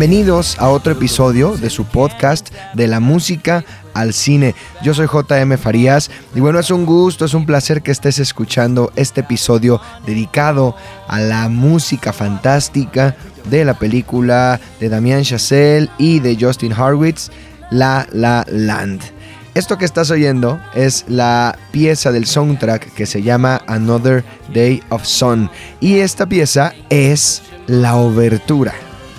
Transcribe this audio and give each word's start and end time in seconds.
Bienvenidos 0.00 0.58
a 0.58 0.70
otro 0.70 0.92
episodio 0.92 1.58
de 1.58 1.68
su 1.68 1.84
podcast 1.84 2.48
de 2.72 2.86
la 2.86 3.00
música 3.00 3.66
al 3.92 4.14
cine. 4.14 4.54
Yo 4.82 4.94
soy 4.94 5.06
JM 5.06 5.58
Farías 5.58 6.10
y 6.34 6.40
bueno, 6.40 6.58
es 6.58 6.70
un 6.70 6.86
gusto, 6.86 7.26
es 7.26 7.34
un 7.34 7.44
placer 7.44 7.82
que 7.82 7.90
estés 7.90 8.18
escuchando 8.18 8.92
este 8.96 9.20
episodio 9.20 9.78
dedicado 10.06 10.74
a 11.06 11.20
la 11.20 11.50
música 11.50 12.14
fantástica 12.14 13.14
de 13.50 13.62
la 13.66 13.74
película 13.74 14.58
de 14.80 14.88
Damien 14.88 15.22
Chazelle 15.22 15.90
y 15.98 16.20
de 16.20 16.34
Justin 16.40 16.72
Harwitz, 16.72 17.30
La 17.70 18.08
La 18.10 18.46
Land. 18.48 19.02
Esto 19.52 19.76
que 19.76 19.84
estás 19.84 20.10
oyendo 20.10 20.58
es 20.74 21.04
la 21.08 21.58
pieza 21.72 22.10
del 22.10 22.24
soundtrack 22.24 22.94
que 22.94 23.04
se 23.04 23.20
llama 23.20 23.60
Another 23.66 24.24
Day 24.54 24.82
of 24.88 25.04
Sun 25.04 25.50
y 25.78 25.98
esta 25.98 26.24
pieza 26.24 26.72
es 26.88 27.42
la 27.66 27.96
obertura 27.96 28.72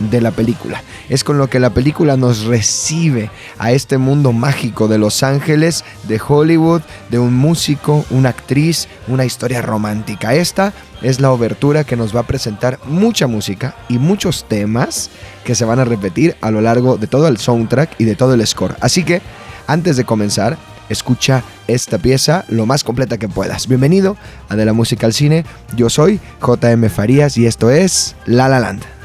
de 0.10 0.22
la 0.22 0.32
película. 0.32 0.82
Es 1.10 1.24
con 1.24 1.38
lo 1.38 1.50
que 1.50 1.60
la 1.60 1.72
película 1.72 2.18
nos 2.18 2.46
recibe 2.46 3.30
a 3.60 3.72
este 3.72 3.98
mundo 3.98 4.32
mágico 4.32 4.88
de 4.88 4.98
Los 4.98 5.24
Ángeles, 5.24 5.84
de 6.08 6.20
Hollywood, 6.26 6.82
de 7.10 7.20
un 7.20 7.34
músico, 7.34 8.06
una 8.10 8.30
actriz, 8.30 8.88
una 9.08 9.26
historia 9.26 9.62
romántica. 9.62 10.34
Esta 10.34 10.74
es 11.02 11.20
la 11.20 11.32
obertura 11.32 11.84
que 11.84 11.96
nos 11.96 12.16
va 12.16 12.22
a 12.22 12.28
presentar 12.28 12.80
mucha 12.86 13.28
música 13.28 13.76
y 13.90 13.98
muchos 13.98 14.46
temas 14.48 15.10
que 15.44 15.56
se 15.56 15.66
van 15.66 15.80
a 15.80 15.86
repetir 15.86 16.36
a 16.42 16.52
lo 16.52 16.62
largo 16.62 16.98
de 16.98 17.08
todo 17.08 17.28
el 17.28 17.38
soundtrack 17.38 18.00
y 18.00 18.06
de 18.06 18.16
todo 18.16 18.34
el 18.34 18.46
score. 18.46 18.76
Así 18.82 19.04
que, 19.04 19.22
antes 19.68 19.98
de 19.98 20.06
comenzar, 20.06 20.58
escucha 20.90 21.44
esta 21.68 21.98
pieza 21.98 22.46
lo 22.50 22.66
más 22.66 22.84
completa 22.84 23.18
que 23.18 23.30
puedas. 23.30 23.68
Bienvenido 23.68 24.18
a 24.50 24.56
De 24.56 24.66
la 24.66 24.74
Música 24.74 25.08
al 25.08 25.14
Cine. 25.14 25.46
Yo 25.76 25.90
soy 25.90 26.20
JM 26.42 26.90
Farías 26.90 27.38
y 27.38 27.46
esto 27.46 27.72
es 27.72 28.16
La 28.26 28.48
La 28.48 28.60
Land. 28.60 29.01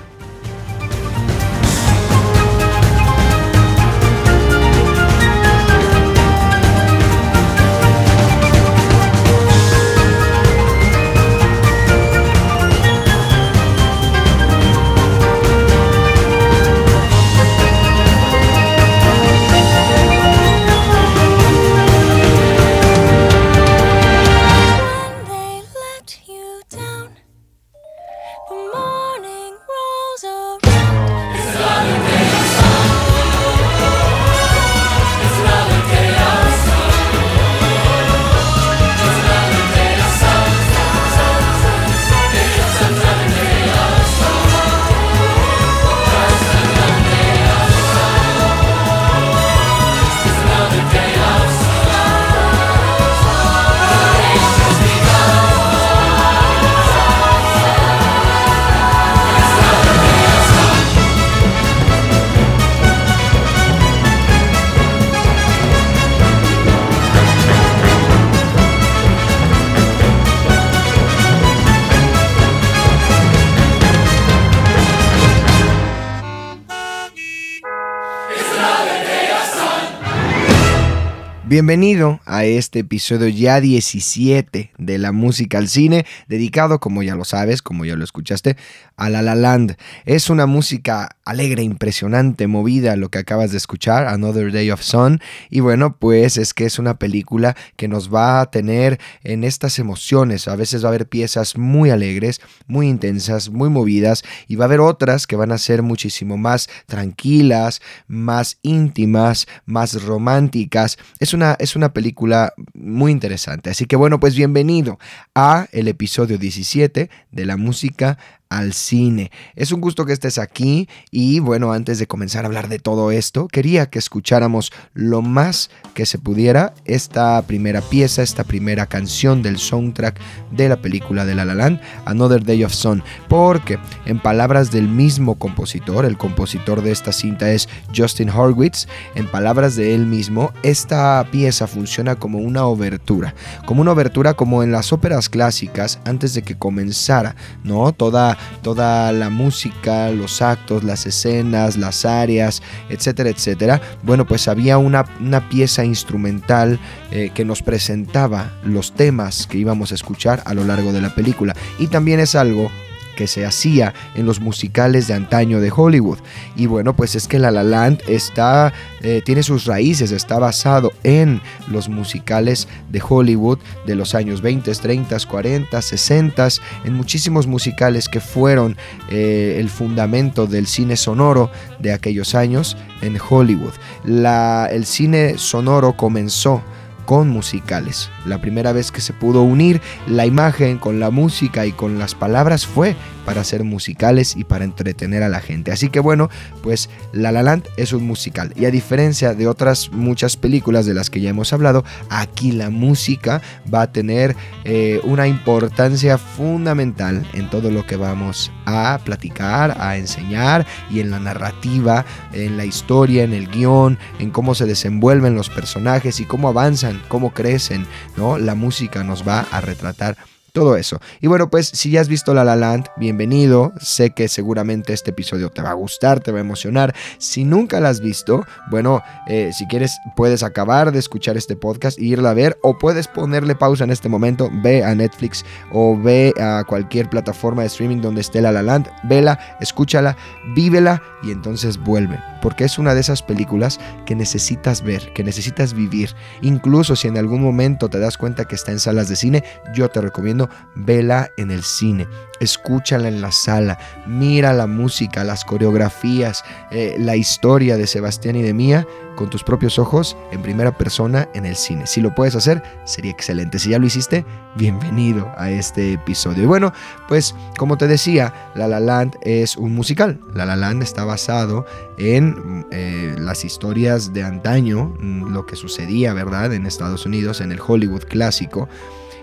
Bienvenido 81.56 82.20
a 82.37 82.44
este 82.44 82.81
episodio 82.81 83.29
ya 83.29 83.61
17 83.61 84.73
de 84.77 84.99
la 84.99 85.12
música 85.12 85.56
al 85.59 85.69
cine, 85.69 86.05
dedicado, 86.29 86.81
como 86.81 87.03
ya 87.03 87.15
lo 87.15 87.25
sabes, 87.25 87.62
como 87.62 87.85
ya 87.87 87.97
lo 87.97 88.05
escuchaste, 88.05 88.56
a 88.97 89.09
La 89.09 89.23
La 89.23 89.35
Land. 89.35 89.77
Es 90.05 90.29
una 90.29 90.44
música 90.47 91.17
alegre, 91.25 91.62
impresionante, 91.62 92.47
movida, 92.47 92.97
lo 92.97 93.09
que 93.11 93.19
acabas 93.19 93.53
de 93.53 93.56
escuchar, 93.56 94.06
Another 94.06 94.53
Day 94.53 94.71
of 94.71 94.83
Sun. 94.83 95.21
Y 95.49 95.61
bueno, 95.61 95.97
pues 95.97 96.37
es 96.37 96.53
que 96.53 96.67
es 96.67 96.79
una 96.79 96.99
película 96.99 97.56
que 97.77 97.88
nos 97.88 98.12
va 98.12 98.41
a 98.41 98.50
tener 98.50 99.00
en 99.25 99.43
estas 99.43 99.79
emociones. 99.79 100.47
A 100.47 100.56
veces 100.56 100.85
va 100.85 100.89
a 100.89 100.91
haber 100.91 101.09
piezas 101.09 101.56
muy 101.56 101.91
alegres, 101.91 102.41
muy 102.67 102.89
intensas, 102.89 103.49
muy 103.49 103.71
movidas, 103.71 104.25
y 104.47 104.56
va 104.56 104.65
a 104.65 104.69
haber 104.69 104.81
otras 104.81 105.27
que 105.27 105.37
van 105.37 105.53
a 105.53 105.59
ser 105.59 105.82
muchísimo 105.82 106.37
más 106.37 106.69
tranquilas, 106.87 107.81
más 108.09 108.59
íntimas, 108.62 109.47
más 109.65 110.03
románticas. 110.03 110.99
Es 111.19 111.32
una, 111.32 111.56
es 111.59 111.77
una 111.77 111.94
película 111.94 112.25
muy 112.75 113.12
interesante. 113.12 113.70
Así 113.70 113.87
que 113.87 113.96
bueno, 113.96 114.20
pues 114.20 114.34
bienvenido 114.34 114.99
a 115.34 115.67
el 115.73 115.88
episodio 115.88 116.38
17 116.38 117.11
de 117.31 117.46
la 117.46 117.56
música 117.56 118.19
al 118.48 118.72
cine. 118.72 119.31
Es 119.54 119.72
un 119.72 119.81
gusto 119.81 120.06
que 120.06 120.12
estés 120.12 120.38
aquí 120.38 120.88
y 121.10 121.40
bueno, 121.40 121.72
antes 121.72 121.98
de 121.98 122.06
comenzar 122.06 122.44
a 122.44 122.48
hablar 122.48 122.69
de 122.69 122.78
todo 122.78 123.10
esto, 123.10 123.48
quería 123.48 123.87
que 123.87 123.98
escucháramos 123.98 124.72
lo 124.94 125.22
más 125.22 125.70
que 125.94 126.06
se 126.06 126.19
pudiera 126.19 126.75
esta 126.84 127.40
primera 127.43 127.81
pieza, 127.81 128.22
esta 128.22 128.44
primera 128.44 128.87
canción 128.87 129.43
del 129.43 129.58
soundtrack 129.58 130.19
de 130.52 130.69
la 130.69 130.76
película 130.76 131.25
de 131.25 131.34
La 131.34 131.44
La 131.44 131.54
Land, 131.54 131.81
Another 132.04 132.44
Day 132.44 132.64
of 132.64 132.72
Sun, 132.72 133.02
porque 133.28 133.78
en 134.04 134.20
palabras 134.20 134.70
del 134.70 134.88
mismo 134.88 135.37
compositor, 135.37 136.04
el 136.04 136.16
compositor 136.16 136.82
de 136.82 136.93
esta 136.93 137.12
cinta 137.12 137.50
es 137.50 137.69
Justin 137.94 138.31
Horwitz, 138.31 138.87
en 139.14 139.26
palabras 139.26 139.76
de 139.76 139.94
él 139.94 140.06
mismo, 140.06 140.52
esta 140.62 141.26
pieza 141.31 141.66
funciona 141.66 142.16
como 142.16 142.38
una 142.38 142.66
obertura, 142.66 143.34
como 143.64 143.81
una 143.81 143.93
obertura 143.93 144.34
como 144.34 144.62
en 144.62 144.72
las 144.72 144.93
óperas 144.93 145.28
clásicas 145.28 145.98
antes 146.04 146.34
de 146.34 146.43
que 146.43 146.56
comenzara, 146.56 147.37
¿no? 147.64 147.93
Toda 147.93 148.36
toda, 148.62 149.12
la 149.12 149.31
música, 149.31 150.11
los 150.11 150.43
actos, 150.43 150.85
las 150.85 151.06
escenas, 151.06 151.77
las 151.77 152.05
áreas, 152.05 152.62
etcétera, 152.88 153.31
etcétera. 153.31 153.81
Bueno, 154.03 154.27
pues 154.27 154.49
había 154.49 154.79
una, 154.79 155.05
pieza 155.49 155.85
instrumental 155.85 156.79
eh, 157.11 157.31
que 157.35 157.44
nos 157.44 157.62
presentaba 157.62 158.53
los 158.65 158.93
temas 158.93 159.47
que 159.47 159.59
íbamos 159.59 159.93
a 159.93 159.94
escuchar 159.94 160.43
a 160.44 160.55
lo 160.55 160.65
largo 160.65 160.93
de 160.93 161.00
la 161.00 161.15
película. 161.15 161.55
Y 161.79 161.88
también 161.88 162.21
es 162.21 162.35
algo 162.35 162.71
que 163.17 163.27
se 163.27 163.45
hacía 163.45 163.95
en 164.15 164.27
los 164.27 164.41
musicales 164.41 165.09
de 165.09 165.15
antaño 165.15 165.61
de 165.61 165.73
Hollywood. 165.75 166.19
Y 166.55 166.67
bueno, 166.67 166.95
pues 166.95 167.17
es 167.17 167.27
que 167.27 167.41
La 167.41 167.51
La 167.51 167.65
Land 167.65 168.03
está, 168.07 168.73
eh, 169.03 169.23
tiene 169.25 169.43
sus 169.43 169.65
raíces, 169.65 170.13
está 170.13 170.39
basado 170.39 170.93
en 171.03 171.41
los 171.67 171.89
musicales 171.89 172.69
de 172.91 173.03
Hollywood 173.07 173.59
de 173.87 173.97
los 173.97 174.15
años 174.15 174.41
20, 174.41 174.73
30, 174.73 175.17
40, 175.29 175.83
60, 175.83 176.49
en 176.85 176.95
muchísimos 176.95 177.47
musicales 177.47 178.09
que 178.09 178.21
fueron 178.21 178.77
eh, 179.11 179.57
el 179.59 179.69
fundamento 179.69 180.47
del 180.47 180.67
cine 180.67 180.97
sonoro 180.97 181.51
de 181.79 181.93
aquellos 181.93 182.35
años 182.35 182.77
en 183.03 183.19
Hollywood. 183.19 183.73
La, 184.05 184.69
el 184.71 184.87
cine 184.87 185.39
sonoro 185.39 185.97
comenzó 185.97 186.63
con 187.06 187.31
musicales. 187.31 188.11
La 188.26 188.43
primera 188.43 188.73
vez 188.73 188.93
que 188.93 189.00
se 189.00 189.14
pudo 189.14 189.43
unir 189.43 189.81
la 190.06 190.26
imagen 190.26 190.76
con 190.76 191.00
la 191.00 191.11
música 191.11 191.64
y 191.64 191.73
con 191.73 191.99
las 191.99 192.14
palabras 192.14 192.67
fue 192.67 192.97
para 193.26 193.43
hacer 193.43 193.64
musicales 193.64 194.37
y 194.37 194.44
para 194.44 194.64
entretener 194.64 195.23
a 195.23 195.28
la 195.28 195.40
gente. 195.40 195.73
Así 195.73 195.90
que 195.90 196.00
bueno, 196.00 196.31
pues 196.62 196.88
La 197.12 197.32
La 197.32 197.43
Land 197.43 197.64
es 197.76 197.93
un 197.93 198.06
musical 198.06 198.55
y 198.56 198.64
a 198.64 198.70
diferencia 198.70 199.34
de 199.34 199.49
otras 199.49 199.90
muchas 199.93 200.37
películas 200.37 200.87
de 200.87 200.94
las 200.94 201.11
que 201.11 201.20
ya 201.20 201.31
hemos 201.31 201.52
hablado, 201.52 201.84
aquí 202.08 202.52
la 202.52 202.70
música 202.70 203.43
va 203.73 203.82
a 203.82 203.93
tener 203.93 204.37
eh, 204.64 205.00
una 205.05 205.26
importancia 205.26 206.17
fundamental 206.17 207.26
en 207.34 207.50
todo 207.50 207.70
lo 207.70 207.84
que 207.84 207.96
vamos 207.96 208.52
a 208.64 209.00
platicar, 209.05 209.76
a 209.81 209.96
enseñar 209.96 210.67
y 210.90 211.00
en 211.00 211.11
la 211.11 211.19
narrativa, 211.19 212.05
en 212.32 212.56
la 212.56 212.64
historia, 212.64 213.25
en 213.25 213.32
el 213.32 213.49
guion, 213.49 213.99
en 214.20 214.31
cómo 214.31 214.55
se 214.55 214.67
desenvuelven 214.67 215.34
los 215.34 215.50
personajes 215.50 216.20
y 216.20 216.25
cómo 216.25 216.49
avanzan, 216.49 217.02
cómo 217.08 217.32
crecen, 217.32 217.87
¿no? 218.17 218.38
La 218.38 218.55
música 218.55 219.02
nos 219.02 219.26
va 219.26 219.46
a 219.50 219.61
retratar 219.61 220.17
todo 220.56 220.79
eso. 220.79 220.99
Y 221.20 221.26
bueno, 221.26 221.50
pues 221.50 221.67
si 221.67 221.91
ya 221.91 222.00
has 222.00 222.08
visto 222.08 222.32
La 222.32 222.43
La 222.43 222.56
Land, 222.56 222.87
bienvenido. 222.97 223.75
Sé 223.79 224.12
que 224.12 224.26
seguramente 224.26 224.94
este 224.94 225.11
episodio 225.11 225.50
te 225.50 225.61
va 225.61 225.69
a 225.69 225.75
gustar, 225.75 226.20
te 226.20 226.32
va 226.32 226.38
a 226.38 226.41
emocionar. 226.41 226.94
Si 227.19 227.44
nunca 227.44 227.79
la 227.79 227.91
has 227.91 228.00
visto, 228.00 228.43
bueno, 228.70 229.03
eh, 229.29 229.50
si 229.53 229.67
quieres 229.67 229.99
puedes 230.17 230.43
acabar 230.43 230.93
de 230.93 230.99
escuchar 230.99 231.37
este 231.37 231.56
podcast 231.56 231.99
e 231.99 232.05
irla 232.05 232.31
a 232.31 232.32
ver 232.32 232.56
o 232.62 232.79
puedes 232.79 233.06
ponerle 233.06 233.55
pausa 233.55 233.85
en 233.85 233.91
este 233.91 234.08
momento, 234.08 234.49
ve 234.62 234.82
a 234.82 234.94
Netflix 234.94 235.44
o 235.73 235.94
ve 235.94 236.32
a 236.41 236.64
cualquier 236.67 237.11
plataforma 237.11 237.61
de 237.61 237.69
streaming 237.69 238.00
donde 238.00 238.23
esté 238.23 238.41
La 238.41 238.50
La 238.50 238.62
Land, 238.62 238.88
vela, 239.03 239.38
escúchala, 239.61 240.17
vívela 240.55 241.03
y 241.23 241.32
entonces 241.32 241.76
vuelve. 241.76 242.19
Porque 242.41 242.64
es 242.64 242.79
una 242.79 242.94
de 242.94 243.00
esas 243.00 243.23
películas 243.23 243.79
que 244.06 244.14
necesitas 244.14 244.81
ver, 244.81 245.12
que 245.12 245.23
necesitas 245.23 245.75
vivir. 245.75 246.14
Incluso 246.41 246.97
si 246.97 247.08
en 247.08 247.19
algún 247.19 247.43
momento 247.43 247.91
te 247.91 247.99
das 247.99 248.17
cuenta 248.17 248.47
que 248.47 248.55
está 248.55 248.73
en 248.73 248.81
salas 248.81 249.11
de 249.11 249.17
cine, 249.17 249.44
yo 249.75 249.91
te 249.91 250.00
recomiendo 250.00 250.45
vela 250.75 251.31
en 251.37 251.50
el 251.50 251.62
cine, 251.62 252.06
escúchala 252.40 253.08
en 253.08 253.20
la 253.20 253.32
sala, 253.32 253.78
mira 254.06 254.52
la 254.52 254.66
música, 254.66 255.25
las 255.25 255.44
coreografías, 255.44 256.44
eh, 256.70 256.96
la 256.98 257.16
historia 257.16 257.76
de 257.76 257.87
Sebastián 257.87 258.37
y 258.37 258.43
de 258.43 258.54
Mía 258.54 258.87
con 259.16 259.31
tus 259.31 259.43
propios 259.43 259.78
ojos 259.78 260.16
en 260.31 260.43
primera 260.43 260.76
persona 260.76 261.28
en 261.34 261.46
el 261.46 261.56
cine. 261.56 261.87
Si 261.87 262.00
lo 262.00 262.14
puedes 262.14 262.37
hacer, 262.37 262.62
sería 262.84 263.10
excelente. 263.10 263.58
Si 263.58 263.70
ya 263.70 263.78
lo 263.78 263.87
hiciste, 263.87 264.25
bienvenido 264.56 265.32
a 265.37 265.50
este 265.50 265.94
episodio. 265.94 266.44
Y 266.44 266.46
bueno, 266.46 266.72
pues 267.08 267.34
como 267.56 267.76
te 267.78 267.88
decía, 267.88 268.32
La 268.54 268.69
La 268.69 268.78
Land 268.78 269.16
es 269.22 269.56
un 269.56 269.75
musical. 269.75 270.20
La 270.34 270.46
La 270.46 270.54
Land 270.54 270.82
está 270.82 271.04
basado 271.04 271.64
en 271.98 272.66
eh, 272.70 273.16
las 273.19 273.44
historias 273.44 274.12
de 274.12 274.22
antaño, 274.22 274.94
mm, 275.00 275.32
lo 275.32 275.46
que 275.46 275.56
sucedía, 275.56 276.12
¿verdad?, 276.12 276.52
en 276.52 276.66
Estados 276.66 277.06
Unidos, 277.06 277.40
en 277.40 277.52
el 277.52 277.60
Hollywood 277.66 278.04
clásico 278.04 278.69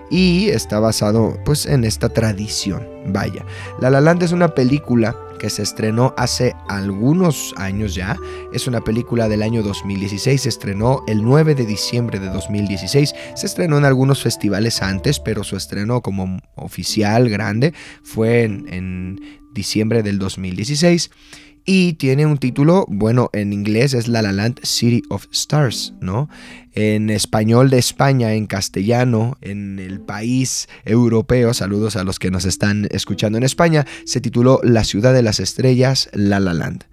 y 0.10 0.50
está 0.50 0.80
basado 0.80 1.38
pues 1.46 1.66
en 1.66 1.84
esta 1.84 2.10
tradición. 2.10 2.88
Vaya, 3.08 3.46
La 3.82 3.90
La 3.90 4.02
Land 4.02 4.24
es 4.24 4.32
una 4.32 4.50
película 4.50 5.16
que 5.40 5.50
se 5.50 5.62
estrenó 5.62 6.14
hace 6.16 6.56
algunos 6.70 7.54
años 7.58 7.96
ya. 7.96 8.16
Es 8.54 8.66
una 8.66 8.80
película 8.80 9.28
del 9.28 9.44
año 9.44 9.62
2016, 9.62 10.42
se 10.42 10.50
estrenó 10.50 11.04
el 11.08 11.22
9 11.22 11.54
de 11.56 11.66
diciembre 11.66 12.20
de 12.20 12.28
2016. 12.30 13.14
Se 13.36 13.46
estrenó 13.46 13.78
en 13.78 13.86
algunos 13.86 14.24
festivales 14.24 14.82
antes, 14.82 15.20
pero 15.20 15.44
su 15.44 15.58
estreno 15.58 16.02
como 16.02 16.40
oficial 16.56 17.28
grande 17.28 17.74
fue 18.04 18.44
en, 18.44 18.72
en 18.72 19.20
diciembre 19.54 20.02
del 20.02 20.18
2016 20.18 21.12
y 21.66 21.94
tiene 21.94 22.26
un 22.26 22.38
título, 22.38 22.86
bueno, 22.90 23.30
en 23.34 23.54
inglés 23.54 23.94
es 23.94 24.08
La 24.08 24.22
La 24.22 24.34
Land 24.34 24.60
City 24.64 25.02
of 25.10 25.28
Stars, 25.32 25.94
¿no? 26.02 26.30
En 26.74 27.10
español 27.10 27.70
de 27.70 27.78
España, 27.78 28.34
en 28.34 28.48
castellano, 28.48 29.38
en 29.42 29.80
el 29.80 30.02
país 30.02 30.68
europeo, 30.84 31.54
saludos 31.54 31.96
a 31.96 32.04
los 32.04 32.20
que 32.20 32.32
nos 32.32 32.46
están 32.46 32.88
escuchando 32.92 33.38
en 33.38 33.44
España, 33.44 33.86
se 34.06 34.20
tituló 34.20 34.60
La 34.64 34.84
ciudad 34.84 35.14
de 35.14 35.22
las 35.22 35.40
estrellas, 35.40 36.10
La 36.14 36.40
La 36.40 36.54
Land. 36.54 36.86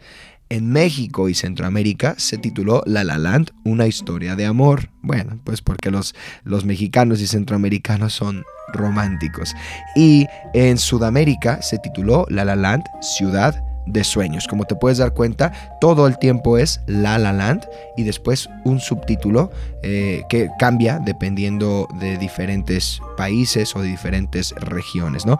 En 0.50 0.68
México 0.68 1.28
y 1.28 1.34
Centroamérica 1.34 2.14
se 2.18 2.36
tituló 2.36 2.82
La 2.84 3.04
La 3.04 3.18
Land, 3.18 3.52
una 3.64 3.86
historia 3.86 4.34
de 4.36 4.46
amor. 4.46 4.90
Bueno, 5.00 5.40
pues 5.44 5.62
porque 5.62 5.92
los, 5.92 6.14
los 6.42 6.64
mexicanos 6.64 7.20
y 7.20 7.28
centroamericanos 7.28 8.12
son 8.12 8.44
románticos. 8.72 9.54
Y 9.94 10.26
en 10.52 10.78
Sudamérica 10.78 11.62
se 11.62 11.78
tituló 11.78 12.26
La 12.28 12.44
La 12.44 12.56
Land, 12.56 12.82
ciudad 13.00 13.62
de 13.86 14.04
sueños. 14.04 14.46
Como 14.46 14.64
te 14.64 14.74
puedes 14.74 14.98
dar 14.98 15.14
cuenta, 15.14 15.52
todo 15.80 16.06
el 16.06 16.18
tiempo 16.18 16.58
es 16.58 16.80
La 16.86 17.18
La 17.18 17.32
Land 17.32 17.66
y 17.96 18.04
después 18.04 18.48
un 18.64 18.80
subtítulo 18.80 19.50
eh, 19.82 20.22
que 20.28 20.48
cambia 20.58 20.98
dependiendo 20.98 21.88
de 22.00 22.16
diferentes 22.18 23.00
países 23.16 23.74
o 23.74 23.82
de 23.82 23.88
diferentes 23.88 24.54
regiones, 24.56 25.26
¿no? 25.26 25.38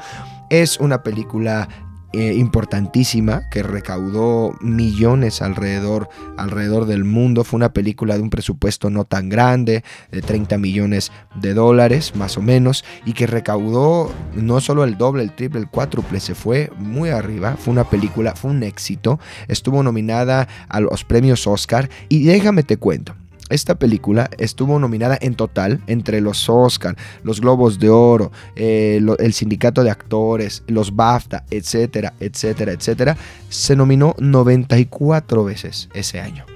Es 0.48 0.80
una 0.80 1.02
película 1.02 1.68
eh, 2.12 2.34
importantísima 2.34 3.48
que 3.50 3.62
recaudó 3.62 4.56
millones 4.60 5.42
alrededor, 5.42 6.08
alrededor 6.36 6.86
del 6.86 7.04
mundo. 7.04 7.44
Fue 7.44 7.56
una 7.56 7.72
película 7.72 8.16
de 8.16 8.22
un 8.22 8.30
presupuesto 8.30 8.90
no 8.90 9.04
tan 9.04 9.28
grande, 9.28 9.84
de 10.10 10.22
30 10.22 10.58
millones 10.58 11.12
de 11.36 11.54
dólares 11.54 12.16
más 12.16 12.36
o 12.36 12.42
menos, 12.42 12.84
y 13.04 13.12
que 13.12 13.26
recaudó 13.26 14.12
no 14.34 14.60
solo 14.60 14.84
el 14.84 14.98
doble, 14.98 15.22
el 15.22 15.34
triple, 15.34 15.60
el 15.60 15.68
cuádruple, 15.68 16.20
se 16.20 16.34
fue 16.34 16.70
muy 16.78 17.10
arriba. 17.10 17.56
Fue 17.58 17.72
una 17.72 17.84
película, 17.84 18.34
fue 18.34 18.50
un 18.50 18.62
éxito. 18.62 19.20
Estuvo 19.48 19.82
nominada 19.82 20.48
a 20.68 20.80
los 20.80 21.04
premios 21.04 21.46
Oscar 21.46 21.90
y 22.08 22.24
déjame 22.24 22.62
te 22.62 22.76
cuento. 22.76 23.14
Esta 23.50 23.74
película 23.74 24.30
estuvo 24.38 24.78
nominada 24.78 25.18
en 25.20 25.34
total 25.34 25.82
entre 25.86 26.20
los 26.20 26.48
Oscar, 26.48 26.96
los 27.22 27.40
Globos 27.40 27.78
de 27.78 27.90
Oro, 27.90 28.32
eh, 28.56 29.00
el 29.18 29.32
Sindicato 29.32 29.84
de 29.84 29.90
Actores, 29.90 30.62
los 30.66 30.94
BAFTA, 30.94 31.44
etcétera, 31.50 32.14
etcétera, 32.20 32.72
etcétera. 32.72 33.16
Se 33.48 33.76
nominó 33.76 34.14
94 34.18 35.44
veces 35.44 35.88
ese 35.92 36.20
año. 36.20 36.46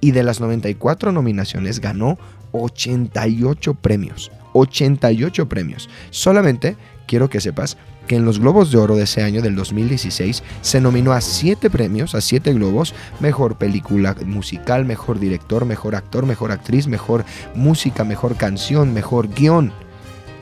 Y 0.00 0.10
de 0.10 0.22
las 0.22 0.40
94 0.40 1.12
nominaciones 1.12 1.80
ganó 1.80 2.18
88 2.52 3.74
premios. 3.74 4.32
88 4.54 5.48
premios. 5.48 5.88
Solamente 6.10 6.76
quiero 7.06 7.28
que 7.28 7.40
sepas 7.40 7.76
que 8.06 8.16
en 8.16 8.24
los 8.24 8.38
Globos 8.38 8.70
de 8.70 8.78
Oro 8.78 8.96
de 8.96 9.04
ese 9.04 9.22
año, 9.22 9.42
del 9.42 9.56
2016, 9.56 10.42
se 10.60 10.80
nominó 10.80 11.12
a 11.12 11.20
siete 11.20 11.70
premios, 11.70 12.14
a 12.14 12.20
siete 12.20 12.52
globos, 12.52 12.94
mejor 13.20 13.56
película 13.56 14.16
musical, 14.24 14.84
mejor 14.84 15.18
director, 15.18 15.64
mejor 15.64 15.94
actor, 15.94 16.26
mejor 16.26 16.52
actriz, 16.52 16.86
mejor 16.86 17.24
música, 17.54 18.04
mejor 18.04 18.36
canción, 18.36 18.92
mejor 18.92 19.28
guion. 19.28 19.72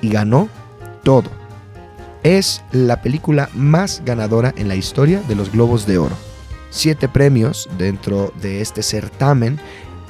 Y 0.03 0.09
ganó 0.09 0.49
todo. 1.03 1.31
Es 2.23 2.63
la 2.73 3.03
película 3.03 3.49
más 3.55 4.03
ganadora 4.05 4.53
en 4.57 4.69
la 4.69 4.77
historia 4.77 5.23
de 5.29 5.35
los 5.35 5.53
Globos 5.53 5.87
de 5.87 5.99
Oro. 5.99 6.15
Siete 6.71 7.09
premios 7.09 7.69
dentro 7.79 8.33
de 8.41 8.61
este 8.61 8.83
certamen 8.83 9.59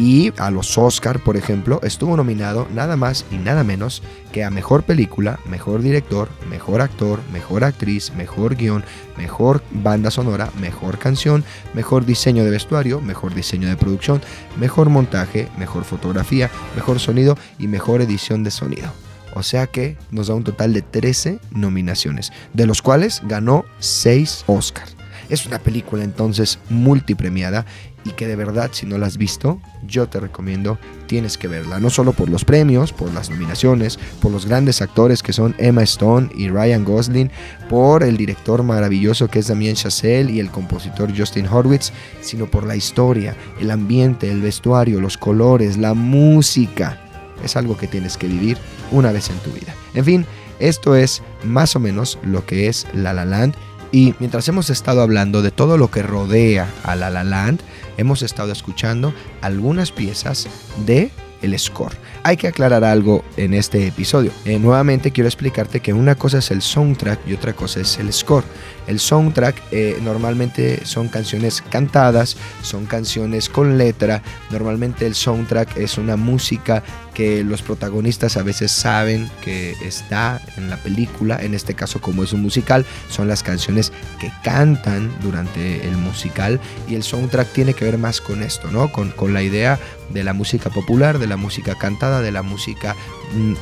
Y 0.00 0.33
a 0.38 0.50
los 0.50 0.78
Oscar, 0.78 1.21
por 1.21 1.37
ejemplo, 1.37 1.78
estuvo 1.83 2.16
nominado 2.16 2.66
nada 2.73 2.97
más 2.97 3.26
y 3.30 3.37
nada 3.37 3.64
menos 3.64 4.02
que 4.33 4.42
a 4.42 4.49
Mejor 4.49 4.85
Película, 4.85 5.38
Mejor 5.45 5.83
Director, 5.83 6.30
Mejor 6.49 6.80
Actor, 6.80 7.21
Mejor 7.35 7.64
Actriz, 7.64 8.11
Mejor 8.16 8.57
Guión, 8.57 8.83
Mejor 9.19 9.62
Banda 9.71 10.11
Sonora, 10.11 10.49
Mejor 10.59 10.99
Canción, 10.99 11.45
Mejor 11.75 12.07
Diseño 12.07 12.45
de 12.45 12.50
Vestuario, 12.50 13.02
Mejor 13.02 13.35
Diseño 13.35 13.69
de 13.69 13.76
Producción, 13.76 14.23
Mejor 14.59 14.88
Montaje, 14.88 15.50
Mejor 15.59 15.85
Fotografía, 15.85 16.50
Mejor 16.76 16.99
Sonido 16.99 17.37
y 17.59 17.66
Mejor 17.66 18.00
Edición 18.00 18.42
de 18.42 18.52
Sonido. 18.52 18.90
O 19.35 19.42
sea 19.42 19.66
que 19.66 19.99
nos 20.11 20.28
da 20.28 20.35
un 20.35 20.45
total 20.45 20.73
de 20.73 20.80
13 20.80 21.40
nominaciones, 21.50 22.33
de 22.54 22.64
los 22.64 22.80
cuales 22.80 23.21
ganó 23.26 23.66
6 23.80 24.45
Oscars. 24.47 24.97
Es 25.30 25.47
una 25.47 25.61
película 25.61 26.02
entonces 26.02 26.59
multipremiada 26.69 27.64
y 28.04 28.11
que 28.12 28.26
de 28.26 28.37
verdad 28.37 28.71
si 28.73 28.87
no 28.87 28.99
la 28.99 29.07
has 29.07 29.16
visto, 29.16 29.61
yo 29.87 30.09
te 30.09 30.21
recomiendo, 30.21 30.78
tienes 31.07 31.37
que 31.37 31.49
verla. 31.49 31.80
No 31.80 31.90
solo 31.90 32.12
por 32.12 32.28
los 32.28 32.45
premios, 32.45 32.92
por 32.92 33.12
las 33.12 33.30
nominaciones, 33.30 33.99
por 34.21 34.33
los 34.33 34.47
grandes 34.47 34.83
actores 34.83 35.23
que 35.23 35.33
son 35.33 35.54
Emma 35.59 35.83
Stone 35.83 36.30
y 36.35 36.49
Ryan 36.49 36.85
Gosling, 36.85 37.30
por 37.69 38.02
el 38.02 38.16
director 38.16 38.62
maravilloso 38.62 39.28
que 39.28 39.40
es 39.40 39.49
Damien 39.49 39.76
Chazelle 39.76 40.33
y 40.33 40.40
el 40.40 40.50
compositor 40.50 41.16
Justin 41.16 41.47
Horwitz, 41.47 41.92
sino 42.21 42.47
por 42.47 42.66
la 42.66 42.76
historia, 42.76 43.37
el 43.61 43.71
ambiente, 43.71 44.30
el 44.30 44.40
vestuario, 44.40 45.00
los 45.00 45.19
colores, 45.19 45.76
la 45.76 45.95
música. 45.95 46.99
Es 47.45 47.57
algo 47.57 47.76
que 47.76 47.87
tienes 47.87 48.16
que 48.16 48.26
vivir 48.26 48.59
una 48.90 49.12
vez 49.12 49.30
en 49.30 49.38
tu 49.38 49.50
vida. 49.50 49.75
En 49.95 50.04
fin, 50.04 50.26
esto 50.59 50.95
es 50.95 51.23
más 51.42 51.75
o 51.75 51.80
menos 51.80 52.19
lo 52.23 52.45
que 52.45 52.69
es 52.69 52.87
La 52.92 53.14
La 53.14 53.25
Land. 53.25 53.54
Y 53.92 54.14
mientras 54.20 54.47
hemos 54.49 54.70
estado 54.70 55.02
hablando 55.02 55.42
de 55.42 55.50
todo 55.50 55.76
lo 55.76 55.90
que 55.90 56.02
rodea 56.02 56.68
a 56.85 56.94
La 56.94 57.11
La 57.11 57.25
Land, 57.25 57.61
hemos 57.97 58.23
estado 58.23 58.52
escuchando 58.52 59.12
algunas 59.40 59.90
piezas 59.90 60.49
de 60.87 61.11
el 61.42 61.59
score. 61.59 61.97
Hay 62.22 62.36
que 62.36 62.48
aclarar 62.48 62.84
algo 62.84 63.24
en 63.36 63.54
este 63.54 63.86
episodio. 63.86 64.30
Eh, 64.44 64.58
nuevamente 64.58 65.10
quiero 65.10 65.26
explicarte 65.26 65.80
que 65.80 65.94
una 65.94 66.14
cosa 66.14 66.38
es 66.38 66.50
el 66.50 66.60
soundtrack 66.60 67.20
y 67.26 67.32
otra 67.32 67.54
cosa 67.54 67.80
es 67.80 67.98
el 67.98 68.12
score. 68.12 68.44
El 68.86 68.98
soundtrack 68.98 69.62
eh, 69.70 69.98
normalmente 70.02 70.84
son 70.84 71.08
canciones 71.08 71.62
cantadas, 71.70 72.36
son 72.62 72.86
canciones 72.86 73.48
con 73.48 73.78
letra. 73.78 74.20
Normalmente 74.50 75.06
el 75.06 75.14
soundtrack 75.14 75.76
es 75.76 75.96
una 75.96 76.16
música 76.16 76.82
que 77.14 77.44
los 77.44 77.62
protagonistas 77.62 78.36
a 78.36 78.42
veces 78.42 78.72
saben 78.72 79.30
que 79.44 79.76
está 79.84 80.40
en 80.56 80.68
la 80.68 80.76
película. 80.76 81.38
En 81.40 81.54
este 81.54 81.74
caso, 81.74 82.00
como 82.00 82.24
es 82.24 82.32
un 82.32 82.42
musical, 82.42 82.84
son 83.08 83.28
las 83.28 83.42
canciones 83.42 83.92
que 84.20 84.32
cantan 84.42 85.10
durante 85.22 85.86
el 85.86 85.96
musical. 85.96 86.60
Y 86.88 86.96
el 86.96 87.02
soundtrack 87.02 87.52
tiene 87.52 87.74
que 87.74 87.84
ver 87.84 87.96
más 87.96 88.20
con 88.20 88.42
esto, 88.42 88.70
¿no? 88.70 88.90
Con, 88.90 89.10
con 89.12 89.32
la 89.32 89.42
idea 89.42 89.78
de 90.12 90.24
la 90.24 90.32
música 90.32 90.70
popular, 90.70 91.20
de 91.20 91.28
la 91.28 91.36
música 91.36 91.76
cantada, 91.76 92.09
de 92.18 92.32
la 92.32 92.42
música 92.42 92.96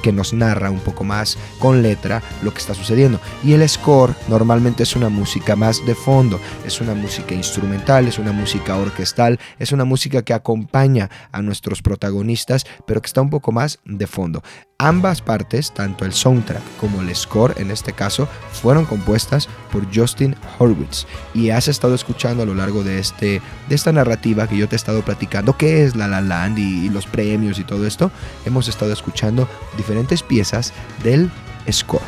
que 0.03 0.13
nos 0.13 0.33
narra 0.33 0.71
un 0.71 0.81
poco 0.81 1.05
más 1.05 1.39
con 1.59 1.83
letra 1.83 2.23
lo 2.43 2.53
que 2.53 2.59
está 2.59 2.75
sucediendo. 2.75 3.21
Y 3.45 3.53
el 3.53 3.69
score 3.69 4.15
normalmente 4.29 4.83
es 4.83 4.97
una 4.97 5.09
música 5.09 5.57
más 5.57 5.85
de 5.87 5.95
fondo, 5.95 6.41
es 6.65 6.81
una 6.81 6.95
música 6.95 7.35
instrumental, 7.35 8.07
es 8.07 8.19
una 8.19 8.33
música 8.33 8.77
orquestal, 8.77 9.39
es 9.59 9.73
una 9.73 9.85
música 9.85 10.23
que 10.23 10.35
acompaña 10.35 11.11
a 11.33 11.43
nuestros 11.43 11.83
protagonistas, 11.83 12.67
pero 12.87 13.01
que 13.01 13.07
está 13.07 13.21
un 13.21 13.31
poco 13.31 13.53
más 13.53 13.79
de 13.85 14.07
fondo. 14.07 14.43
Ambas 14.81 15.23
partes, 15.23 15.73
tanto 15.75 16.05
el 16.05 16.13
soundtrack 16.13 16.63
como 16.79 17.03
el 17.03 17.13
score 17.15 17.53
en 17.61 17.73
este 17.73 17.93
caso, 17.93 18.29
fueron 18.53 18.85
compuestas 18.85 19.49
por 19.73 19.85
Justin 19.93 20.37
Horwitz. 20.59 21.05
Y 21.35 21.51
has 21.51 21.67
estado 21.67 21.97
escuchando 21.97 22.45
a 22.45 22.47
lo 22.47 22.55
largo 22.55 22.85
de, 22.85 23.01
este, 23.01 23.43
de 23.69 23.75
esta 23.75 23.93
narrativa 23.93 24.47
que 24.47 24.57
yo 24.57 24.69
te 24.69 24.77
he 24.77 24.79
estado 24.79 25.03
platicando, 25.03 25.57
qué 25.57 25.83
es 25.83 25.97
La 25.97 26.07
La 26.07 26.21
Land 26.21 26.61
y 26.61 26.89
los 26.91 27.07
premios 27.07 27.59
y 27.59 27.65
todo 27.65 27.89
esto, 27.89 28.13
hemos 28.45 28.69
estado 28.69 28.93
escuchando 28.93 29.49
diferentes 29.77 30.23
piezas 30.23 30.73
del 31.03 31.31
score. 31.71 32.03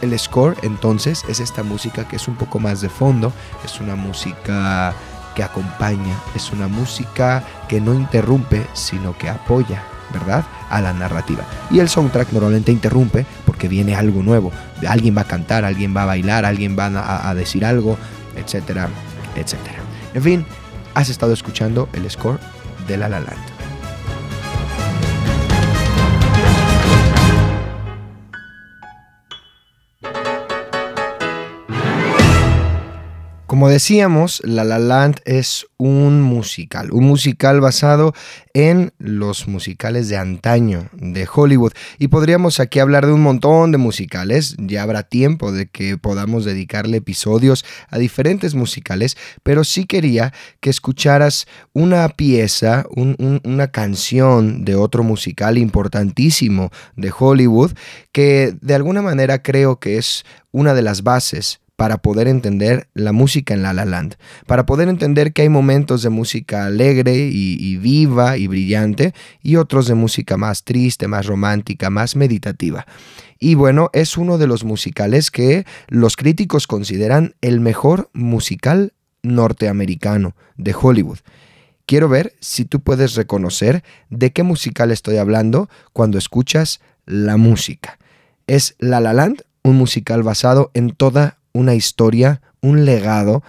El 0.00 0.18
score 0.18 0.56
entonces 0.62 1.24
es 1.28 1.38
esta 1.40 1.62
música 1.62 2.08
que 2.08 2.16
es 2.16 2.26
un 2.26 2.34
poco 2.34 2.58
más 2.58 2.80
de 2.80 2.88
fondo, 2.88 3.32
es 3.64 3.80
una 3.80 3.94
música 3.94 4.94
que 5.34 5.42
acompaña, 5.42 6.14
es 6.34 6.52
una 6.52 6.68
música 6.68 7.44
que 7.68 7.80
no 7.80 7.94
interrumpe, 7.94 8.66
sino 8.74 9.16
que 9.16 9.28
apoya 9.28 9.82
¿verdad? 10.12 10.44
A 10.70 10.80
la 10.80 10.92
narrativa. 10.92 11.44
Y 11.70 11.80
el 11.80 11.88
soundtrack 11.88 12.32
normalmente 12.32 12.70
interrumpe 12.70 13.26
porque 13.44 13.68
viene 13.68 13.94
algo 13.94 14.22
nuevo. 14.22 14.52
Alguien 14.86 15.16
va 15.16 15.22
a 15.22 15.26
cantar, 15.26 15.64
alguien 15.64 15.96
va 15.96 16.02
a 16.02 16.06
bailar, 16.06 16.44
alguien 16.44 16.76
va 16.78 17.28
a, 17.28 17.34
decir 17.34 17.64
algo, 17.64 17.96
etcétera, 18.36 18.88
etcétera. 19.36 19.78
En 20.14 20.22
fin, 20.22 20.46
has 20.94 21.08
estado 21.08 21.32
escuchando 21.32 21.88
el 21.92 22.08
score 22.10 22.38
de 22.86 22.96
La 22.96 23.08
La 23.08 23.20
Land. 23.20 23.51
Como 33.52 33.68
decíamos, 33.68 34.40
La 34.46 34.64
La 34.64 34.78
Land 34.78 35.20
es 35.26 35.66
un 35.76 36.22
musical, 36.22 36.90
un 36.90 37.04
musical 37.04 37.60
basado 37.60 38.14
en 38.54 38.94
los 38.96 39.46
musicales 39.46 40.08
de 40.08 40.16
antaño 40.16 40.88
de 40.94 41.28
Hollywood. 41.30 41.74
Y 41.98 42.08
podríamos 42.08 42.60
aquí 42.60 42.78
hablar 42.78 43.04
de 43.04 43.12
un 43.12 43.20
montón 43.20 43.70
de 43.70 43.76
musicales, 43.76 44.56
ya 44.56 44.82
habrá 44.82 45.02
tiempo 45.02 45.52
de 45.52 45.66
que 45.66 45.98
podamos 45.98 46.46
dedicarle 46.46 46.96
episodios 46.96 47.66
a 47.90 47.98
diferentes 47.98 48.54
musicales, 48.54 49.18
pero 49.42 49.64
sí 49.64 49.84
quería 49.84 50.32
que 50.60 50.70
escucharas 50.70 51.46
una 51.74 52.08
pieza, 52.08 52.86
una 52.96 53.68
canción 53.70 54.64
de 54.64 54.76
otro 54.76 55.02
musical 55.02 55.58
importantísimo 55.58 56.70
de 56.96 57.12
Hollywood, 57.14 57.72
que 58.12 58.56
de 58.62 58.74
alguna 58.74 59.02
manera 59.02 59.42
creo 59.42 59.78
que 59.78 59.98
es 59.98 60.24
una 60.52 60.72
de 60.72 60.80
las 60.80 61.02
bases 61.02 61.61
para 61.76 61.98
poder 61.98 62.28
entender 62.28 62.88
la 62.94 63.12
música 63.12 63.54
en 63.54 63.62
La 63.62 63.72
La 63.72 63.84
Land, 63.84 64.16
para 64.46 64.66
poder 64.66 64.88
entender 64.88 65.32
que 65.32 65.42
hay 65.42 65.48
momentos 65.48 66.02
de 66.02 66.10
música 66.10 66.66
alegre 66.66 67.16
y, 67.16 67.76
viva 67.78 68.36
y 68.36 68.46
brillante 68.46 69.14
y 69.42 69.56
otros 69.56 69.86
de 69.88 69.94
música 69.94 70.36
más 70.36 70.64
triste, 70.64 71.08
más 71.08 71.26
romántica, 71.26 71.90
más 71.90 72.14
meditativa. 72.14 72.86
Y 73.38 73.54
bueno, 73.54 73.90
es 73.92 74.16
uno 74.16 74.38
de 74.38 74.46
los 74.46 74.64
musicales 74.64 75.30
que 75.30 75.66
los 75.88 76.16
críticos 76.16 76.66
consideran 76.66 77.34
el 77.40 77.60
mejor 77.60 78.10
musical 78.12 78.92
norteamericano 79.22 80.36
de 80.56 80.74
Hollywood. 80.80 81.18
Quiero 81.86 82.08
ver 82.08 82.34
si 82.40 82.64
tú 82.64 82.80
puedes 82.80 83.14
reconocer 83.16 83.82
de 84.08 84.32
qué 84.32 84.44
musical 84.44 84.92
estoy 84.92 85.16
hablando 85.16 85.68
cuando 85.92 86.18
escuchas 86.18 86.80
la 87.06 87.36
música. 87.36 87.98
Es 88.46 88.76
La 88.78 89.00
La 89.00 89.12
Land, 89.12 89.42
un 89.64 89.76
musical 89.76 90.22
basado 90.22 90.70
en 90.74 90.90
toda 90.90 91.38
una 91.52 91.74
historia, 91.74 92.40
un 92.60 92.84
legado 92.84 93.42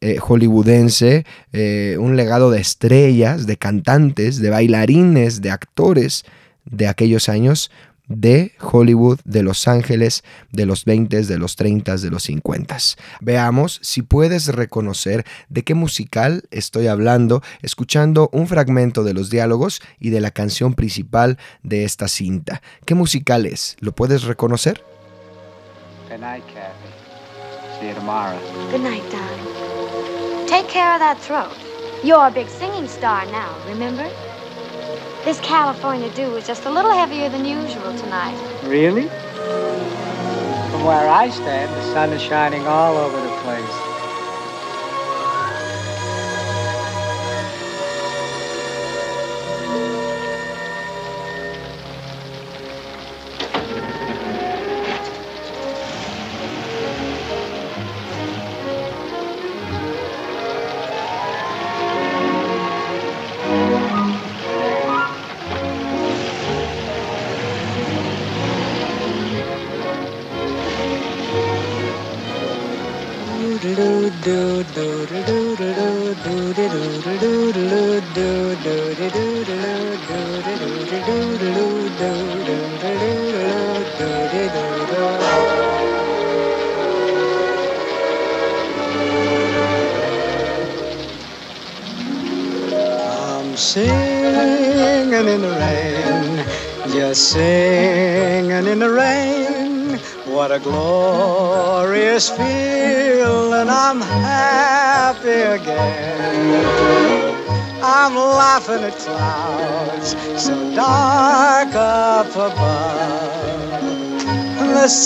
eh, 0.00 0.18
hollywoodense, 0.18 1.24
eh, 1.52 1.96
un 1.98 2.16
legado 2.16 2.50
de 2.50 2.60
estrellas, 2.60 3.46
de 3.46 3.56
cantantes, 3.56 4.40
de 4.40 4.50
bailarines, 4.50 5.40
de 5.40 5.50
actores 5.50 6.24
de 6.64 6.86
aquellos 6.86 7.28
años 7.28 7.70
de 8.08 8.52
Hollywood, 8.60 9.20
de 9.24 9.42
Los 9.42 9.68
Ángeles, 9.68 10.24
de 10.50 10.66
los 10.66 10.84
20, 10.84 11.24
de 11.24 11.38
los 11.38 11.56
30, 11.56 11.96
de 11.96 12.10
los 12.10 12.22
50. 12.24 12.78
Veamos 13.20 13.80
si 13.82 14.02
puedes 14.02 14.46
reconocer 14.48 15.24
de 15.48 15.62
qué 15.62 15.74
musical 15.74 16.44
estoy 16.50 16.86
hablando 16.86 17.42
escuchando 17.60 18.30
un 18.32 18.46
fragmento 18.46 19.04
de 19.04 19.14
los 19.14 19.30
diálogos 19.30 19.82
y 19.98 20.10
de 20.10 20.20
la 20.20 20.30
canción 20.30 20.74
principal 20.74 21.38
de 21.62 21.84
esta 21.84 22.08
cinta. 22.08 22.62
¿Qué 22.86 22.94
musical 22.94 23.46
es? 23.46 23.76
¿Lo 23.80 23.92
puedes 23.92 24.24
reconocer? 24.24 24.82
See 27.80 27.88
you 27.88 27.94
tomorrow. 27.94 28.40
Good 28.70 28.80
night, 28.80 29.08
darling. 29.08 30.46
Take 30.48 30.66
care 30.68 30.94
of 30.94 30.98
that 30.98 31.20
throat. 31.20 31.56
You're 32.02 32.26
a 32.26 32.30
big 32.30 32.48
singing 32.48 32.88
star 32.88 33.24
now, 33.26 33.56
remember? 33.66 34.08
This 35.24 35.38
California 35.40 36.12
dew 36.14 36.34
is 36.36 36.46
just 36.46 36.64
a 36.64 36.70
little 36.70 36.90
heavier 36.92 37.28
than 37.28 37.44
usual 37.44 37.96
tonight. 37.96 38.36
Really? 38.64 39.08
From 40.70 40.84
where 40.84 41.08
I 41.08 41.30
stand, 41.30 41.70
the 41.72 41.92
sun 41.92 42.12
is 42.12 42.20
shining 42.20 42.66
all 42.66 42.96
over 42.96 43.20
the 43.20 43.36
place. 43.42 43.87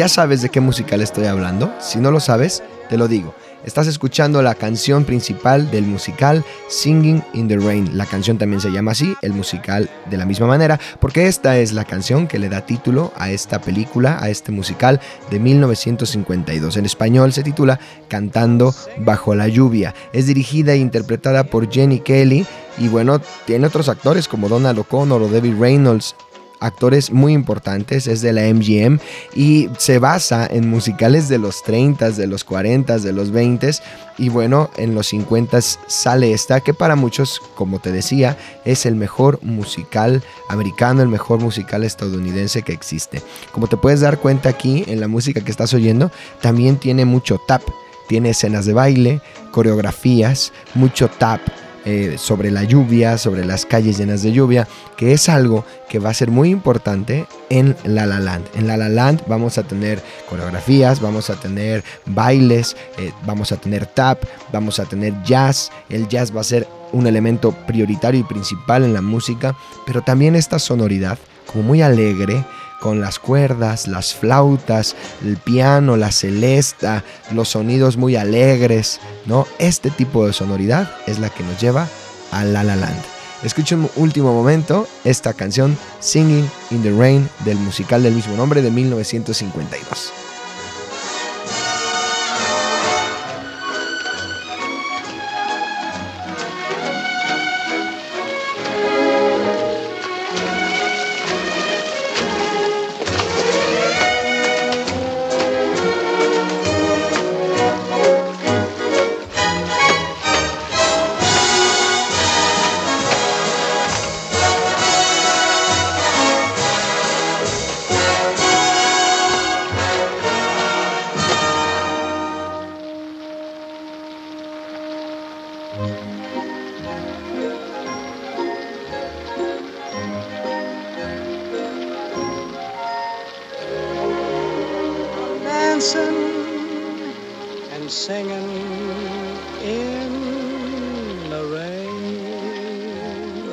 ¿Ya 0.00 0.08
sabes 0.08 0.40
de 0.40 0.48
qué 0.48 0.60
musical 0.60 1.02
estoy 1.02 1.26
hablando? 1.26 1.74
Si 1.78 1.98
no 1.98 2.10
lo 2.10 2.20
sabes, 2.20 2.62
te 2.88 2.96
lo 2.96 3.06
digo. 3.06 3.34
Estás 3.66 3.86
escuchando 3.86 4.40
la 4.40 4.54
canción 4.54 5.04
principal 5.04 5.70
del 5.70 5.84
musical 5.84 6.42
Singing 6.70 7.22
in 7.34 7.48
the 7.48 7.58
Rain. 7.58 7.98
La 7.98 8.06
canción 8.06 8.38
también 8.38 8.62
se 8.62 8.72
llama 8.72 8.92
así, 8.92 9.14
el 9.20 9.34
musical 9.34 9.90
de 10.08 10.16
la 10.16 10.24
misma 10.24 10.46
manera, 10.46 10.80
porque 11.00 11.26
esta 11.26 11.58
es 11.58 11.74
la 11.74 11.84
canción 11.84 12.28
que 12.28 12.38
le 12.38 12.48
da 12.48 12.64
título 12.64 13.12
a 13.14 13.28
esta 13.30 13.60
película, 13.60 14.16
a 14.22 14.30
este 14.30 14.52
musical 14.52 15.02
de 15.30 15.38
1952. 15.38 16.78
En 16.78 16.86
español 16.86 17.34
se 17.34 17.42
titula 17.42 17.78
Cantando 18.08 18.74
bajo 19.00 19.34
la 19.34 19.48
lluvia. 19.48 19.94
Es 20.14 20.26
dirigida 20.26 20.72
e 20.72 20.78
interpretada 20.78 21.44
por 21.44 21.70
Jenny 21.70 22.00
Kelly 22.00 22.46
y 22.78 22.88
bueno, 22.88 23.20
tiene 23.44 23.66
otros 23.66 23.90
actores 23.90 24.28
como 24.28 24.48
Donald 24.48 24.78
O'Connor 24.78 25.20
o 25.20 25.28
Debbie 25.28 25.54
Reynolds 25.54 26.16
actores 26.60 27.10
muy 27.10 27.32
importantes, 27.32 28.06
es 28.06 28.20
de 28.20 28.32
la 28.32 28.42
MGM 28.42 28.98
y 29.34 29.68
se 29.78 29.98
basa 29.98 30.46
en 30.46 30.68
musicales 30.68 31.28
de 31.28 31.38
los 31.38 31.62
30, 31.62 32.10
de 32.12 32.26
los 32.26 32.44
40, 32.44 32.98
de 32.98 33.12
los 33.12 33.30
20 33.30 33.70
y 34.18 34.28
bueno, 34.28 34.70
en 34.76 34.94
los 34.94 35.08
50 35.08 35.60
sale 35.60 36.32
esta 36.32 36.60
que 36.60 36.74
para 36.74 36.96
muchos, 36.96 37.40
como 37.54 37.78
te 37.78 37.90
decía, 37.90 38.36
es 38.64 38.86
el 38.86 38.94
mejor 38.94 39.38
musical 39.42 40.22
americano, 40.48 41.02
el 41.02 41.08
mejor 41.08 41.40
musical 41.40 41.84
estadounidense 41.84 42.62
que 42.62 42.72
existe. 42.72 43.22
Como 43.52 43.66
te 43.66 43.76
puedes 43.76 44.00
dar 44.00 44.18
cuenta 44.18 44.48
aquí 44.50 44.84
en 44.86 45.00
la 45.00 45.08
música 45.08 45.40
que 45.40 45.50
estás 45.50 45.74
oyendo, 45.74 46.10
también 46.40 46.76
tiene 46.76 47.04
mucho 47.04 47.40
tap, 47.46 47.62
tiene 48.08 48.30
escenas 48.30 48.66
de 48.66 48.74
baile, 48.74 49.22
coreografías, 49.50 50.52
mucho 50.74 51.08
tap 51.08 51.40
eh, 51.84 52.16
sobre 52.18 52.50
la 52.50 52.64
lluvia, 52.64 53.16
sobre 53.18 53.44
las 53.44 53.64
calles 53.64 53.98
llenas 53.98 54.22
de 54.22 54.32
lluvia, 54.32 54.68
que 54.96 55.12
es 55.12 55.28
algo 55.28 55.64
que 55.88 55.98
va 55.98 56.10
a 56.10 56.14
ser 56.14 56.30
muy 56.30 56.50
importante 56.50 57.26
en 57.48 57.76
La 57.84 58.06
La 58.06 58.20
Land. 58.20 58.46
En 58.54 58.66
La 58.66 58.76
La 58.76 58.88
Land 58.88 59.22
vamos 59.26 59.58
a 59.58 59.62
tener 59.62 60.02
coreografías, 60.28 61.00
vamos 61.00 61.30
a 61.30 61.36
tener 61.36 61.82
bailes, 62.06 62.76
eh, 62.98 63.12
vamos 63.24 63.52
a 63.52 63.56
tener 63.56 63.86
tap, 63.86 64.22
vamos 64.52 64.78
a 64.78 64.84
tener 64.84 65.14
jazz. 65.24 65.70
El 65.88 66.08
jazz 66.08 66.34
va 66.34 66.42
a 66.42 66.44
ser 66.44 66.68
un 66.92 67.06
elemento 67.06 67.52
prioritario 67.66 68.20
y 68.20 68.24
principal 68.24 68.84
en 68.84 68.92
la 68.92 69.02
música, 69.02 69.56
pero 69.86 70.02
también 70.02 70.36
esta 70.36 70.58
sonoridad 70.58 71.18
como 71.46 71.64
muy 71.64 71.82
alegre, 71.82 72.44
con 72.80 73.00
las 73.00 73.18
cuerdas, 73.18 73.86
las 73.86 74.14
flautas, 74.14 74.96
el 75.24 75.36
piano, 75.36 75.96
la 75.96 76.10
celesta, 76.10 77.04
los 77.32 77.50
sonidos 77.50 77.96
muy 77.96 78.16
alegres, 78.16 79.00
¿no? 79.26 79.46
Este 79.58 79.90
tipo 79.90 80.26
de 80.26 80.32
sonoridad 80.32 80.90
es 81.06 81.18
la 81.18 81.30
que 81.30 81.44
nos 81.44 81.60
lleva 81.60 81.86
a 82.32 82.44
La 82.44 82.64
La 82.64 82.76
Land. 82.76 83.02
Escucha 83.42 83.74
un 83.74 83.88
último 83.96 84.34
momento 84.34 84.86
esta 85.04 85.32
canción 85.32 85.78
Singing 86.00 86.50
in 86.70 86.82
the 86.82 86.92
Rain 86.92 87.28
del 87.44 87.56
musical 87.56 88.02
del 88.02 88.14
mismo 88.14 88.36
nombre 88.36 88.60
de 88.60 88.70
1952. 88.70 90.19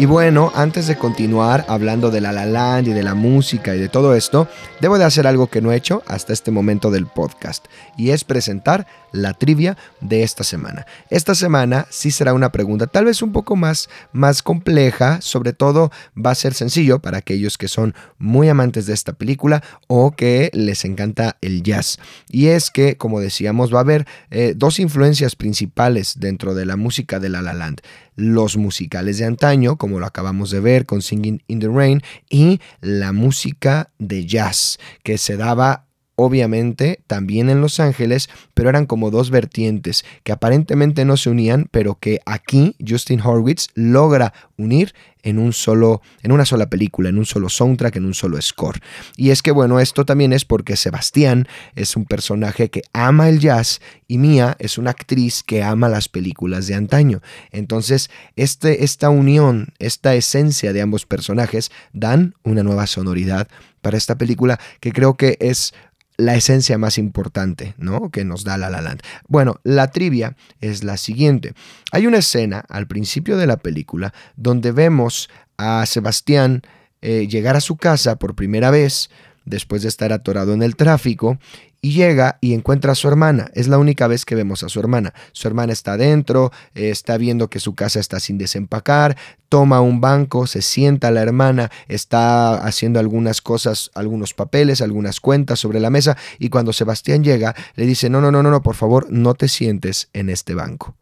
Bueno, 0.08 0.54
antes 0.56 0.88
de 0.88 0.96
continuar 0.96 1.66
hablando 1.68 2.12
de 2.12 2.22
La 2.22 2.32
La 2.32 2.46
Land 2.46 2.88
y 2.88 2.94
de 2.94 3.04
la 3.04 3.14
música 3.14 3.76
y 3.76 3.80
de 3.80 3.90
todo 3.90 4.16
esto, 4.16 4.48
debo 4.80 4.98
de 4.98 5.04
hacer 5.04 5.28
algo 5.28 5.48
que 5.48 5.62
no 5.62 5.74
he 5.74 5.76
hecho 5.76 6.02
hasta 6.08 6.32
este 6.32 6.50
momento 6.50 6.92
del 6.92 7.08
podcast, 7.08 7.66
y 7.98 8.12
es 8.12 8.24
presentar 8.24 8.88
la 9.12 9.34
trivia 9.34 9.78
de 10.00 10.24
esta 10.24 10.46
semana. 10.46 10.86
Esta 11.10 11.36
semana 11.36 11.88
sí 11.90 12.12
será 12.12 12.34
una 12.34 12.52
pregunta 12.54 12.88
tal 12.88 13.06
vez 13.06 13.22
un 13.22 13.34
poco 13.34 13.58
más, 13.58 13.90
más 14.14 14.42
compleja, 14.42 15.20
sobre 15.22 15.52
todo 15.52 15.92
va 16.16 16.32
a 16.32 16.36
ser 16.36 16.54
sencillo 16.54 17.00
para 17.00 17.18
aquellos 17.18 17.58
que 17.58 17.68
son 17.68 17.94
muy 18.18 18.48
amantes 18.48 18.86
de 18.86 18.94
esta 18.94 19.14
película 19.14 19.62
o 19.88 20.12
que 20.12 20.52
les 20.54 20.86
encanta 20.86 21.38
el 21.42 21.64
jazz. 21.64 22.00
Y 22.30 22.48
es 22.48 22.72
que, 22.72 22.98
como 22.98 23.20
decíamos, 23.20 23.74
va 23.74 23.80
a 23.80 23.82
haber 23.82 24.08
eh, 24.30 24.54
dos 24.56 24.80
influencias 24.80 25.36
principales 25.36 26.20
dentro 26.20 26.54
de 26.54 26.66
la 26.66 26.78
música 26.78 27.20
de 27.20 27.30
La 27.30 27.42
La 27.42 27.54
Land 27.54 27.82
los 28.18 28.58
musicales 28.58 29.20
de 29.20 29.26
antaño, 29.26 29.78
como 29.78 30.00
lo 30.00 30.06
acabamos 30.06 30.50
de 30.52 30.60
ver 30.60 30.86
con 30.86 31.02
Singing 31.02 31.42
in 31.48 31.60
the 31.60 31.70
Rain, 31.70 32.02
y 32.30 32.60
la 32.82 33.14
música 33.14 33.92
de 34.00 34.26
jazz, 34.26 34.80
que 35.04 35.18
se 35.18 35.38
daba 35.38 35.87
obviamente 36.18 37.00
también 37.06 37.50
en 37.50 37.62
Los 37.62 37.80
Ángeles, 37.80 38.28
pero 38.56 38.70
eran 38.70 38.88
como 38.88 39.12
dos 39.12 39.30
vertientes 39.30 40.04
que 40.24 40.32
aparentemente 40.32 41.06
no 41.06 41.16
se 41.16 41.30
unían, 41.30 41.68
pero 41.72 42.00
que 42.00 42.20
aquí 42.26 42.76
Justin 42.86 43.22
Horwitz 43.22 43.68
logra 43.76 44.34
unir 44.58 44.94
en 45.22 45.38
un 45.38 45.54
solo 45.54 46.02
en 46.24 46.32
una 46.32 46.46
sola 46.46 46.70
película, 46.70 47.10
en 47.10 47.20
un 47.20 47.26
solo 47.26 47.50
soundtrack, 47.50 47.98
en 47.98 48.06
un 48.06 48.16
solo 48.16 48.42
score. 48.42 48.82
Y 49.16 49.30
es 49.30 49.44
que 49.44 49.52
bueno, 49.52 49.80
esto 49.80 50.06
también 50.06 50.34
es 50.34 50.44
porque 50.44 50.76
Sebastián 50.76 51.48
es 51.76 51.96
un 51.96 52.06
personaje 52.06 52.70
que 52.70 52.82
ama 52.94 53.30
el 53.30 53.40
jazz 53.40 53.80
y 54.08 54.18
Mia 54.18 54.56
es 54.58 54.80
una 54.80 54.92
actriz 54.92 55.44
que 55.44 55.62
ama 55.62 55.88
las 55.88 56.10
películas 56.10 56.66
de 56.66 56.76
antaño. 56.76 57.22
Entonces, 57.52 58.10
este, 58.36 58.84
esta 58.84 59.10
unión, 59.10 59.74
esta 59.78 60.16
esencia 60.16 60.74
de 60.74 60.82
ambos 60.82 61.06
personajes 61.06 61.72
dan 61.94 62.34
una 62.44 62.64
nueva 62.64 62.88
sonoridad 62.88 63.48
para 63.82 63.98
esta 63.98 64.18
película 64.18 64.60
que 64.80 64.92
creo 64.92 65.16
que 65.16 65.38
es 65.40 65.74
la 66.18 66.36
esencia 66.36 66.78
más 66.78 66.98
importante, 66.98 67.76
¿no? 67.78 68.10
Que 68.10 68.26
nos 68.26 68.44
da 68.44 68.58
La 68.58 68.70
La 68.70 68.82
Land. 68.82 69.02
Bueno, 69.28 69.60
la 69.64 69.92
trivia 69.92 70.36
es 70.60 70.84
la 70.84 70.98
siguiente. 70.98 71.54
Hay 71.92 72.08
una 72.08 72.18
escena 72.18 72.66
al 72.70 72.88
principio 72.88 73.38
de 73.38 73.48
la 73.48 73.58
película 73.58 74.14
donde 74.36 74.72
vemos 74.72 75.30
a 75.58 75.86
Sebastián 75.86 76.64
eh, 77.02 77.28
llegar 77.28 77.56
a 77.56 77.62
su 77.62 77.78
casa 77.78 78.18
por 78.18 78.36
primera 78.36 78.72
vez 78.72 79.10
después 79.46 79.82
de 79.84 79.88
estar 79.88 80.12
atorado 80.12 80.54
en 80.54 80.62
el 80.62 80.76
tráfico 80.76 81.40
y 81.88 81.94
llega 81.94 82.38
y 82.42 82.54
encuentra 82.54 82.92
a 82.92 82.96
su 82.96 83.08
hermana. 83.08 83.50
Es 83.54 83.70
la 83.70 83.78
única 83.78 84.08
vez 84.08 84.26
que 84.26 84.36
vemos 84.36 84.62
a 84.62 84.68
su 84.68 84.78
hermana. 84.82 85.14
Su 85.32 85.48
hermana 85.48 85.72
está 85.72 85.94
adentro, 85.94 86.52
está 86.76 87.16
viendo 87.16 87.50
que 87.50 87.62
su 87.62 87.76
casa 87.76 88.02
está 88.02 88.20
sin 88.20 88.38
desempacar, 88.38 89.16
toma 89.48 89.80
un 89.80 90.02
banco, 90.02 90.48
se 90.48 90.62
sienta 90.62 91.12
la 91.12 91.22
hermana, 91.22 91.72
está 91.88 92.56
haciendo 92.56 93.00
algunas 93.00 93.42
cosas, 93.42 93.90
algunos 93.94 94.34
papeles, 94.34 94.82
algunas 94.82 95.22
cuentas 95.22 95.62
sobre 95.62 95.80
la 95.80 95.90
mesa 95.90 96.18
y 96.40 96.50
cuando 96.50 96.74
Sebastián 96.74 97.24
llega 97.24 97.56
le 97.76 97.86
dice, 97.86 98.10
no, 98.10 98.20
no, 98.20 98.32
no, 98.32 98.44
no, 98.44 98.52
no, 98.52 98.62
por 98.62 98.76
favor, 98.76 99.08
no 99.10 99.34
te 99.34 99.48
sientes 99.48 100.10
en 100.12 100.30
este 100.30 100.56
banco 100.56 100.94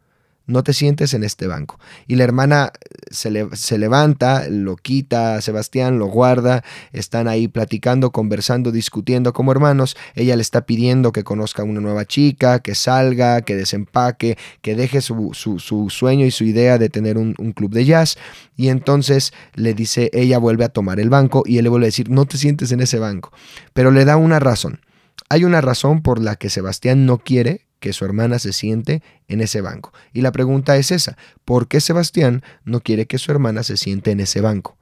no 0.47 0.63
te 0.63 0.73
sientes 0.73 1.13
en 1.13 1.23
este 1.23 1.47
banco. 1.47 1.79
Y 2.07 2.15
la 2.15 2.23
hermana 2.23 2.71
se, 3.09 3.47
se, 3.53 3.77
levanta, 3.77 4.47
lo 4.49 4.75
quita 4.75 5.35
a 5.35 5.41
Sebastián, 5.41 5.99
lo 5.99 6.07
guarda, 6.07 6.63
están 6.91 7.27
ahí 7.27 7.47
platicando, 7.47 8.11
conversando, 8.11 8.71
discutiendo 8.71 9.33
como 9.33 9.51
hermanos. 9.51 9.97
Ella 10.13 10.35
le 10.35 10.41
está 10.41 10.65
pidiendo 10.65 11.11
que 11.11 11.23
conozca 11.23 11.61
a 11.61 11.65
una 11.65 11.81
nueva 11.81 12.05
chica, 12.05 12.59
que 12.59 12.75
salga, 12.75 13.41
que 13.41 13.55
desempaque, 13.55 14.37
que 14.61 14.75
deje 14.75 15.01
su, 15.01 15.31
su, 15.33 15.89
sueño 15.89 16.25
y 16.25 16.31
su 16.31 16.43
idea 16.43 16.77
de 16.77 16.89
tener 16.89 17.17
un, 17.17 17.35
un, 17.37 17.53
club 17.53 17.71
de 17.71 17.85
jazz. 17.85 18.17
Y 18.55 18.69
entonces 18.69 19.33
le 19.55 19.73
dice, 19.73 20.09
ella 20.13 20.37
vuelve 20.37 20.65
a 20.65 20.69
tomar 20.69 20.99
el 20.99 21.09
banco 21.09 21.43
y 21.45 21.57
él 21.57 21.63
le 21.63 21.69
vuelve 21.69 21.85
a 21.85 21.89
decir, 21.89 22.09
no 22.09 22.25
te 22.25 22.37
sientes 22.37 22.71
en 22.71 22.81
ese 22.81 22.99
banco. 22.99 23.31
Pero 23.73 23.91
le 23.91 24.05
da 24.05 24.17
una 24.17 24.39
razón. 24.39 24.81
Hay 25.29 25.43
una 25.43 25.61
razón 25.61 26.01
por 26.01 26.21
la 26.21 26.35
que 26.35 26.49
Sebastián 26.49 27.05
no 27.05 27.17
quiere 27.17 27.64
que 27.85 27.93
su 27.93 28.03
hermana 28.03 28.39
se 28.39 28.51
siente 28.51 29.03
en 29.27 29.41
ese 29.41 29.61
banco. 29.61 29.93
Y 30.11 30.21
la 30.21 30.31
pregunta 30.31 30.75
es 30.75 30.89
esa, 30.89 31.19
¿por 31.45 31.67
qué 31.67 31.79
Sebastián 31.79 32.41
no 32.63 32.79
quiere 32.79 33.05
que 33.05 33.19
su 33.19 33.31
hermana 33.31 33.61
se 33.61 33.77
siente 33.77 34.09
en 34.09 34.21
ese 34.21 34.41
banco? 34.41 34.75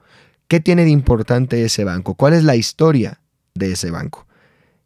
¿Qué 0.47 0.61
tiene 0.61 0.85
de 0.85 0.91
importante 0.91 1.65
ese 1.65 1.83
banco? 1.83 2.15
¿Cuál 2.15 2.31
es 2.31 2.45
la 2.45 2.55
historia 2.55 3.19
de 3.55 3.73
ese 3.73 3.91
banco? 3.91 4.25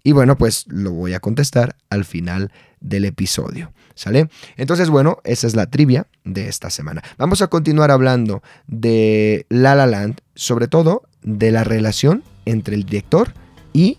Y 0.01 0.13
bueno, 0.13 0.35
pues 0.35 0.65
lo 0.67 0.93
voy 0.93 1.13
a 1.13 1.19
contestar 1.19 1.75
al 1.91 2.05
final 2.05 2.51
del 2.79 3.05
episodio. 3.05 3.71
¿Sale? 3.93 4.29
Entonces, 4.55 4.89
bueno, 4.89 5.19
esa 5.23 5.45
es 5.45 5.55
la 5.55 5.67
trivia 5.67 6.07
de 6.23 6.47
esta 6.47 6.71
semana. 6.71 7.03
Vamos 7.19 7.43
a 7.43 7.47
continuar 7.49 7.91
hablando 7.91 8.41
de 8.65 9.45
La 9.49 9.75
La 9.75 9.85
Land, 9.85 10.21
sobre 10.33 10.67
todo 10.67 11.03
de 11.21 11.51
la 11.51 11.63
relación 11.63 12.23
entre 12.45 12.73
el 12.73 12.83
director 12.83 13.31
y 13.31 13.46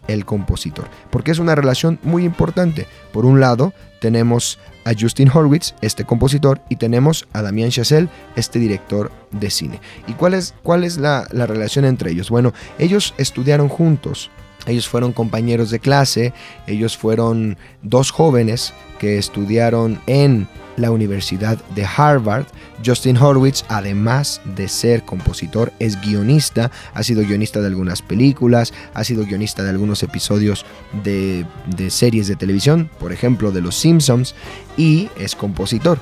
el 0.08 0.24
compositor, 0.24 0.88
porque 1.10 1.30
es 1.30 1.38
una 1.38 1.54
relación 1.54 1.98
muy 2.02 2.24
importante. 2.24 2.86
Por 3.12 3.24
un 3.24 3.40
lado, 3.40 3.72
tenemos 4.00 4.58
a 4.84 4.92
Justin 4.98 5.30
Horwitz, 5.32 5.74
este 5.80 6.04
compositor, 6.04 6.60
y 6.68 6.76
tenemos 6.76 7.26
a 7.32 7.42
Damien 7.42 7.70
Chazelle, 7.70 8.08
este 8.36 8.58
director 8.58 9.10
de 9.30 9.50
cine. 9.50 9.80
¿Y 10.06 10.12
cuál 10.12 10.34
es, 10.34 10.54
cuál 10.62 10.84
es 10.84 10.96
la, 10.98 11.26
la 11.30 11.46
relación 11.46 11.84
entre 11.84 12.10
ellos? 12.10 12.30
Bueno, 12.30 12.52
ellos 12.78 13.14
estudiaron 13.18 13.68
juntos, 13.68 14.30
ellos 14.66 14.88
fueron 14.88 15.12
compañeros 15.12 15.70
de 15.70 15.78
clase, 15.78 16.32
ellos 16.66 16.96
fueron 16.96 17.56
dos 17.82 18.10
jóvenes 18.10 18.74
que 18.98 19.18
estudiaron 19.18 20.00
en 20.06 20.48
la 20.78 20.90
Universidad 20.90 21.58
de 21.74 21.84
Harvard. 21.84 22.46
Justin 22.84 23.16
Horwitz, 23.16 23.64
además 23.68 24.40
de 24.56 24.68
ser 24.68 25.04
compositor, 25.04 25.72
es 25.78 26.00
guionista, 26.00 26.70
ha 26.94 27.02
sido 27.02 27.22
guionista 27.22 27.60
de 27.60 27.66
algunas 27.66 28.02
películas, 28.02 28.72
ha 28.94 29.04
sido 29.04 29.24
guionista 29.24 29.62
de 29.62 29.70
algunos 29.70 30.02
episodios 30.02 30.64
de, 31.02 31.44
series 31.90 32.28
de 32.28 32.36
televisión, 32.36 32.90
por 32.98 33.12
ejemplo 33.12 33.50
de 33.50 33.60
Los 33.60 33.76
Simpsons, 33.76 34.34
y 34.76 35.08
es 35.18 35.34
compositor. 35.34 35.98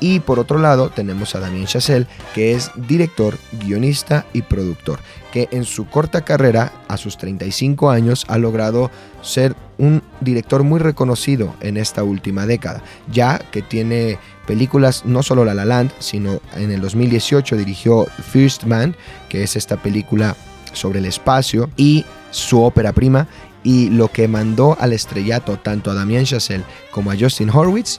Y 0.00 0.20
por 0.20 0.38
otro 0.38 0.58
lado 0.58 0.90
tenemos 0.90 1.34
a 1.34 1.40
Damien 1.40 1.66
Chazelle, 1.66 2.06
que 2.34 2.54
es 2.54 2.70
director, 2.74 3.38
guionista 3.52 4.26
y 4.32 4.42
productor, 4.42 4.98
que 5.32 5.48
en 5.50 5.64
su 5.64 5.86
corta 5.86 6.24
carrera, 6.24 6.72
a 6.86 6.96
sus 6.96 7.18
35 7.18 7.90
años, 7.90 8.24
ha 8.28 8.38
logrado 8.38 8.90
ser 9.22 9.56
un 9.78 10.02
director 10.20 10.62
muy 10.62 10.78
reconocido 10.78 11.54
en 11.60 11.76
esta 11.76 12.04
última 12.04 12.46
década, 12.46 12.82
ya 13.10 13.38
que 13.50 13.62
tiene 13.62 14.18
películas, 14.46 15.04
no 15.04 15.22
solo 15.22 15.44
La 15.44 15.54
La 15.54 15.64
Land, 15.64 15.90
sino 15.98 16.40
en 16.54 16.70
el 16.70 16.80
2018 16.80 17.56
dirigió 17.56 18.06
First 18.30 18.64
Man, 18.64 18.94
que 19.28 19.42
es 19.42 19.56
esta 19.56 19.76
película 19.76 20.36
sobre 20.72 21.00
el 21.00 21.06
espacio, 21.06 21.70
y 21.76 22.04
su 22.30 22.62
ópera 22.62 22.92
prima, 22.92 23.26
y 23.64 23.90
lo 23.90 24.08
que 24.08 24.28
mandó 24.28 24.76
al 24.80 24.92
estrellato 24.92 25.56
tanto 25.56 25.90
a 25.90 25.94
Damien 25.94 26.24
Chazelle 26.24 26.64
como 26.90 27.10
a 27.10 27.16
Justin 27.18 27.50
Horwitz, 27.50 27.98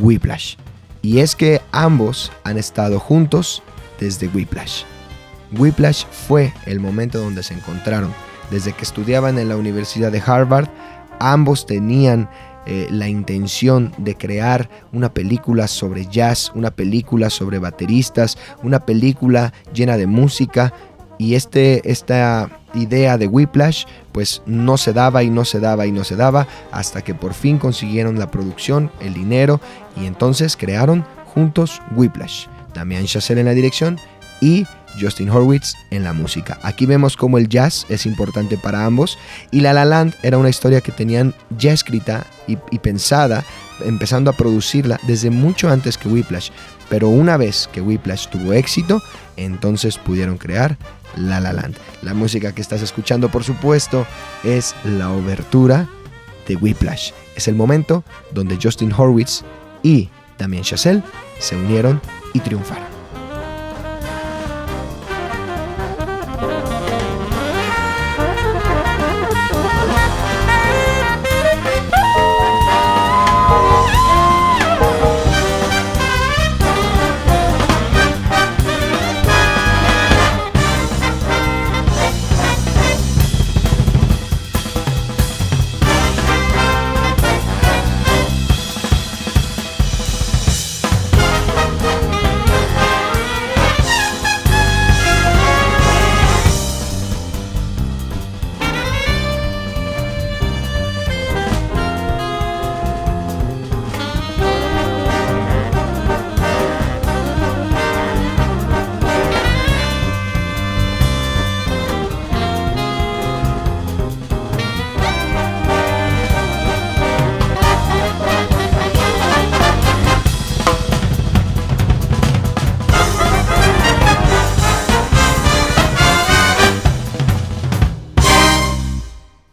Whiplash 0.00 0.56
y 1.02 1.18
es 1.18 1.34
que 1.34 1.60
ambos 1.72 2.32
han 2.44 2.56
estado 2.56 2.98
juntos 3.00 3.62
desde 3.98 4.28
Whiplash. 4.28 4.84
Whiplash 5.58 6.04
fue 6.06 6.52
el 6.66 6.80
momento 6.80 7.18
donde 7.18 7.42
se 7.42 7.54
encontraron. 7.54 8.12
Desde 8.50 8.72
que 8.72 8.82
estudiaban 8.82 9.38
en 9.38 9.48
la 9.48 9.56
Universidad 9.56 10.12
de 10.12 10.22
Harvard, 10.24 10.68
ambos 11.20 11.66
tenían 11.66 12.28
eh, 12.66 12.86
la 12.90 13.08
intención 13.08 13.92
de 13.98 14.16
crear 14.16 14.68
una 14.92 15.12
película 15.12 15.66
sobre 15.66 16.06
jazz, 16.06 16.52
una 16.54 16.70
película 16.70 17.30
sobre 17.30 17.58
bateristas, 17.58 18.38
una 18.62 18.84
película 18.86 19.52
llena 19.72 19.96
de 19.96 20.06
música. 20.06 20.72
Y 21.18 21.34
este, 21.34 21.90
esta 21.90 22.50
idea 22.74 23.18
de 23.18 23.26
Whiplash 23.26 23.84
pues 24.12 24.42
no 24.46 24.76
se 24.76 24.92
daba 24.92 25.22
y 25.22 25.30
no 25.30 25.44
se 25.44 25.60
daba 25.60 25.86
y 25.86 25.92
no 25.92 26.04
se 26.04 26.16
daba 26.16 26.46
hasta 26.70 27.02
que 27.02 27.14
por 27.14 27.34
fin 27.34 27.58
consiguieron 27.58 28.18
la 28.18 28.30
producción, 28.30 28.90
el 29.00 29.14
dinero 29.14 29.60
y 30.00 30.06
entonces 30.06 30.56
crearon 30.56 31.04
juntos 31.34 31.80
Whiplash. 31.94 32.46
Damian 32.74 33.04
Chazelle 33.04 33.40
en 33.40 33.46
la 33.46 33.54
dirección 33.54 33.98
y 34.40 34.66
Justin 35.00 35.30
Horwitz 35.30 35.74
en 35.90 36.04
la 36.04 36.12
música. 36.12 36.58
Aquí 36.62 36.86
vemos 36.86 37.16
cómo 37.16 37.38
el 37.38 37.48
jazz 37.48 37.86
es 37.88 38.06
importante 38.06 38.56
para 38.58 38.84
ambos 38.84 39.18
y 39.50 39.60
La 39.60 39.72
La 39.72 39.84
Land 39.84 40.14
era 40.22 40.38
una 40.38 40.50
historia 40.50 40.80
que 40.80 40.92
tenían 40.92 41.34
ya 41.58 41.72
escrita 41.72 42.26
y, 42.46 42.56
pensada, 42.78 43.44
empezando 43.84 44.30
a 44.30 44.34
producirla 44.34 45.00
desde 45.06 45.30
mucho 45.30 45.70
antes 45.70 45.96
que 45.96 46.08
Whiplash. 46.08 46.50
Pero 46.88 47.08
una 47.08 47.36
vez 47.36 47.68
que 47.72 47.80
Whiplash 47.80 48.28
tuvo 48.28 48.52
éxito, 48.52 49.02
entonces 49.36 49.96
pudieron 49.96 50.36
crear 50.36 50.76
La 51.16 51.40
La 51.40 51.52
Land. 51.52 51.76
La 52.02 52.14
música 52.14 52.52
que 52.52 52.60
estás 52.60 52.82
escuchando, 52.82 53.30
por 53.30 53.44
supuesto, 53.44 54.06
es 54.44 54.74
la 54.84 55.10
obertura 55.10 55.88
de 56.46 56.56
Whiplash. 56.56 57.12
Es 57.36 57.48
el 57.48 57.54
momento 57.54 58.04
donde 58.32 58.58
Justin 58.62 58.92
Horwitz 58.92 59.42
y 59.82 60.10
Damien 60.38 60.64
Chazelle 60.64 61.02
se 61.38 61.56
unieron 61.56 62.00
y 62.34 62.40
triunfaron. 62.40 62.91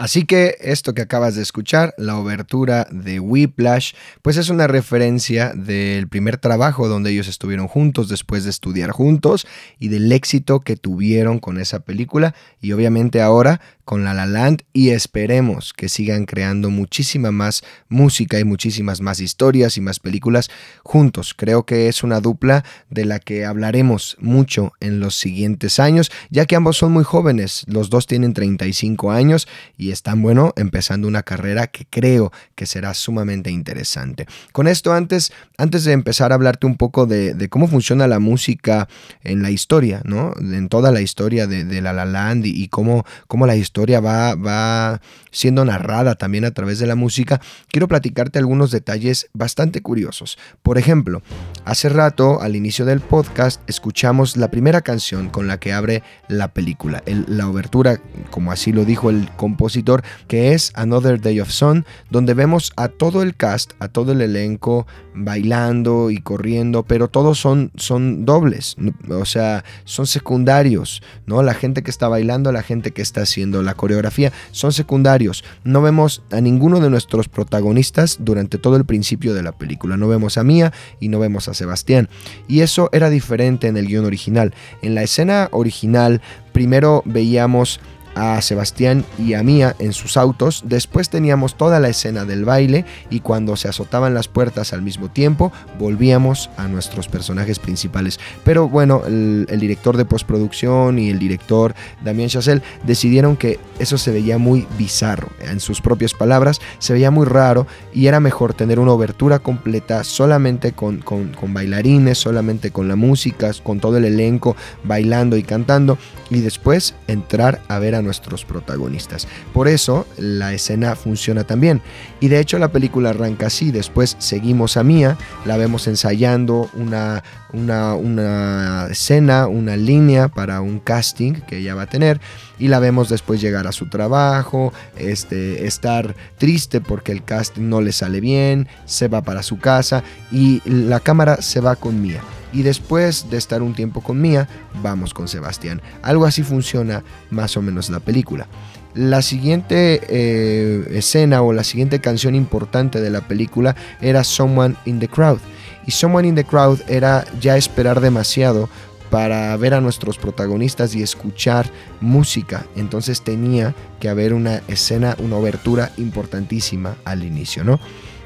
Así 0.10 0.26
que 0.26 0.58
esto 0.60 0.96
que 0.96 1.04
acabas 1.04 1.36
de 1.36 1.44
escuchar, 1.44 1.94
la 2.00 2.18
obertura 2.18 2.88
de 2.90 3.20
Whiplash, 3.20 3.94
pues 4.24 4.38
es 4.38 4.50
una 4.50 4.66
referencia 4.66 5.54
del 5.54 6.08
primer 6.08 6.38
trabajo 6.38 6.88
donde 6.88 7.12
ellos 7.12 7.28
estuvieron 7.28 7.68
juntos 7.68 8.10
después 8.10 8.44
de 8.44 8.50
estudiar 8.50 8.90
juntos 8.90 9.46
y 9.78 9.90
del 9.90 10.12
éxito 10.12 10.62
que 10.62 10.78
tuvieron 10.78 11.38
con 11.38 11.60
esa 11.60 11.82
película 11.82 12.34
y 12.60 12.72
obviamente 12.72 13.22
ahora 13.22 13.62
con 13.90 14.04
La 14.04 14.14
La 14.14 14.28
Land 14.28 14.66
y 14.72 14.90
esperemos 14.90 15.74
que 15.74 15.90
sigan 15.90 16.26
creando 16.26 16.70
muchísima 16.70 17.32
más 17.32 17.64
música 17.88 18.40
y 18.40 18.44
muchísimas 18.44 19.02
más 19.02 19.20
historias 19.20 19.78
y 19.78 19.82
más 19.82 20.00
películas 20.00 20.52
juntos. 20.84 21.34
Creo 21.36 21.66
que 21.66 21.88
es 21.88 22.04
una 22.04 22.20
dupla 22.20 22.64
de 22.92 23.06
la 23.06 23.18
que 23.18 23.46
hablaremos 23.46 24.16
mucho 24.20 24.74
en 24.80 25.00
los 25.00 25.16
siguientes 25.16 25.80
años, 25.80 26.12
ya 26.30 26.46
que 26.46 26.56
ambos 26.56 26.78
son 26.78 26.92
muy 26.92 27.04
jóvenes, 27.04 27.64
los 27.66 27.90
dos 27.90 28.06
tienen 28.06 28.36
35 28.36 29.12
años 29.12 29.48
y 29.76 29.90
están, 30.00 30.22
bueno, 30.22 30.54
empezando 30.56 31.10
una 31.10 31.24
carrera 31.24 31.68
que 31.68 31.86
creo 31.90 32.32
que 32.56 32.66
será 32.66 32.94
sumamente 32.94 33.52
interesante. 33.52 34.28
Con 34.54 34.68
esto, 34.68 34.94
antes, 34.94 35.34
antes 35.58 35.84
de 35.84 35.92
empezar 35.92 36.32
a 36.32 36.36
hablarte 36.36 36.66
un 36.66 36.78
poco 36.78 37.06
de, 37.06 37.50
cómo 37.50 37.68
funciona 37.68 38.08
la 38.08 38.20
música 38.20 38.88
en 39.24 39.42
la 39.42 39.52
historia, 39.52 40.02
¿no? 40.06 40.34
En 40.40 40.70
toda 40.70 40.92
la 40.92 41.02
historia 41.02 41.48
de, 41.48 41.82
La 41.82 41.92
La 41.92 42.06
Land 42.06 42.46
y, 42.46 42.70
cómo, 42.70 43.06
cómo 43.28 43.46
la 43.46 43.58
historia 43.58 44.00
va, 44.00 44.36
va 44.36 45.02
siendo 45.32 45.66
narrada 45.66 46.16
también 46.16 46.46
a 46.46 46.52
través 46.52 46.80
de 46.80 46.88
la 46.88 46.96
música, 46.96 47.42
quiero 47.68 47.90
platicarte 47.90 48.40
algunos 48.40 48.72
detalles 48.72 49.30
bastante 49.34 49.82
curiosos. 49.82 50.38
Por 50.64 50.78
ejemplo, 50.78 51.22
hace 51.66 51.90
rato, 51.90 52.42
al 52.42 52.56
inicio 52.56 52.86
del 52.86 53.02
podcast, 53.02 53.62
escuchamos 53.68 54.38
la 54.38 54.50
primera 54.50 54.82
canción 54.82 55.30
con 55.30 55.48
la 55.48 55.60
que 55.60 55.74
abre 55.74 56.04
la 56.30 56.54
película, 56.54 57.04
la 57.06 57.50
obertura, 57.50 58.00
como 58.32 58.54
así 58.54 58.72
lo 58.72 58.86
dijo 58.86 59.10
el 59.10 59.30
compositor, 59.36 59.89
que 60.28 60.54
es 60.54 60.72
Another 60.76 61.20
Day 61.20 61.40
of 61.40 61.50
Sun, 61.50 61.86
donde 62.10 62.34
vemos 62.34 62.72
a 62.76 62.88
todo 62.88 63.22
el 63.22 63.36
cast, 63.36 63.74
a 63.80 63.88
todo 63.88 64.12
el 64.12 64.22
elenco 64.22 64.88
bailando 65.16 66.12
y 66.12 66.22
corriendo, 66.22 66.84
pero 66.84 67.10
todos 67.10 67.40
son, 67.40 67.72
son 67.76 68.26
dobles, 68.26 68.78
o 69.10 69.26
sea, 69.26 69.64
son 69.84 70.08
secundarios, 70.08 71.02
¿no? 71.26 71.44
La 71.44 71.54
gente 71.54 71.84
que 71.84 71.92
está 71.92 72.08
bailando, 72.08 72.52
la 72.52 72.64
gente 72.64 72.92
que 72.92 73.02
está 73.02 73.22
haciendo 73.22 73.62
la 73.64 73.74
coreografía, 73.74 74.32
son 74.52 74.72
secundarios. 74.72 75.44
No 75.64 75.82
vemos 75.82 76.24
a 76.32 76.42
ninguno 76.42 76.80
de 76.80 76.90
nuestros 76.90 77.28
protagonistas 77.28 78.18
durante 78.22 78.58
todo 78.58 78.76
el 78.76 78.86
principio 78.86 79.34
de 79.34 79.44
la 79.44 79.52
película. 79.52 79.98
No 79.98 80.08
vemos 80.08 80.38
a 80.38 80.44
Mía 80.44 80.72
y 81.00 81.10
no 81.10 81.20
vemos 81.20 81.48
a 81.48 81.54
Sebastián. 81.54 82.10
Y 82.48 82.62
eso 82.62 82.90
era 82.94 83.10
diferente 83.10 83.68
en 83.68 83.78
el 83.78 83.88
guion 83.88 84.06
original. 84.06 84.54
En 84.82 84.96
la 84.96 85.04
escena 85.04 85.50
original, 85.52 86.22
primero 86.54 87.04
veíamos 87.06 87.80
a 88.20 88.42
Sebastián 88.42 89.06
y 89.18 89.34
a 89.34 89.44
Mía 89.44 89.76
en 89.80 89.94
sus 89.94 90.18
autos. 90.18 90.64
Después 90.66 91.10
teníamos 91.10 91.56
toda 91.56 91.80
la 91.80 91.90
escena 91.90 92.26
del 92.26 92.44
baile 92.44 92.86
y 93.10 93.22
cuando 93.22 93.56
se 93.56 93.70
azotaban 93.70 94.14
las 94.14 94.28
puertas 94.28 94.74
al 94.74 94.82
mismo 94.82 95.10
tiempo, 95.10 95.52
volvíamos 95.80 96.50
a 96.58 96.68
nuestros 96.68 97.08
personajes 97.08 97.60
principales. 97.60 98.20
Pero 98.44 98.68
bueno, 98.68 99.04
el, 99.06 99.48
director 99.60 99.98
de 99.98 100.06
postproducción 100.06 101.00
y 101.00 101.10
el 101.10 101.20
director 101.20 101.76
Damien 102.04 102.30
Chazelle 102.30 102.62
decidieron 102.84 103.38
que 103.38 103.60
eso 103.80 103.98
se 103.98 104.12
veía 104.12 104.38
muy 104.38 104.68
bizarro. 104.78 105.30
En 105.40 105.60
sus 105.60 105.82
propias 105.82 106.14
palabras, 106.14 106.60
se 106.80 106.94
veía 106.94 107.12
muy 107.12 107.26
raro 107.26 107.68
y 107.94 108.08
era 108.08 108.20
mejor 108.20 108.54
tener 108.54 108.80
una 108.80 108.92
obertura 108.92 109.40
completa 109.40 110.04
solamente 110.04 110.74
con, 110.74 111.00
con, 111.00 111.30
con 111.30 111.54
bailarines, 111.54 112.18
solamente 112.18 112.72
con 112.72 112.88
la 112.88 112.96
música, 112.96 113.52
con 113.64 113.80
todo 113.80 113.98
el 113.98 114.06
elenco 114.06 114.56
bailando 114.84 115.38
y 115.38 115.44
cantando 115.44 115.98
y 116.30 116.42
después 116.42 116.96
entrar 117.08 117.62
a 117.68 117.80
ver 117.80 117.96
a 117.96 118.02
nuestros 118.10 118.44
protagonistas. 118.44 119.28
Por 119.54 119.68
eso 119.68 120.08
la 120.18 120.52
escena 120.52 120.96
funciona 120.96 121.44
también. 121.44 121.80
Y 122.20 122.28
de 122.28 122.40
hecho 122.40 122.58
la 122.58 122.72
película 122.72 123.12
arranca 123.12 123.48
así, 123.48 123.70
después 123.70 124.16
seguimos 124.18 124.78
a 124.78 124.84
Mía, 124.84 125.16
la 125.46 125.58
vemos 125.58 125.88
ensayando 125.88 126.72
una, 126.74 127.24
una, 127.54 127.94
una 127.94 128.88
escena, 128.90 129.46
una 129.46 129.78
línea 129.78 130.28
para 130.28 130.62
un 130.62 130.80
casting 130.80 131.34
que 131.34 131.58
ella 131.58 131.76
va 131.76 131.84
a 131.84 131.88
tener 131.88 132.20
y 132.58 132.68
la 132.68 132.80
vemos 132.80 133.10
después 133.10 133.40
llegar 133.42 133.68
a 133.68 133.72
su 133.72 133.90
trabajo, 133.90 134.74
este, 134.98 135.68
estar 135.68 136.16
triste 136.40 136.82
porque 136.82 137.12
el 137.12 137.24
casting 137.24 137.70
no 137.70 137.80
le 137.80 137.92
sale 137.92 138.22
bien, 138.22 138.68
se 138.86 139.08
va 139.08 139.22
para 139.22 139.44
su 139.44 139.60
casa 139.60 140.04
y 140.32 140.64
la 140.66 141.00
cámara 141.00 141.44
se 141.44 141.60
va 141.60 141.76
con 141.76 142.02
Mía 142.02 142.24
y 142.52 142.64
después 142.64 143.30
de 143.30 143.38
estar 143.38 143.62
un 143.62 143.74
tiempo 143.74 144.02
con 144.02 144.22
Mía, 144.22 144.48
vamos 144.82 145.14
con 145.14 145.28
Sebastián. 145.28 145.82
Algo 146.02 146.26
así 146.26 146.44
funciona 146.44 147.04
más 147.30 147.58
o 147.58 147.62
menos 147.62 147.90
la 147.90 148.00
película. 148.00 148.48
La 148.96 149.22
siguiente 149.22 150.02
eh, 150.10 150.88
escena 150.92 151.42
o 151.42 151.54
la 151.54 151.64
siguiente 151.64 152.00
canción 152.00 152.36
importante 152.36 153.02
de 153.02 153.10
la 153.10 153.22
película 153.22 153.76
era 154.02 154.24
Someone 154.24 154.76
in 154.86 155.00
the 155.00 155.08
Crowd. 155.08 155.40
Y 155.86 155.92
Someone 155.92 156.28
in 156.28 156.36
the 156.36 156.44
Crowd 156.44 156.80
era 156.88 157.26
ya 157.40 157.56
esperar 157.56 158.02
demasiado 158.02 158.70
para 159.10 159.56
ver 159.58 159.74
a 159.74 159.82
nuestros 159.82 160.18
protagonistas 160.18 160.96
y 160.96 161.02
escuchar 161.02 161.70
música. 162.00 162.66
Entonces 162.76 163.22
tenía 163.22 163.76
que 164.00 164.10
haber 164.10 164.34
una 164.34 164.62
escena, 164.68 165.16
una 165.20 165.36
obertura 165.38 165.92
importantísima 165.98 166.96
al 167.06 167.24
inicio, 167.24 167.64
¿no? 167.64 167.80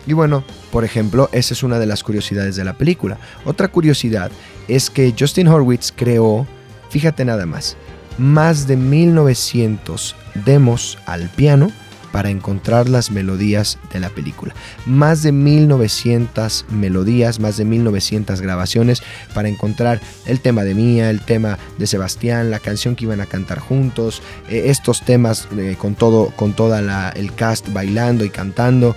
Y 0.05 0.13
bueno, 0.13 0.43
por 0.71 0.83
ejemplo, 0.83 1.29
esa 1.31 1.53
es 1.53 1.63
una 1.63 1.79
de 1.79 1.85
las 1.85 2.03
curiosidades 2.03 2.55
de 2.55 2.63
la 2.63 2.77
película. 2.77 3.17
Otra 3.45 3.67
curiosidad 3.69 4.31
es 4.67 4.89
que 4.89 5.13
Justin 5.17 5.47
Horwitz 5.47 5.91
creó, 5.95 6.45
fíjate 6.89 7.25
nada 7.25 7.45
más, 7.45 7.77
más 8.17 8.67
de 8.67 8.77
1900 8.77 10.15
demos 10.45 10.97
al 11.05 11.29
piano 11.29 11.71
para 12.13 12.29
encontrar 12.29 12.87
las 12.89 13.09
melodías 13.09 13.79
de 13.91 13.99
la 13.99 14.09
película. 14.09 14.53
Más 14.85 15.23
de 15.23 15.31
1900 15.31 16.67
melodías, 16.69 17.39
más 17.39 17.57
de 17.57 17.65
1900 17.65 18.39
grabaciones 18.39 19.01
para 19.33 19.49
encontrar 19.49 19.99
el 20.27 20.39
tema 20.39 20.63
de 20.63 20.75
Mía, 20.75 21.09
el 21.09 21.21
tema 21.21 21.57
de 21.79 21.87
Sebastián, 21.87 22.51
la 22.51 22.59
canción 22.59 22.95
que 22.95 23.05
iban 23.05 23.19
a 23.19 23.25
cantar 23.25 23.57
juntos, 23.57 24.21
eh, 24.47 24.65
estos 24.67 25.01
temas 25.01 25.47
eh, 25.57 25.75
con 25.77 25.95
todo 25.95 26.27
con 26.35 26.53
toda 26.53 27.11
el 27.15 27.33
cast 27.33 27.73
bailando 27.73 28.23
y 28.23 28.29
cantando, 28.29 28.95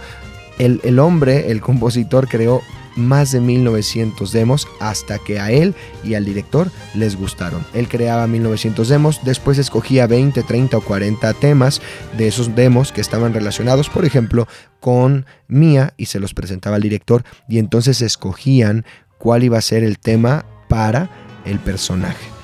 el, 0.58 0.98
hombre, 0.98 1.50
el 1.50 1.60
compositor, 1.60 2.28
creó 2.28 2.62
más 2.96 3.32
de 3.32 3.40
1900 3.40 4.32
demos 4.32 4.66
hasta 4.80 5.18
que 5.18 5.38
a 5.38 5.50
él 5.50 5.74
y 6.02 6.14
al 6.14 6.24
director 6.24 6.70
les 6.94 7.16
gustaron. 7.16 7.64
Él 7.74 7.88
creaba 7.88 8.26
1900 8.26 8.88
demos, 8.88 9.20
después 9.22 9.58
escogía 9.58 10.06
20, 10.06 10.42
30 10.42 10.78
o 10.78 10.80
40 10.80 11.32
temas 11.34 11.82
de 12.16 12.28
esos 12.28 12.54
demos 12.54 12.92
que 12.92 13.02
estaban 13.02 13.34
relacionados, 13.34 13.90
por 13.90 14.04
ejemplo, 14.04 14.48
con 14.80 15.26
Mía 15.46 15.92
y 15.96 16.06
se 16.06 16.20
los 16.20 16.32
presentaba 16.32 16.76
al 16.76 16.82
director 16.82 17.22
y 17.48 17.58
entonces 17.58 18.00
escogían 18.00 18.84
cuál 19.18 19.44
iba 19.44 19.58
a 19.58 19.62
ser 19.62 19.84
el 19.84 19.98
tema 19.98 20.46
para 20.68 21.10
el 21.44 21.58
personaje 21.58 22.36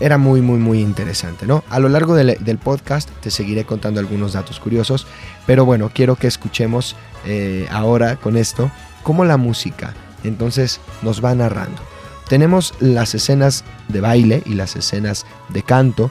era 0.00 0.18
muy, 0.18 0.40
muy, 0.40 0.58
muy 0.58 0.80
interesante, 0.80 1.46
¿no? 1.46 1.64
A 1.68 1.78
lo 1.78 1.88
largo 1.88 2.14
del, 2.14 2.58
podcast 2.58 3.08
te 3.20 3.30
seguiré 3.30 3.64
contando 3.64 4.00
algunos 4.00 4.32
datos 4.32 4.60
curiosos, 4.60 5.06
pero 5.46 5.64
bueno, 5.64 5.90
quiero 5.92 6.16
que 6.16 6.26
escuchemos 6.26 6.96
eh, 7.24 7.66
ahora 7.70 8.16
con 8.16 8.36
esto 8.36 8.70
cómo 9.02 9.24
la 9.24 9.36
música 9.36 9.94
entonces 10.24 10.80
nos 11.02 11.24
va 11.24 11.34
narrando. 11.34 11.80
Tenemos 12.28 12.74
las 12.80 13.14
escenas 13.14 13.64
de 13.88 14.00
baile 14.00 14.42
y 14.44 14.54
las 14.54 14.76
escenas 14.76 15.26
de 15.48 15.62
canto. 15.62 16.10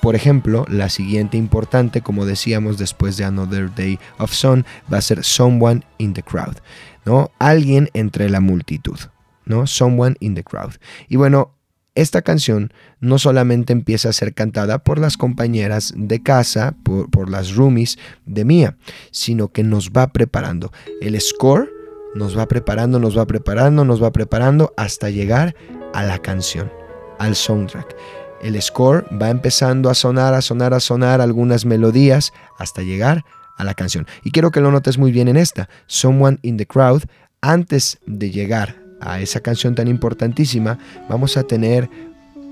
Por 0.00 0.14
ejemplo, 0.14 0.64
la 0.68 0.88
siguiente 0.88 1.36
importante, 1.36 2.02
como 2.02 2.26
decíamos 2.26 2.78
después 2.78 3.16
de 3.16 3.24
Another 3.24 3.74
Day 3.74 3.98
of 4.18 4.32
Sun, 4.32 4.64
va 4.92 4.98
a 4.98 5.02
ser 5.02 5.24
Someone 5.24 5.82
in 5.98 6.14
the 6.14 6.22
Crowd, 6.22 6.58
¿no? 7.04 7.32
Alguien 7.40 7.90
entre 7.94 8.30
la 8.30 8.40
multitud, 8.40 8.98
¿no? 9.44 9.66
Someone 9.66 10.16
in 10.20 10.34
the 10.36 10.44
Crowd. 10.44 10.74
Y 11.08 11.16
bueno, 11.16 11.55
esta 11.96 12.22
canción 12.22 12.72
no 13.00 13.18
solamente 13.18 13.72
empieza 13.72 14.10
a 14.10 14.12
ser 14.12 14.34
cantada 14.34 14.78
por 14.78 14.98
las 14.98 15.16
compañeras 15.16 15.92
de 15.96 16.22
casa, 16.22 16.76
por, 16.84 17.28
las 17.28 17.56
roomies 17.56 17.98
de 18.26 18.44
Mía, 18.44 18.76
sino 19.10 19.48
que 19.48 19.64
nos 19.64 19.90
va 19.90 20.12
preparando. 20.12 20.70
El 21.00 21.20
score 21.20 21.68
nos 22.14 22.38
va 22.38 22.46
preparando, 22.46 23.00
nos 23.00 23.18
va 23.18 23.26
preparando, 23.26 23.84
nos 23.84 24.02
va 24.02 24.12
preparando 24.12 24.72
hasta 24.76 25.10
llegar 25.10 25.56
a 25.94 26.04
la 26.04 26.18
canción, 26.18 26.70
al 27.18 27.34
soundtrack. 27.34 27.96
El 28.42 28.60
score 28.60 29.06
va 29.20 29.30
empezando 29.30 29.88
a 29.88 29.94
sonar, 29.94 30.34
a 30.34 30.42
sonar, 30.42 30.74
a 30.74 30.80
sonar 30.80 31.20
algunas 31.20 31.64
melodías 31.64 32.32
hasta 32.58 32.82
llegar 32.82 33.24
a 33.56 33.64
la 33.64 33.74
canción. 33.74 34.06
Y 34.22 34.30
quiero 34.30 34.50
que 34.50 34.60
lo 34.60 34.70
notes 34.70 34.98
muy 34.98 35.12
bien 35.12 35.28
en 35.28 35.38
esta. 35.38 35.70
Someone 35.86 36.38
in 36.42 36.58
the 36.58 36.66
Crowd, 36.66 37.04
antes 37.40 37.98
de 38.06 38.30
llegar 38.30 38.85
a 39.00 39.20
esa 39.20 39.40
canción 39.40 39.74
tan 39.74 39.88
importantísima, 39.88 40.78
vamos 41.08 41.36
a 41.36 41.44
tener 41.44 41.88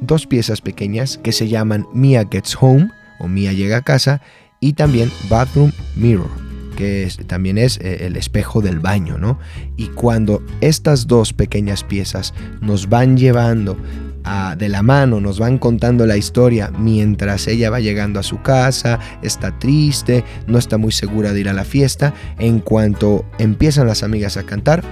dos 0.00 0.26
piezas 0.26 0.61
pequeñas 0.61 1.18
que 1.18 1.33
se 1.33 1.48
llaman 1.48 1.87
Mia 1.92 2.26
Gets 2.30 2.57
Home 2.61 2.90
o 3.18 3.28
Mia 3.28 3.52
llega 3.52 3.78
a 3.78 3.83
casa 3.83 4.20
y 4.61 4.74
también 4.74 5.11
Bathroom 5.28 5.72
Mirror 5.96 6.44
que 6.74 7.11
también 7.26 7.59
es 7.59 7.78
eh, 7.78 8.07
el 8.07 8.16
espejo 8.16 8.61
del 8.61 8.80
baño, 8.80 9.16
¿no? 9.18 9.38
Y 9.76 9.88
cuando 9.88 10.42
estas 10.61 11.07
dos 11.07 11.33
pequeñas 11.33 11.85
piezas 11.85 12.35
nos 12.61 12.88
van 12.88 13.16
llevando 13.16 13.76
ah, 14.24 14.57
de 14.59 14.68
la 14.68 14.83
mano, 14.83 15.20
nos 15.20 15.38
van 15.38 15.59
contando 15.59 16.07
la 16.07 16.16
historia 16.16 16.70
mientras 16.76 17.46
ella 17.46 17.70
va 17.70 17.80
llegando 17.80 18.20
a 18.20 18.22
su 18.22 18.42
casa, 18.42 18.98
está 19.22 19.59
triste, 19.59 20.24
no 20.46 20.59
está 20.59 20.76
muy 20.76 20.92
segura 20.92 21.33
de 21.33 21.40
ir 21.40 21.48
a 21.48 21.52
la 21.52 21.64
fiesta. 21.64 22.12
En 22.38 22.59
cuanto 22.59 23.24
empiezan 23.38 23.87
las 23.87 24.02
amigas 24.02 24.37
a 24.37 24.44
cantar, 24.44 24.83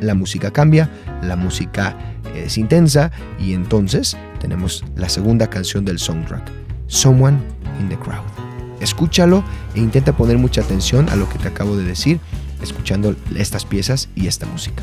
la 0.00 0.14
música 0.14 0.50
cambia, 0.50 0.90
la 1.22 1.36
música 1.36 1.96
es 2.34 2.58
intensa 2.58 3.10
y 3.38 3.54
entonces 3.54 4.16
tenemos 4.40 4.84
la 4.96 5.08
segunda 5.08 5.48
canción 5.48 5.84
del 5.84 5.98
soundtrack, 5.98 6.50
Someone 6.86 7.38
in 7.80 7.88
the 7.88 7.96
Crowd. 7.96 8.24
Escúchalo 8.80 9.42
e 9.74 9.80
intenta 9.80 10.16
poner 10.16 10.38
mucha 10.38 10.60
atención 10.60 11.08
a 11.08 11.16
lo 11.16 11.28
que 11.28 11.38
te 11.38 11.48
acabo 11.48 11.76
de 11.76 11.84
decir, 11.84 12.20
escuchando 12.62 13.14
estas 13.34 13.64
piezas 13.64 14.08
y 14.14 14.26
esta 14.26 14.46
música. 14.46 14.82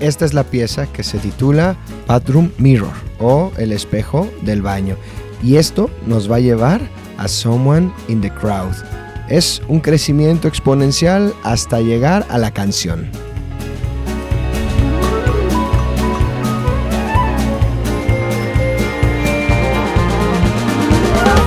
Esta 0.00 0.24
es 0.24 0.32
la 0.32 0.44
pieza 0.44 0.86
que 0.86 1.02
se 1.02 1.18
titula 1.18 1.76
Bathroom 2.06 2.50
Mirror 2.56 3.07
o 3.18 3.52
El 3.58 3.72
espejo 3.72 4.28
del 4.42 4.62
baño. 4.62 4.96
Y 5.42 5.56
esto 5.56 5.90
nos 6.06 6.30
va 6.30 6.36
a 6.36 6.40
llevar 6.40 6.80
a 7.16 7.28
Someone 7.28 7.92
in 8.08 8.20
the 8.20 8.30
Crowd. 8.30 8.74
Es 9.28 9.60
un 9.68 9.80
crecimiento 9.80 10.48
exponencial 10.48 11.34
hasta 11.42 11.80
llegar 11.80 12.26
a 12.28 12.38
la 12.38 12.50
canción. 12.50 13.10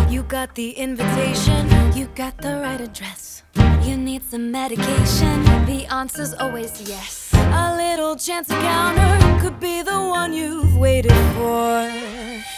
You 0.09 0.23
got 0.29 0.53
the 0.53 0.73
invitation, 0.77 1.67
you 1.95 2.07
got 2.15 2.37
the 2.41 2.59
right 2.61 2.81
address. 2.81 3.43
You 3.83 3.97
need 3.97 4.21
some 4.29 4.51
medication, 4.51 5.43
the 5.65 5.87
answer's 5.89 6.33
always 6.35 6.71
yes. 6.87 7.20
A 7.53 7.75
little 7.75 8.15
chance 8.15 8.49
encounter 8.49 9.11
could 9.41 9.59
be 9.59 9.81
the 9.81 9.99
one 10.19 10.33
you've 10.33 10.77
waited 10.77 11.19
for. 11.35 11.89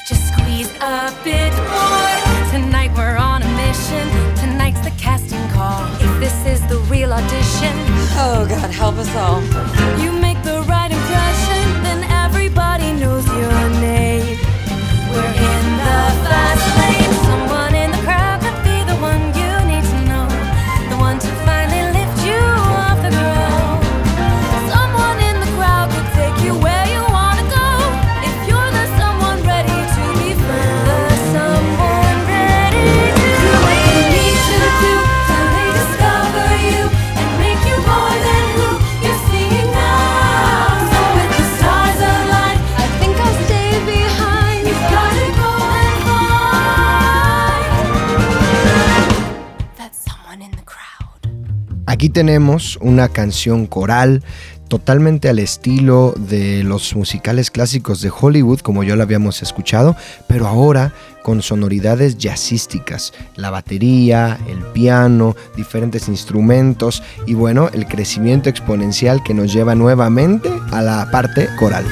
Just 0.08 0.24
squeeze 0.34 0.72
a 0.82 1.12
bit 1.24 1.54
more. 1.74 2.18
Tonight 2.52 2.92
we're 2.96 3.18
on 3.18 3.42
a 3.44 3.50
mission. 3.64 4.06
Tonight's 4.38 4.82
the 4.82 4.92
casting 4.98 5.46
call. 5.50 5.84
If 6.00 6.20
this 6.20 6.46
is 6.46 6.62
the 6.68 6.78
real 6.92 7.12
audition, 7.14 7.74
Oh, 8.16 8.46
God, 8.48 8.70
help 8.72 8.96
us 8.98 9.10
all. 9.16 9.42
you 10.02 10.12
make 10.12 10.42
the 10.44 10.62
right 10.68 10.92
impression, 10.92 11.64
then 11.84 12.04
everybody 12.26 12.92
knows 12.94 13.26
your 13.28 13.70
name. 13.82 14.03
Aquí 52.04 52.10
tenemos 52.10 52.78
una 52.82 53.08
canción 53.08 53.66
coral 53.66 54.26
totalmente 54.68 55.30
al 55.30 55.39
estilo 55.39 56.13
de 56.18 56.62
los 56.66 56.98
musicales 56.98 57.50
clásicos 57.50 58.02
de 58.02 58.12
Hollywood, 58.12 58.60
como 58.60 58.84
ya 58.84 58.98
lo 58.98 59.04
habíamos 59.04 59.42
escuchado, 59.42 59.96
pero 60.28 60.46
ahora 60.46 60.92
con 61.24 61.42
sonoridades 61.42 62.18
jazzísticas, 62.18 63.13
la 63.38 63.52
batería, 63.52 64.38
el 64.50 64.58
piano, 64.74 65.38
diferentes 65.56 66.10
instrumentos 66.10 67.04
y 67.26 67.36
bueno, 67.36 67.70
el 67.72 67.88
crecimiento 67.88 68.50
exponencial 68.50 69.24
que 69.24 69.34
nos 69.34 69.54
lleva 69.54 69.74
nuevamente 69.74 70.52
a 70.74 70.82
la 70.82 71.10
parte 71.10 71.48
coral. 71.58 71.86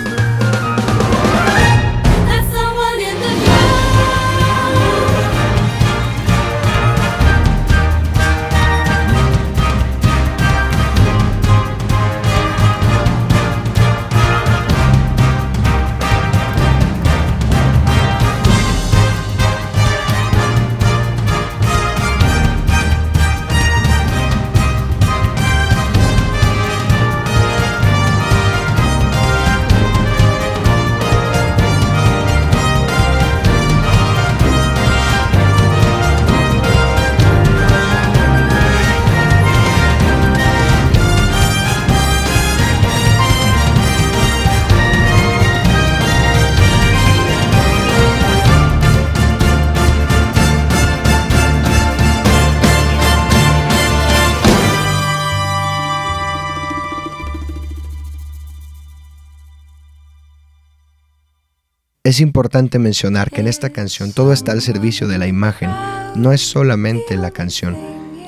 Es 62.11 62.19
importante 62.19 62.77
mencionar 62.77 63.31
que 63.31 63.39
en 63.39 63.47
esta 63.47 63.69
canción 63.69 64.11
todo 64.11 64.33
está 64.33 64.51
al 64.51 64.61
servicio 64.61 65.07
de 65.07 65.17
la 65.17 65.27
imagen, 65.27 65.69
no 66.15 66.33
es 66.33 66.41
solamente 66.41 67.15
la 67.15 67.31
canción. 67.31 67.77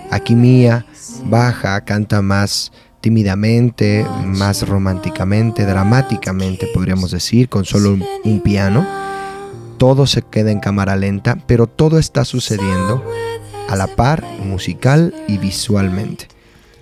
Aquí 0.09 0.37
Mía 0.37 0.85
baja, 1.25 1.81
canta 1.81 2.21
más 2.21 2.71
tímidamente, 3.01 4.07
más 4.25 4.65
románticamente, 4.65 5.65
dramáticamente, 5.65 6.67
podríamos 6.73 7.11
decir, 7.11 7.49
con 7.49 7.65
solo 7.65 7.91
un, 7.91 8.05
un 8.23 8.39
piano. 8.39 8.87
Todo 9.77 10.07
se 10.07 10.21
queda 10.21 10.51
en 10.51 10.61
cámara 10.61 10.95
lenta, 10.95 11.37
pero 11.45 11.67
todo 11.67 11.99
está 11.99 12.23
sucediendo 12.23 13.03
a 13.67 13.75
la 13.75 13.87
par 13.87 14.23
musical 14.45 15.13
y 15.27 15.39
visualmente. 15.39 16.29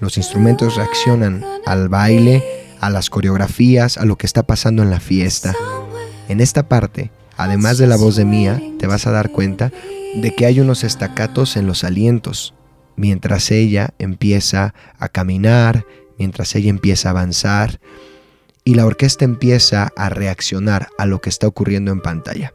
Los 0.01 0.17
instrumentos 0.17 0.75
reaccionan 0.75 1.43
al 1.65 1.89
baile, 1.89 2.43
a 2.79 2.91
las 2.91 3.09
coreografías, 3.09 3.97
a 3.97 4.05
lo 4.05 4.19
que 4.19 4.27
está 4.27 4.43
pasando 4.43 4.83
en 4.83 4.91
la 4.91 4.99
fiesta. 4.99 5.55
En 6.31 6.39
esta 6.39 6.69
parte, 6.69 7.11
además 7.35 7.77
de 7.77 7.87
la 7.87 7.97
voz 7.97 8.15
de 8.15 8.23
Mía, 8.23 8.61
te 8.79 8.87
vas 8.87 9.05
a 9.05 9.11
dar 9.11 9.31
cuenta 9.31 9.69
de 10.15 10.33
que 10.33 10.45
hay 10.45 10.61
unos 10.61 10.85
estacatos 10.85 11.57
en 11.57 11.67
los 11.67 11.83
alientos, 11.83 12.53
mientras 12.95 13.51
ella 13.51 13.89
empieza 13.99 14.73
a 14.97 15.09
caminar, 15.09 15.85
mientras 16.17 16.55
ella 16.55 16.69
empieza 16.69 17.09
a 17.09 17.11
avanzar 17.11 17.81
y 18.63 18.75
la 18.75 18.85
orquesta 18.85 19.25
empieza 19.25 19.91
a 19.97 20.07
reaccionar 20.07 20.87
a 20.97 21.05
lo 21.05 21.19
que 21.19 21.27
está 21.27 21.47
ocurriendo 21.47 21.91
en 21.91 21.99
pantalla. 21.99 22.53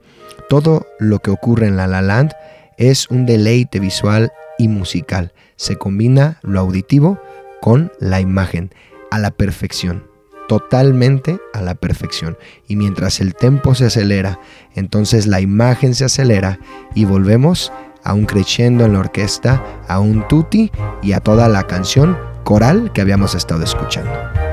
Todo 0.48 0.86
lo 0.98 1.18
que 1.18 1.30
ocurre 1.30 1.66
en 1.66 1.76
La 1.76 1.86
La 1.86 2.00
Land 2.00 2.32
es 2.78 3.10
un 3.10 3.26
deleite 3.26 3.78
visual 3.78 4.32
y 4.56 4.68
musical. 4.68 5.34
Se 5.56 5.76
combina 5.76 6.38
lo 6.40 6.60
auditivo 6.60 7.20
con 7.60 7.92
la 8.00 8.22
imagen 8.22 8.72
a 9.10 9.18
la 9.18 9.32
perfección 9.32 10.15
totalmente 10.48 11.38
a 11.52 11.62
la 11.62 11.74
perfección. 11.74 12.37
Y 12.68 12.76
mientras 12.76 13.20
el 13.20 13.35
tempo 13.35 13.74
se 13.74 13.87
acelera, 13.87 14.40
entonces 14.74 15.26
la 15.26 15.40
imagen 15.40 15.94
se 15.94 16.04
acelera 16.04 16.59
y 16.94 17.04
volvemos 17.04 17.72
a 18.04 18.14
un 18.14 18.24
crescendo 18.24 18.85
en 18.85 18.92
la 18.92 19.00
orquesta, 19.00 19.62
a 19.88 19.98
un 19.98 20.26
tutti 20.28 20.70
y 21.02 21.12
a 21.12 21.20
toda 21.20 21.48
la 21.48 21.66
canción 21.66 22.16
coral 22.44 22.92
que 22.92 23.00
habíamos 23.00 23.35
estado 23.35 23.64
escuchando. 23.64 24.45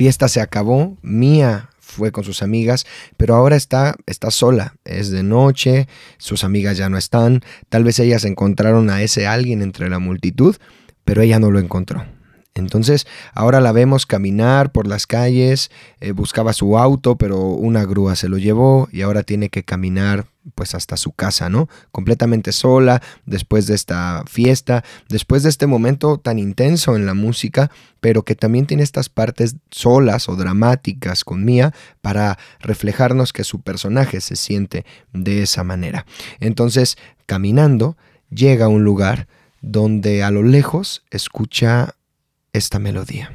Fiesta 0.00 0.28
se 0.28 0.40
acabó, 0.40 0.96
Mía 1.02 1.68
fue 1.78 2.10
con 2.10 2.24
sus 2.24 2.42
amigas, 2.42 2.86
pero 3.18 3.34
ahora 3.34 3.54
está, 3.54 3.96
está 4.06 4.30
sola. 4.30 4.76
Es 4.82 5.10
de 5.10 5.22
noche, 5.22 5.88
sus 6.16 6.42
amigas 6.42 6.78
ya 6.78 6.88
no 6.88 6.96
están. 6.96 7.42
Tal 7.68 7.84
vez 7.84 7.98
ellas 7.98 8.24
encontraron 8.24 8.88
a 8.88 9.02
ese 9.02 9.26
alguien 9.26 9.60
entre 9.60 9.90
la 9.90 9.98
multitud, 9.98 10.56
pero 11.04 11.20
ella 11.20 11.38
no 11.38 11.50
lo 11.50 11.58
encontró. 11.58 12.06
Entonces 12.54 13.06
ahora 13.34 13.60
la 13.60 13.72
vemos 13.72 14.06
caminar 14.06 14.72
por 14.72 14.86
las 14.86 15.06
calles, 15.06 15.70
eh, 16.00 16.12
buscaba 16.12 16.54
su 16.54 16.78
auto, 16.78 17.16
pero 17.16 17.48
una 17.48 17.84
grúa 17.84 18.16
se 18.16 18.30
lo 18.30 18.38
llevó 18.38 18.88
y 18.90 19.02
ahora 19.02 19.22
tiene 19.22 19.50
que 19.50 19.64
caminar 19.64 20.24
pues 20.54 20.74
hasta 20.74 20.96
su 20.96 21.12
casa, 21.12 21.48
¿no? 21.48 21.68
Completamente 21.92 22.52
sola, 22.52 23.02
después 23.26 23.66
de 23.66 23.74
esta 23.74 24.24
fiesta, 24.26 24.84
después 25.08 25.42
de 25.42 25.48
este 25.48 25.66
momento 25.66 26.18
tan 26.18 26.38
intenso 26.38 26.96
en 26.96 27.06
la 27.06 27.14
música, 27.14 27.70
pero 28.00 28.24
que 28.24 28.34
también 28.34 28.66
tiene 28.66 28.82
estas 28.82 29.08
partes 29.08 29.56
solas 29.70 30.28
o 30.28 30.36
dramáticas 30.36 31.24
con 31.24 31.44
Mía 31.44 31.74
para 32.00 32.38
reflejarnos 32.60 33.32
que 33.32 33.44
su 33.44 33.60
personaje 33.60 34.20
se 34.20 34.36
siente 34.36 34.84
de 35.12 35.42
esa 35.42 35.64
manera. 35.64 36.06
Entonces, 36.40 36.96
caminando, 37.26 37.96
llega 38.30 38.66
a 38.66 38.68
un 38.68 38.84
lugar 38.84 39.28
donde 39.60 40.22
a 40.22 40.30
lo 40.30 40.42
lejos 40.42 41.04
escucha 41.10 41.94
esta 42.52 42.78
melodía. 42.78 43.32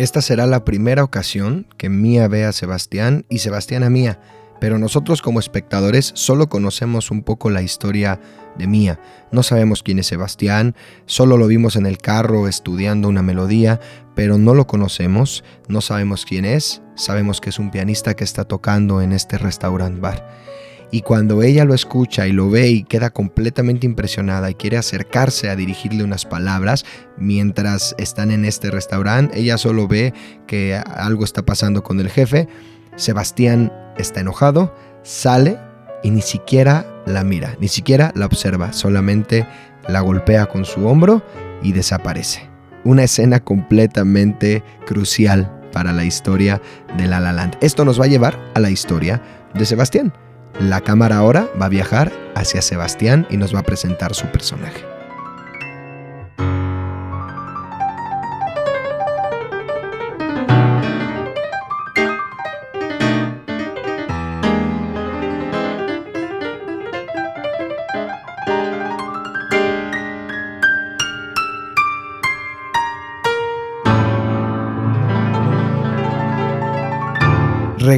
Esta 0.00 0.22
será 0.22 0.46
la 0.46 0.64
primera 0.64 1.04
ocasión 1.04 1.66
que 1.76 1.90
Mía 1.90 2.26
ve 2.26 2.46
a 2.46 2.52
Sebastián 2.52 3.26
y 3.28 3.40
Sebastián 3.40 3.82
a 3.82 3.90
Mía, 3.90 4.18
pero 4.58 4.78
nosotros 4.78 5.20
como 5.20 5.40
espectadores 5.40 6.12
solo 6.14 6.48
conocemos 6.48 7.10
un 7.10 7.22
poco 7.22 7.50
la 7.50 7.60
historia 7.60 8.18
de 8.56 8.66
Mía. 8.66 8.98
No 9.30 9.42
sabemos 9.42 9.82
quién 9.82 9.98
es 9.98 10.06
Sebastián, 10.06 10.74
solo 11.04 11.36
lo 11.36 11.46
vimos 11.46 11.76
en 11.76 11.84
el 11.84 11.98
carro 11.98 12.48
estudiando 12.48 13.08
una 13.08 13.20
melodía, 13.20 13.78
pero 14.14 14.38
no 14.38 14.54
lo 14.54 14.66
conocemos, 14.66 15.44
no 15.68 15.82
sabemos 15.82 16.24
quién 16.24 16.46
es, 16.46 16.80
sabemos 16.94 17.42
que 17.42 17.50
es 17.50 17.58
un 17.58 17.70
pianista 17.70 18.14
que 18.14 18.24
está 18.24 18.46
tocando 18.46 19.02
en 19.02 19.12
este 19.12 19.36
restaurant 19.36 20.00
bar. 20.00 20.49
Y 20.92 21.02
cuando 21.02 21.42
ella 21.42 21.64
lo 21.64 21.74
escucha 21.74 22.26
y 22.26 22.32
lo 22.32 22.50
ve 22.50 22.68
y 22.68 22.82
queda 22.82 23.10
completamente 23.10 23.86
impresionada 23.86 24.50
y 24.50 24.54
quiere 24.54 24.76
acercarse 24.76 25.48
a 25.48 25.56
dirigirle 25.56 26.02
unas 26.02 26.26
palabras 26.26 26.84
mientras 27.16 27.94
están 27.98 28.30
en 28.30 28.44
este 28.44 28.70
restaurante, 28.70 29.38
ella 29.38 29.56
solo 29.56 29.86
ve 29.86 30.12
que 30.46 30.74
algo 30.74 31.24
está 31.24 31.42
pasando 31.42 31.82
con 31.82 32.00
el 32.00 32.10
jefe. 32.10 32.48
Sebastián 32.96 33.72
está 33.98 34.20
enojado, 34.20 34.74
sale 35.02 35.58
y 36.02 36.10
ni 36.10 36.22
siquiera 36.22 36.86
la 37.06 37.22
mira, 37.22 37.56
ni 37.60 37.68
siquiera 37.68 38.12
la 38.16 38.26
observa, 38.26 38.72
solamente 38.72 39.46
la 39.88 40.00
golpea 40.00 40.46
con 40.46 40.64
su 40.64 40.86
hombro 40.86 41.22
y 41.62 41.72
desaparece. 41.72 42.48
Una 42.84 43.04
escena 43.04 43.40
completamente 43.40 44.64
crucial 44.86 45.50
para 45.72 45.92
la 45.92 46.04
historia 46.04 46.60
de 46.96 47.06
La 47.06 47.20
La 47.20 47.32
Land. 47.32 47.58
Esto 47.60 47.84
nos 47.84 48.00
va 48.00 48.06
a 48.06 48.08
llevar 48.08 48.38
a 48.54 48.60
la 48.60 48.70
historia 48.70 49.22
de 49.54 49.64
Sebastián. 49.66 50.12
La 50.60 50.82
cámara 50.82 51.16
ahora 51.16 51.48
va 51.58 51.66
a 51.66 51.70
viajar 51.70 52.12
hacia 52.34 52.60
Sebastián 52.60 53.26
y 53.30 53.38
nos 53.38 53.54
va 53.54 53.60
a 53.60 53.62
presentar 53.62 54.14
su 54.14 54.26
personaje. 54.26 54.99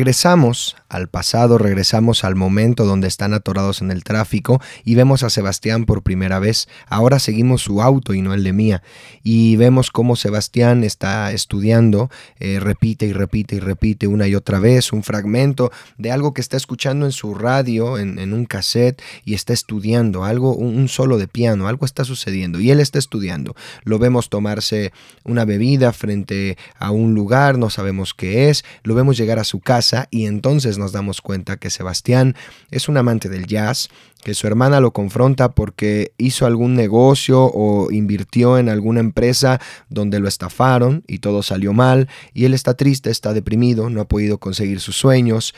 Regresamos 0.03 0.74
al 0.88 1.09
pasado, 1.09 1.59
regresamos 1.59 2.24
al 2.24 2.34
momento 2.34 2.84
donde 2.84 3.07
están 3.07 3.34
atorados 3.34 3.82
en 3.82 3.92
el 3.92 4.03
tráfico 4.03 4.61
y 4.84 4.96
vemos 4.96 5.22
a 5.22 5.30
Sebastián 5.30 5.84
por 5.84 6.03
primera 6.03 6.40
vez. 6.40 6.68
Ahora 6.88 7.20
seguimos 7.20 7.62
su 7.62 7.80
auto 7.80 8.12
y 8.12 8.20
no 8.20 8.34
el 8.34 8.42
de 8.42 8.53
Mía. 8.53 8.82
Y 9.22 9.55
vemos 9.55 9.92
cómo 9.92 10.16
Sebastián 10.16 10.82
está 10.82 11.30
estudiando, 11.30 12.11
eh, 12.40 12.59
repite 12.59 13.07
y 13.07 13.12
repite 13.12 13.55
y 13.55 13.61
repite 13.61 14.09
una 14.09 14.26
y 14.26 14.34
otra 14.34 14.59
vez 14.59 14.92
un 14.92 15.05
fragmento 15.05 15.70
de 15.98 16.11
algo 16.11 16.34
que 16.34 16.40
está 16.40 16.57
escuchando 16.57 17.07
en 17.07 17.12
su 17.12 17.36
radio, 17.36 17.96
en, 17.96 18.32
un 18.32 18.44
cassette, 18.44 19.00
y 19.24 19.34
está 19.34 19.53
estudiando 19.53 20.24
algo, 20.24 20.53
un, 20.53 20.76
un 20.76 20.88
solo 20.88 21.16
de 21.16 21.28
piano, 21.28 21.68
algo 21.68 21.86
está 21.86 22.05
sucediendo 22.05 22.59
y 22.59 22.72
él 22.72 22.80
está 22.80 22.98
estudiando. 22.98 23.55
Lo 23.84 24.00
vemos 24.00 24.28
tomarse 24.28 24.92
una 25.22 25.44
bebida 25.44 25.92
frente 25.92 26.59
a 26.76 26.90
un 26.90 27.14
lugar, 27.14 27.57
no 27.57 27.70
sabemos 27.70 28.14
qué 28.14 28.50
es, 28.50 28.64
lo 28.82 28.96
vemos 28.96 29.16
llegar 29.16 29.38
a 29.38 29.44
su 29.44 29.61
casa 29.61 29.91
y 30.11 30.26
entonces 30.26 30.78
nos 30.78 30.93
damos 30.93 31.20
cuenta 31.20 31.57
que 31.57 31.70
Sebastián 31.70 32.34
es 32.70 32.88
un 32.88 32.97
amante 32.97 33.28
del 33.28 33.47
jazz, 33.47 33.88
que 34.22 34.34
su 34.34 34.47
hermana 34.47 34.80
lo 34.80 34.93
confronta 34.93 35.51
porque 35.53 36.12
hizo 36.16 36.47
algún 36.47 36.74
negocio 36.74 37.45
o 37.45 37.90
invirtió 37.90 38.59
en 38.59 38.68
alguna 38.68 39.01
empresa 39.01 39.61
donde 39.88 40.20
lo 40.20 40.28
estafaron 40.28 41.05
y 41.07 41.18
todo 41.18 41.43
salió 41.43 41.72
mal 41.72 42.09
y 42.32 42.45
él 42.45 42.55
está 42.55 42.74
triste, 42.74 43.11
está 43.11 43.32
deprimido, 43.32 43.90
no 43.90 44.01
ha 44.01 44.09
podido 44.09 44.38
conseguir 44.38 44.80
sus 44.80 44.97
sueños 44.97 45.55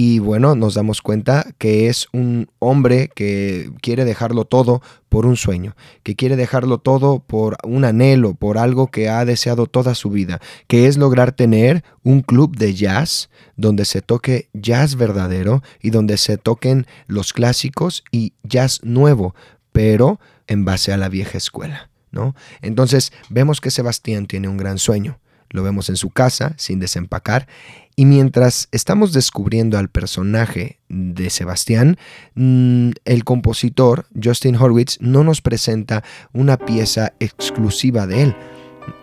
y 0.00 0.20
bueno, 0.20 0.54
nos 0.54 0.74
damos 0.74 1.02
cuenta 1.02 1.44
que 1.58 1.88
es 1.88 2.06
un 2.12 2.48
hombre 2.60 3.10
que 3.16 3.72
quiere 3.82 4.04
dejarlo 4.04 4.44
todo 4.44 4.80
por 5.08 5.26
un 5.26 5.36
sueño, 5.36 5.74
que 6.04 6.14
quiere 6.14 6.36
dejarlo 6.36 6.78
todo 6.78 7.18
por 7.18 7.56
un 7.64 7.84
anhelo, 7.84 8.34
por 8.34 8.58
algo 8.58 8.92
que 8.92 9.08
ha 9.08 9.24
deseado 9.24 9.66
toda 9.66 9.96
su 9.96 10.10
vida, 10.10 10.40
que 10.68 10.86
es 10.86 10.98
lograr 10.98 11.32
tener 11.32 11.82
un 12.04 12.20
club 12.20 12.56
de 12.56 12.74
jazz 12.74 13.28
donde 13.56 13.84
se 13.84 14.00
toque 14.00 14.48
jazz 14.52 14.94
verdadero 14.94 15.64
y 15.82 15.90
donde 15.90 16.16
se 16.16 16.38
toquen 16.38 16.86
los 17.08 17.32
clásicos 17.32 18.04
y 18.12 18.34
jazz 18.44 18.78
nuevo, 18.84 19.34
pero 19.72 20.20
en 20.46 20.64
base 20.64 20.92
a 20.92 20.96
la 20.96 21.08
vieja 21.08 21.38
escuela, 21.38 21.90
¿no? 22.12 22.36
Entonces, 22.62 23.12
vemos 23.30 23.60
que 23.60 23.72
Sebastián 23.72 24.26
tiene 24.28 24.46
un 24.46 24.58
gran 24.58 24.78
sueño. 24.78 25.18
Lo 25.50 25.64
vemos 25.64 25.88
en 25.88 25.96
su 25.96 26.10
casa, 26.10 26.52
sin 26.56 26.78
desempacar, 26.78 27.48
y 27.98 28.04
mientras 28.04 28.68
estamos 28.70 29.12
descubriendo 29.12 29.76
al 29.76 29.88
personaje 29.88 30.78
de 30.88 31.30
Sebastián, 31.30 31.96
mm, 32.36 32.90
el 33.04 33.24
compositor 33.24 34.06
Justin 34.22 34.54
Horwitz 34.54 34.98
no 35.00 35.24
nos 35.24 35.42
presenta 35.42 36.04
una 36.32 36.58
pieza 36.58 37.12
exclusiva 37.18 38.06
de 38.06 38.22
él. 38.22 38.36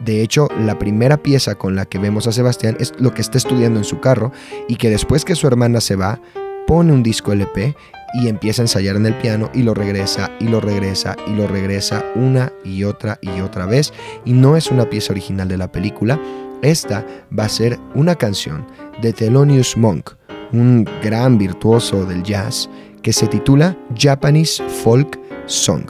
De 0.05 0.21
hecho, 0.21 0.47
la 0.61 0.79
primera 0.79 1.17
pieza 1.17 1.55
con 1.55 1.75
la 1.75 1.83
que 1.83 1.97
vemos 1.97 2.25
a 2.27 2.31
Sebastián 2.31 2.77
es 2.79 2.93
lo 2.97 3.13
que 3.13 3.19
está 3.19 3.37
estudiando 3.37 3.79
en 3.79 3.83
su 3.83 3.99
carro 3.99 4.31
y 4.69 4.77
que 4.77 4.89
después 4.89 5.25
que 5.25 5.35
su 5.35 5.45
hermana 5.45 5.81
se 5.81 5.97
va, 5.97 6.21
pone 6.65 6.93
un 6.93 7.03
disco 7.03 7.33
LP 7.33 7.75
y 8.13 8.29
empieza 8.29 8.61
a 8.61 8.63
ensayar 8.63 8.95
en 8.95 9.07
el 9.07 9.15
piano 9.15 9.51
y 9.53 9.63
lo 9.63 9.73
regresa 9.73 10.31
y 10.39 10.45
lo 10.45 10.61
regresa 10.61 11.17
y 11.27 11.31
lo 11.31 11.47
regresa 11.49 12.05
una 12.15 12.53
y 12.63 12.85
otra 12.85 13.19
y 13.21 13.41
otra 13.41 13.65
vez. 13.65 13.91
Y 14.23 14.31
no 14.31 14.55
es 14.55 14.71
una 14.71 14.89
pieza 14.89 15.11
original 15.11 15.49
de 15.49 15.57
la 15.57 15.69
película. 15.69 16.17
Esta 16.61 17.05
va 17.37 17.45
a 17.45 17.49
ser 17.49 17.79
una 17.93 18.15
canción 18.15 18.65
de 19.01 19.13
Thelonious 19.13 19.77
Monk, 19.77 20.11
un 20.51 20.87
gran 21.03 21.37
virtuoso 21.37 22.05
del 22.05 22.23
jazz, 22.23 22.69
que 23.01 23.13
se 23.13 23.27
titula 23.27 23.77
Japanese 23.95 24.63
Folk 24.83 25.19
Song 25.45 25.85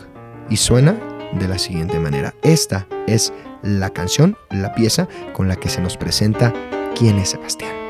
y 0.50 0.58
suena 0.58 1.00
de 1.40 1.48
la 1.48 1.58
siguiente 1.58 2.00
manera. 2.00 2.34
Esta 2.44 2.88
es 3.08 3.32
la 3.64 3.90
canción, 3.90 4.38
la 4.52 4.74
pieza 4.76 5.08
con 5.34 5.48
la 5.48 5.56
que 5.56 5.70
se 5.70 5.82
nos 5.82 5.98
presenta 5.98 6.54
quién 6.96 7.18
es 7.18 7.30
Sebastián. 7.30 7.85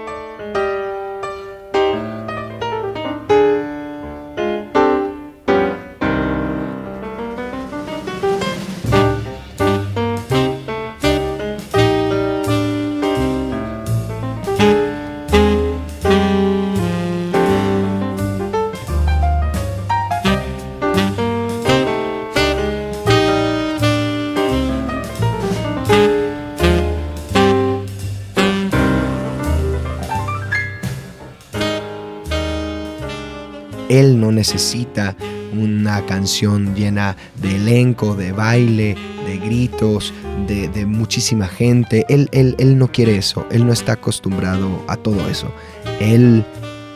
Canción 36.05 36.75
llena 36.75 37.15
de 37.41 37.55
elenco, 37.55 38.15
de 38.15 38.31
baile, 38.31 38.95
de 39.25 39.37
gritos, 39.37 40.13
de, 40.47 40.67
de 40.69 40.85
muchísima 40.85 41.47
gente. 41.47 42.05
Él, 42.09 42.29
él, 42.31 42.55
él 42.57 42.77
no 42.77 42.91
quiere 42.91 43.17
eso, 43.17 43.45
él 43.51 43.65
no 43.65 43.73
está 43.73 43.93
acostumbrado 43.93 44.83
a 44.87 44.95
todo 44.97 45.27
eso. 45.29 45.51
Él 45.99 46.45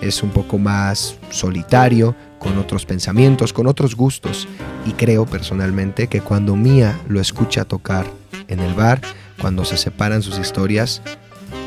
es 0.02 0.24
un 0.24 0.30
poco 0.30 0.58
más 0.58 1.18
solitario, 1.30 2.16
con 2.40 2.58
otros 2.58 2.86
pensamientos, 2.86 3.54
con 3.54 3.68
otros 3.68 3.96
gustos. 3.96 4.48
Y 4.86 4.94
creo 4.94 5.26
personalmente 5.26 6.08
que 6.08 6.22
cuando 6.22 6.56
Mia 6.56 6.98
lo 7.08 7.20
escucha 7.20 7.66
tocar 7.66 8.08
en 8.48 8.60
el 8.60 8.74
bar, 8.74 9.02
cuando 9.40 9.66
se 9.66 9.78
separan 9.78 10.24
sus 10.24 10.40
historias, 10.40 11.02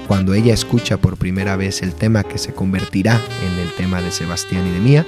cuando 0.08 0.34
ella 0.34 0.52
escucha 0.52 0.96
por 0.96 1.16
primera 1.16 1.56
vez 1.56 1.82
el 1.82 1.94
tema 1.94 2.24
que 2.24 2.38
se 2.38 2.52
convertirá 2.52 3.20
en 3.46 3.58
el 3.60 3.72
tema 3.74 4.00
de 4.00 4.10
Sebastián 4.10 4.66
y 4.66 4.70
de 4.70 4.80
Mía, 4.80 5.06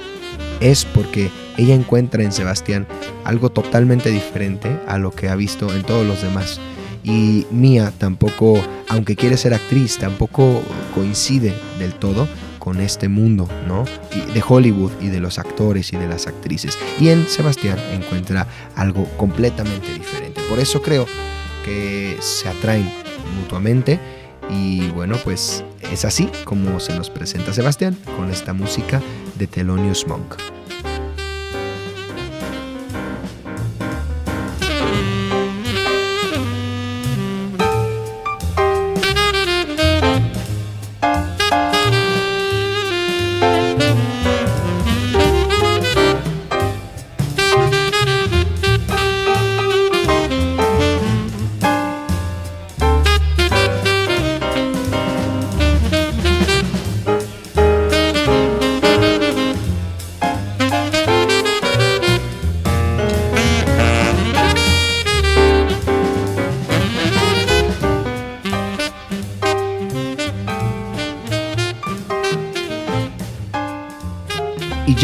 es 0.59 0.85
porque 0.85 1.29
ella 1.57 1.75
encuentra 1.75 2.23
en 2.23 2.31
Sebastián 2.31 2.87
algo 3.23 3.49
totalmente 3.49 4.09
diferente 4.11 4.79
a 4.87 4.97
lo 4.97 5.11
que 5.11 5.29
ha 5.29 5.35
visto 5.35 5.73
en 5.73 5.83
todos 5.83 6.05
los 6.05 6.21
demás. 6.21 6.59
Y 7.03 7.45
Mía 7.51 7.93
tampoco, 7.97 8.59
aunque 8.89 9.15
quiere 9.15 9.37
ser 9.37 9.53
actriz, 9.53 9.97
tampoco 9.97 10.63
coincide 10.93 11.53
del 11.77 11.93
todo 11.93 12.27
con 12.57 12.81
este 12.81 13.09
mundo, 13.09 13.47
¿no? 13.67 13.85
de 14.33 14.43
Hollywood 14.45 14.91
y 14.99 15.09
de 15.09 15.19
los 15.19 15.37
actores 15.37 15.93
y 15.93 15.97
de 15.97 16.07
las 16.07 16.25
actrices. 16.25 16.79
Y 16.99 17.09
en 17.09 17.27
Sebastián 17.27 17.77
encuentra 17.93 18.47
algo 18.75 19.05
completamente 19.17 19.93
diferente. 19.93 20.41
Por 20.49 20.59
eso 20.59 20.81
creo 20.81 21.05
que 21.63 22.17
se 22.21 22.49
atraen 22.49 22.89
mutuamente 23.39 23.99
y 24.49 24.89
bueno, 24.89 25.17
pues 25.23 25.63
es 25.91 26.05
así 26.05 26.29
como 26.43 26.79
se 26.79 26.95
nos 26.95 27.11
presenta 27.11 27.53
Sebastián 27.53 27.95
con 28.17 28.31
esta 28.31 28.53
música 28.53 29.01
de 29.37 29.45
Thelonious 29.47 30.07
Monk. 30.07 30.54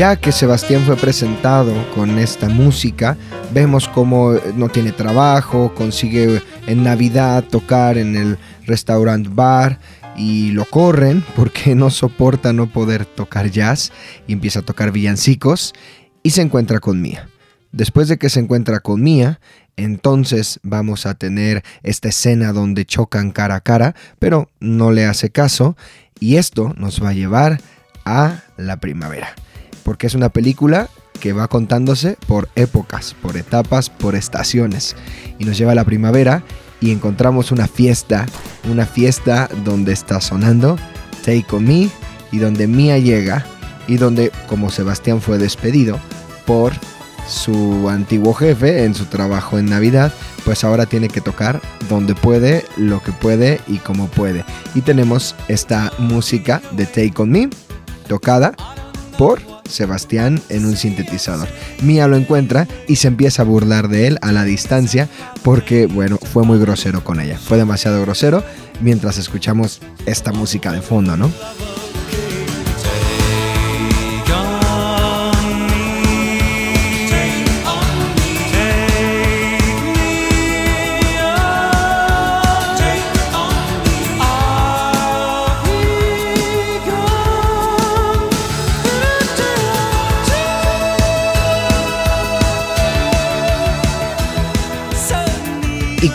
Ya 0.01 0.15
que 0.15 0.31
Sebastián 0.31 0.81
fue 0.83 0.95
presentado 0.95 1.75
con 1.93 2.17
esta 2.17 2.49
música, 2.49 3.17
vemos 3.53 3.87
cómo 3.87 4.33
no 4.55 4.67
tiene 4.67 4.91
trabajo, 4.91 5.75
consigue 5.75 6.41
en 6.65 6.83
Navidad 6.83 7.43
tocar 7.43 7.99
en 7.99 8.15
el 8.15 8.39
restaurant 8.65 9.27
bar 9.35 9.77
y 10.17 10.53
lo 10.53 10.65
corren 10.65 11.23
porque 11.35 11.75
no 11.75 11.91
soporta 11.91 12.51
no 12.51 12.65
poder 12.65 13.05
tocar 13.05 13.51
jazz 13.51 13.91
y 14.25 14.33
empieza 14.33 14.61
a 14.61 14.63
tocar 14.63 14.91
villancicos 14.91 15.75
y 16.23 16.31
se 16.31 16.41
encuentra 16.41 16.79
con 16.79 16.99
Mía. 16.99 17.29
Después 17.71 18.07
de 18.07 18.17
que 18.17 18.31
se 18.31 18.39
encuentra 18.39 18.79
con 18.79 19.03
Mía, 19.03 19.39
entonces 19.77 20.59
vamos 20.63 21.05
a 21.05 21.13
tener 21.13 21.63
esta 21.83 22.09
escena 22.09 22.53
donde 22.53 22.85
chocan 22.85 23.29
cara 23.29 23.53
a 23.53 23.61
cara, 23.61 23.93
pero 24.17 24.49
no 24.59 24.91
le 24.91 25.05
hace 25.05 25.29
caso 25.29 25.77
y 26.19 26.37
esto 26.37 26.73
nos 26.75 27.03
va 27.03 27.09
a 27.09 27.13
llevar 27.13 27.61
a 28.03 28.41
la 28.57 28.79
primavera 28.79 29.35
porque 29.83 30.07
es 30.07 30.15
una 30.15 30.29
película 30.29 30.89
que 31.19 31.33
va 31.33 31.47
contándose 31.47 32.17
por 32.27 32.49
épocas, 32.55 33.15
por 33.21 33.37
etapas, 33.37 33.89
por 33.89 34.15
estaciones. 34.15 34.95
Y 35.39 35.45
nos 35.45 35.57
lleva 35.57 35.71
a 35.71 35.75
la 35.75 35.85
primavera 35.85 36.43
y 36.81 36.91
encontramos 36.91 37.51
una 37.51 37.67
fiesta, 37.67 38.25
una 38.69 38.85
fiesta 38.85 39.49
donde 39.63 39.93
está 39.93 40.19
sonando 40.19 40.77
Take 41.23 41.45
On 41.51 41.63
Me 41.63 41.89
y 42.31 42.39
donde 42.39 42.67
Mia 42.67 42.97
llega 42.97 43.45
y 43.87 43.97
donde, 43.97 44.31
como 44.47 44.71
Sebastián 44.71 45.21
fue 45.21 45.37
despedido 45.37 45.99
por 46.45 46.73
su 47.27 47.87
antiguo 47.89 48.33
jefe 48.33 48.83
en 48.83 48.95
su 48.95 49.05
trabajo 49.05 49.59
en 49.59 49.67
Navidad, 49.67 50.11
pues 50.43 50.63
ahora 50.63 50.85
tiene 50.85 51.07
que 51.07 51.21
tocar 51.21 51.61
donde 51.87 52.15
puede, 52.15 52.65
lo 52.77 53.01
que 53.01 53.11
puede 53.11 53.61
y 53.67 53.77
como 53.77 54.07
puede. 54.07 54.43
Y 54.73 54.81
tenemos 54.81 55.35
esta 55.47 55.93
música 55.99 56.61
de 56.71 56.85
Take 56.85 57.13
On 57.17 57.29
Me, 57.29 57.49
tocada 58.07 58.55
por 59.17 59.41
Sebastián 59.65 60.41
en 60.49 60.65
un 60.65 60.75
sintetizador. 60.75 61.47
Mia 61.81 62.07
lo 62.07 62.15
encuentra 62.15 62.67
y 62.87 62.97
se 62.97 63.07
empieza 63.07 63.41
a 63.41 63.45
burlar 63.45 63.87
de 63.87 64.07
él 64.07 64.17
a 64.21 64.31
la 64.31 64.43
distancia 64.43 65.07
porque, 65.43 65.85
bueno, 65.85 66.17
fue 66.17 66.43
muy 66.43 66.59
grosero 66.59 67.03
con 67.03 67.19
ella. 67.19 67.37
Fue 67.37 67.57
demasiado 67.57 68.01
grosero 68.01 68.43
mientras 68.81 69.17
escuchamos 69.17 69.81
esta 70.05 70.31
música 70.31 70.71
de 70.71 70.81
fondo, 70.81 71.17
¿no? 71.17 71.31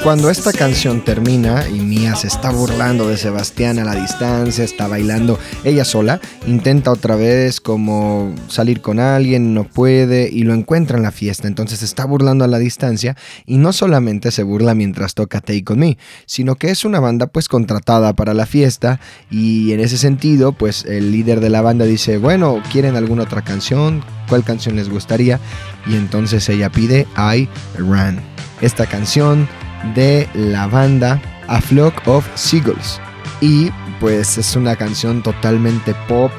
Cuando 0.06 0.30
esta 0.30 0.52
canción 0.52 1.04
termina 1.04 1.68
y 1.68 1.80
Mia 1.80 2.14
se 2.14 2.28
está 2.28 2.52
burlando 2.52 3.08
de 3.08 3.16
Sebastián 3.16 3.80
a 3.80 3.84
la 3.84 3.96
distancia, 3.96 4.62
está 4.62 4.86
bailando 4.86 5.36
ella 5.64 5.84
sola, 5.84 6.20
intenta 6.46 6.92
otra 6.92 7.16
vez 7.16 7.60
como 7.60 8.32
salir 8.46 8.82
con 8.82 9.00
alguien, 9.00 9.52
no 9.52 9.64
puede 9.64 10.28
y 10.30 10.44
lo 10.44 10.54
encuentra 10.54 10.96
en 10.96 11.02
la 11.02 11.10
fiesta, 11.10 11.48
entonces 11.48 11.82
está 11.82 12.04
burlando 12.04 12.44
a 12.44 12.46
la 12.46 12.60
distancia 12.60 13.16
y 13.46 13.56
no 13.56 13.72
solamente 13.72 14.30
se 14.30 14.44
burla 14.44 14.76
mientras 14.76 15.14
toca 15.14 15.40
Take 15.40 15.64
On 15.70 15.80
Me, 15.80 15.98
sino 16.24 16.54
que 16.54 16.70
es 16.70 16.84
una 16.84 17.00
banda 17.00 17.26
pues 17.26 17.48
contratada 17.48 18.12
para 18.12 18.32
la 18.32 18.46
fiesta 18.46 19.00
y 19.28 19.72
en 19.72 19.80
ese 19.80 19.98
sentido 19.98 20.52
pues 20.52 20.84
el 20.84 21.10
líder 21.10 21.40
de 21.40 21.50
la 21.50 21.62
banda 21.62 21.84
dice, 21.84 22.18
bueno, 22.18 22.62
¿quieren 22.70 22.94
alguna 22.94 23.24
otra 23.24 23.42
canción? 23.42 24.04
¿Cuál 24.28 24.44
canción 24.44 24.76
les 24.76 24.88
gustaría? 24.88 25.40
Y 25.84 25.96
entonces 25.96 26.48
ella 26.48 26.70
pide 26.70 27.08
I 27.16 27.48
Run. 27.76 28.20
Esta 28.62 28.86
canción 28.86 29.48
de 29.94 30.28
la 30.34 30.66
banda 30.66 31.20
A 31.48 31.60
Flock 31.60 32.06
of 32.06 32.26
Seagulls. 32.34 33.00
Y 33.40 33.70
pues 34.00 34.38
es 34.38 34.56
una 34.56 34.76
canción 34.76 35.22
totalmente 35.22 35.94
pop, 36.08 36.30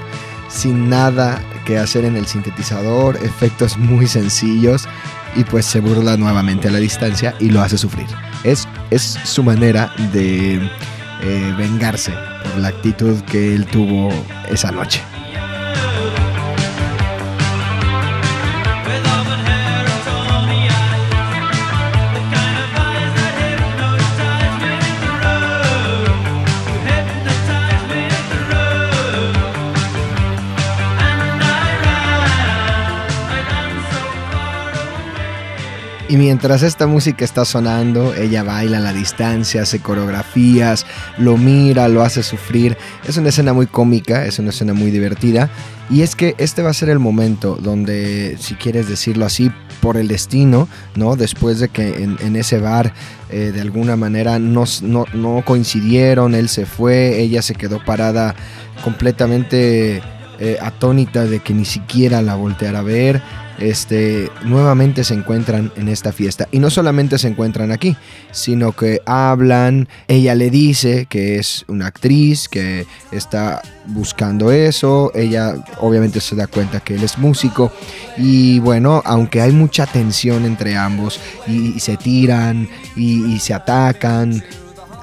sin 0.49 0.89
nada 0.89 1.41
que 1.65 1.77
hacer 1.77 2.05
en 2.05 2.15
el 2.15 2.25
sintetizador, 2.25 3.17
efectos 3.17 3.77
muy 3.77 4.07
sencillos 4.07 4.87
y 5.35 5.43
pues 5.43 5.65
se 5.65 5.79
burla 5.79 6.17
nuevamente 6.17 6.67
a 6.67 6.71
la 6.71 6.79
distancia 6.79 7.35
y 7.39 7.49
lo 7.49 7.61
hace 7.61 7.77
sufrir. 7.77 8.07
Es, 8.43 8.67
es 8.89 9.01
su 9.23 9.43
manera 9.43 9.93
de 10.13 10.55
eh, 11.21 11.55
vengarse 11.57 12.13
por 12.43 12.61
la 12.61 12.69
actitud 12.69 13.19
que 13.23 13.53
él 13.53 13.65
tuvo 13.65 14.09
esa 14.49 14.71
noche. 14.71 15.01
Y 36.09 36.15
mientras 36.15 36.63
esta 36.63 36.87
música 36.87 37.25
está 37.25 37.43
sonando, 37.43 38.13
ella 38.13 38.41
baila 38.41 38.77
a 38.77 38.81
la 38.81 38.93
distancia, 38.93 39.63
hace 39.63 39.79
coreografías, 39.79 40.85
lo 41.17 41.35
mira, 41.35 41.89
lo 41.89 42.01
hace 42.01 42.23
sufrir. 42.23 42.77
Es 43.05 43.17
una 43.17 43.29
escena 43.29 43.51
muy 43.51 43.67
cómica, 43.67 44.25
es 44.25 44.39
una 44.39 44.51
escena 44.51 44.73
muy 44.73 44.89
divertida. 44.89 45.49
Y 45.89 46.03
es 46.03 46.15
que 46.15 46.33
este 46.37 46.61
va 46.61 46.69
a 46.69 46.73
ser 46.73 46.87
el 46.89 46.99
momento 46.99 47.57
donde, 47.61 48.37
si 48.39 48.55
quieres 48.55 48.87
decirlo 48.87 49.25
así, 49.25 49.51
por 49.81 49.97
el 49.97 50.07
destino, 50.07 50.69
¿no? 50.95 51.17
Después 51.17 51.59
de 51.59 51.67
que 51.67 52.03
en, 52.03 52.35
ese 52.37 52.59
bar 52.59 52.93
eh, 53.29 53.51
de 53.53 53.59
alguna 53.59 53.97
manera 53.97 54.39
no, 54.39 54.63
no 54.81 55.43
coincidieron, 55.45 56.35
él 56.35 56.47
se 56.47 56.65
fue, 56.65 57.19
ella 57.19 57.41
se 57.41 57.53
quedó 57.53 57.83
parada 57.83 58.33
completamente 58.83 60.01
eh, 60.39 60.57
atónita 60.61 61.25
de 61.25 61.39
que 61.39 61.53
ni 61.53 61.65
siquiera 61.65 62.21
la 62.21 62.35
volteara 62.35 62.79
a 62.79 62.83
ver. 62.83 63.21
Este, 63.59 64.29
nuevamente 64.43 65.03
se 65.03 65.13
encuentran 65.13 65.71
en 65.75 65.87
esta 65.87 66.11
fiesta. 66.11 66.47
Y 66.51 66.59
no 66.59 66.69
solamente 66.69 67.17
se 67.17 67.27
encuentran 67.27 67.71
aquí, 67.71 67.95
sino 68.31 68.71
que 68.71 69.01
hablan. 69.05 69.87
Ella 70.07 70.35
le 70.35 70.49
dice 70.49 71.07
que 71.07 71.37
es 71.37 71.65
una 71.67 71.87
actriz, 71.87 72.47
que 72.49 72.85
está 73.11 73.61
buscando 73.87 74.51
eso. 74.51 75.11
Ella 75.15 75.55
obviamente 75.79 76.19
se 76.19 76.35
da 76.35 76.47
cuenta 76.47 76.79
que 76.79 76.95
él 76.95 77.03
es 77.03 77.17
músico. 77.17 77.71
Y 78.17 78.59
bueno, 78.59 79.01
aunque 79.05 79.41
hay 79.41 79.51
mucha 79.51 79.85
tensión 79.85 80.45
entre 80.45 80.75
ambos 80.75 81.19
y, 81.47 81.79
se 81.79 81.97
tiran 81.97 82.67
y 82.95 83.39
se 83.39 83.53
atacan 83.53 84.43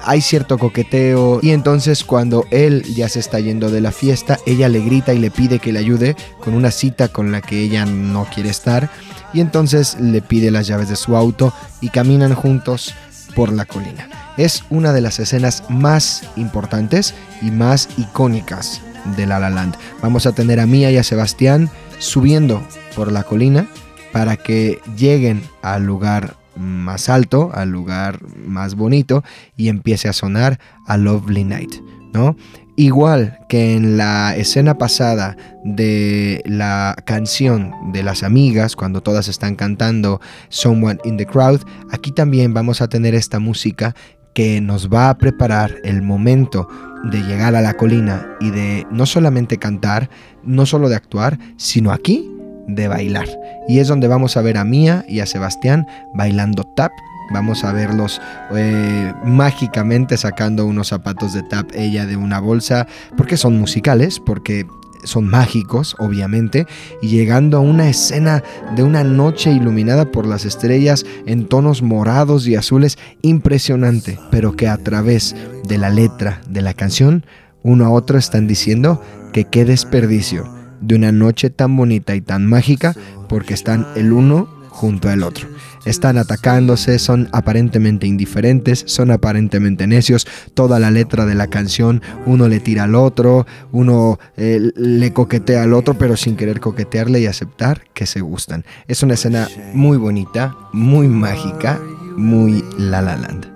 hay 0.05 0.21
cierto 0.21 0.57
coqueteo 0.57 1.39
y 1.41 1.51
entonces 1.51 2.03
cuando 2.03 2.45
él 2.51 2.83
ya 2.83 3.09
se 3.09 3.19
está 3.19 3.39
yendo 3.39 3.69
de 3.69 3.81
la 3.81 3.91
fiesta, 3.91 4.37
ella 4.45 4.69
le 4.69 4.79
grita 4.79 5.13
y 5.13 5.19
le 5.19 5.31
pide 5.31 5.59
que 5.59 5.73
le 5.73 5.79
ayude 5.79 6.15
con 6.39 6.53
una 6.53 6.71
cita 6.71 7.09
con 7.09 7.31
la 7.31 7.41
que 7.41 7.59
ella 7.59 7.85
no 7.85 8.27
quiere 8.33 8.49
estar 8.49 8.89
y 9.33 9.41
entonces 9.41 9.97
le 9.99 10.21
pide 10.21 10.51
las 10.51 10.67
llaves 10.67 10.89
de 10.89 10.95
su 10.95 11.17
auto 11.17 11.53
y 11.81 11.89
caminan 11.89 12.35
juntos 12.35 12.93
por 13.35 13.51
la 13.51 13.65
colina. 13.65 14.07
Es 14.37 14.63
una 14.69 14.93
de 14.93 15.01
las 15.01 15.19
escenas 15.19 15.63
más 15.69 16.23
importantes 16.35 17.13
y 17.41 17.51
más 17.51 17.89
icónicas 17.97 18.81
de 19.17 19.25
La 19.25 19.39
La 19.39 19.49
Land. 19.49 19.75
Vamos 20.01 20.25
a 20.25 20.31
tener 20.31 20.59
a 20.59 20.65
Mia 20.65 20.91
y 20.91 20.97
a 20.97 21.03
Sebastián 21.03 21.69
subiendo 21.99 22.61
por 22.95 23.11
la 23.11 23.23
colina 23.23 23.67
para 24.13 24.37
que 24.37 24.79
lleguen 24.95 25.43
al 25.61 25.85
lugar 25.85 26.35
más 26.55 27.09
alto, 27.09 27.51
al 27.53 27.69
lugar 27.69 28.19
más 28.37 28.75
bonito 28.75 29.23
y 29.55 29.69
empiece 29.69 30.07
a 30.07 30.13
sonar 30.13 30.59
a 30.85 30.97
Lovely 30.97 31.43
Night, 31.43 31.75
¿no? 32.13 32.35
Igual 32.77 33.39
que 33.47 33.75
en 33.75 33.95
la 33.95 34.35
escena 34.35 34.77
pasada 34.77 35.37
de 35.63 36.41
la 36.45 36.95
canción 37.05 37.71
de 37.93 38.03
las 38.03 38.21
amigas, 38.23 38.75
cuando 38.75 39.01
todas 39.01 39.29
están 39.29 39.55
cantando 39.55 40.19
Someone 40.49 40.99
in 41.05 41.15
the 41.15 41.25
Crowd, 41.25 41.61
aquí 41.91 42.11
también 42.11 42.53
vamos 42.53 42.81
a 42.81 42.89
tener 42.89 43.15
esta 43.15 43.39
música 43.39 43.95
que 44.33 44.59
nos 44.59 44.89
va 44.89 45.09
a 45.09 45.17
preparar 45.17 45.75
el 45.85 46.01
momento 46.01 46.67
de 47.05 47.21
llegar 47.21 47.55
a 47.55 47.61
la 47.61 47.75
colina 47.75 48.35
y 48.41 48.51
de 48.51 48.85
no 48.91 49.05
solamente 49.05 49.57
cantar, 49.57 50.09
no 50.43 50.65
solo 50.65 50.89
de 50.89 50.97
actuar, 50.97 51.39
sino 51.55 51.93
aquí 51.93 52.34
de 52.67 52.87
bailar. 52.87 53.27
Y 53.67 53.79
es 53.79 53.87
donde 53.87 54.07
vamos 54.07 54.37
a 54.37 54.41
ver 54.41 54.57
a 54.57 54.63
Mía 54.63 55.05
y 55.07 55.19
a 55.19 55.25
Sebastián 55.25 55.87
bailando 56.13 56.63
tap. 56.63 56.91
Vamos 57.31 57.63
a 57.63 57.73
verlos 57.73 58.21
eh, 58.55 59.13
mágicamente 59.23 60.15
sacando 60.17 60.65
unos 60.65 60.89
zapatos 60.89 61.33
de 61.33 61.41
tap 61.43 61.71
ella 61.73 62.05
de 62.05 62.17
una 62.17 62.39
bolsa, 62.39 62.87
porque 63.17 63.35
son 63.35 63.57
musicales, 63.57 64.19
porque 64.19 64.67
son 65.05 65.27
mágicos, 65.27 65.95
obviamente, 65.99 66.67
y 67.01 67.07
llegando 67.07 67.57
a 67.57 67.61
una 67.61 67.89
escena 67.89 68.43
de 68.75 68.83
una 68.83 69.03
noche 69.03 69.51
iluminada 69.51 70.11
por 70.11 70.25
las 70.25 70.45
estrellas 70.45 71.05
en 71.25 71.47
tonos 71.47 71.81
morados 71.81 72.47
y 72.47 72.55
azules, 72.55 72.97
impresionante, 73.21 74.19
pero 74.31 74.55
que 74.55 74.67
a 74.67 74.77
través 74.77 75.35
de 75.67 75.77
la 75.77 75.89
letra 75.89 76.41
de 76.47 76.61
la 76.61 76.73
canción, 76.73 77.25
uno 77.63 77.85
a 77.85 77.89
otro 77.89 78.17
están 78.17 78.47
diciendo 78.47 79.01
que 79.33 79.45
qué 79.45 79.65
desperdicio 79.65 80.54
de 80.81 80.95
una 80.95 81.11
noche 81.11 81.49
tan 81.49 81.75
bonita 81.75 82.15
y 82.15 82.21
tan 82.21 82.45
mágica 82.45 82.95
porque 83.27 83.53
están 83.53 83.87
el 83.95 84.11
uno 84.13 84.47
junto 84.69 85.09
al 85.09 85.23
otro. 85.23 85.47
Están 85.85 86.17
atacándose, 86.17 86.97
son 86.97 87.29
aparentemente 87.31 88.07
indiferentes, 88.07 88.83
son 88.87 89.11
aparentemente 89.11 89.85
necios. 89.85 90.27
Toda 90.53 90.79
la 90.79 90.89
letra 90.89 91.25
de 91.25 91.35
la 91.35 91.47
canción, 91.47 92.01
uno 92.25 92.47
le 92.47 92.59
tira 92.59 92.83
al 92.83 92.95
otro, 92.95 93.45
uno 93.71 94.19
eh, 94.35 94.71
le 94.75 95.13
coquetea 95.13 95.63
al 95.63 95.73
otro, 95.73 95.95
pero 95.95 96.17
sin 96.17 96.35
querer 96.35 96.59
coquetearle 96.59 97.21
y 97.21 97.27
aceptar 97.27 97.83
que 97.93 98.07
se 98.07 98.21
gustan. 98.21 98.65
Es 98.87 99.03
una 99.03 99.13
escena 99.13 99.47
muy 99.73 99.97
bonita, 99.97 100.55
muy 100.73 101.07
mágica, 101.07 101.79
muy 102.17 102.63
la 102.77 103.01
la 103.01 103.15
land. 103.15 103.55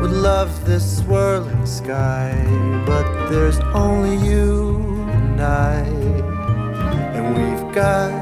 Would 0.00 0.12
love 0.12 0.64
this 0.64 0.98
swirling 0.98 1.66
sky, 1.66 2.32
but 2.86 3.28
there's 3.28 3.58
only 3.74 4.16
you 4.24 4.76
and 5.10 5.40
I, 5.40 5.80
and 7.14 7.24
we've 7.36 7.74
got 7.74 8.12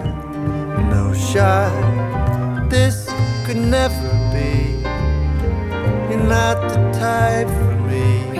no 0.90 1.12
shot. 1.12 2.70
This 2.70 3.06
could 3.44 3.58
never 3.58 4.08
be. 4.32 4.80
You're 6.08 6.26
not 6.26 6.56
the 6.70 6.78
type 6.98 7.48
for 7.48 7.76
me, 7.90 8.38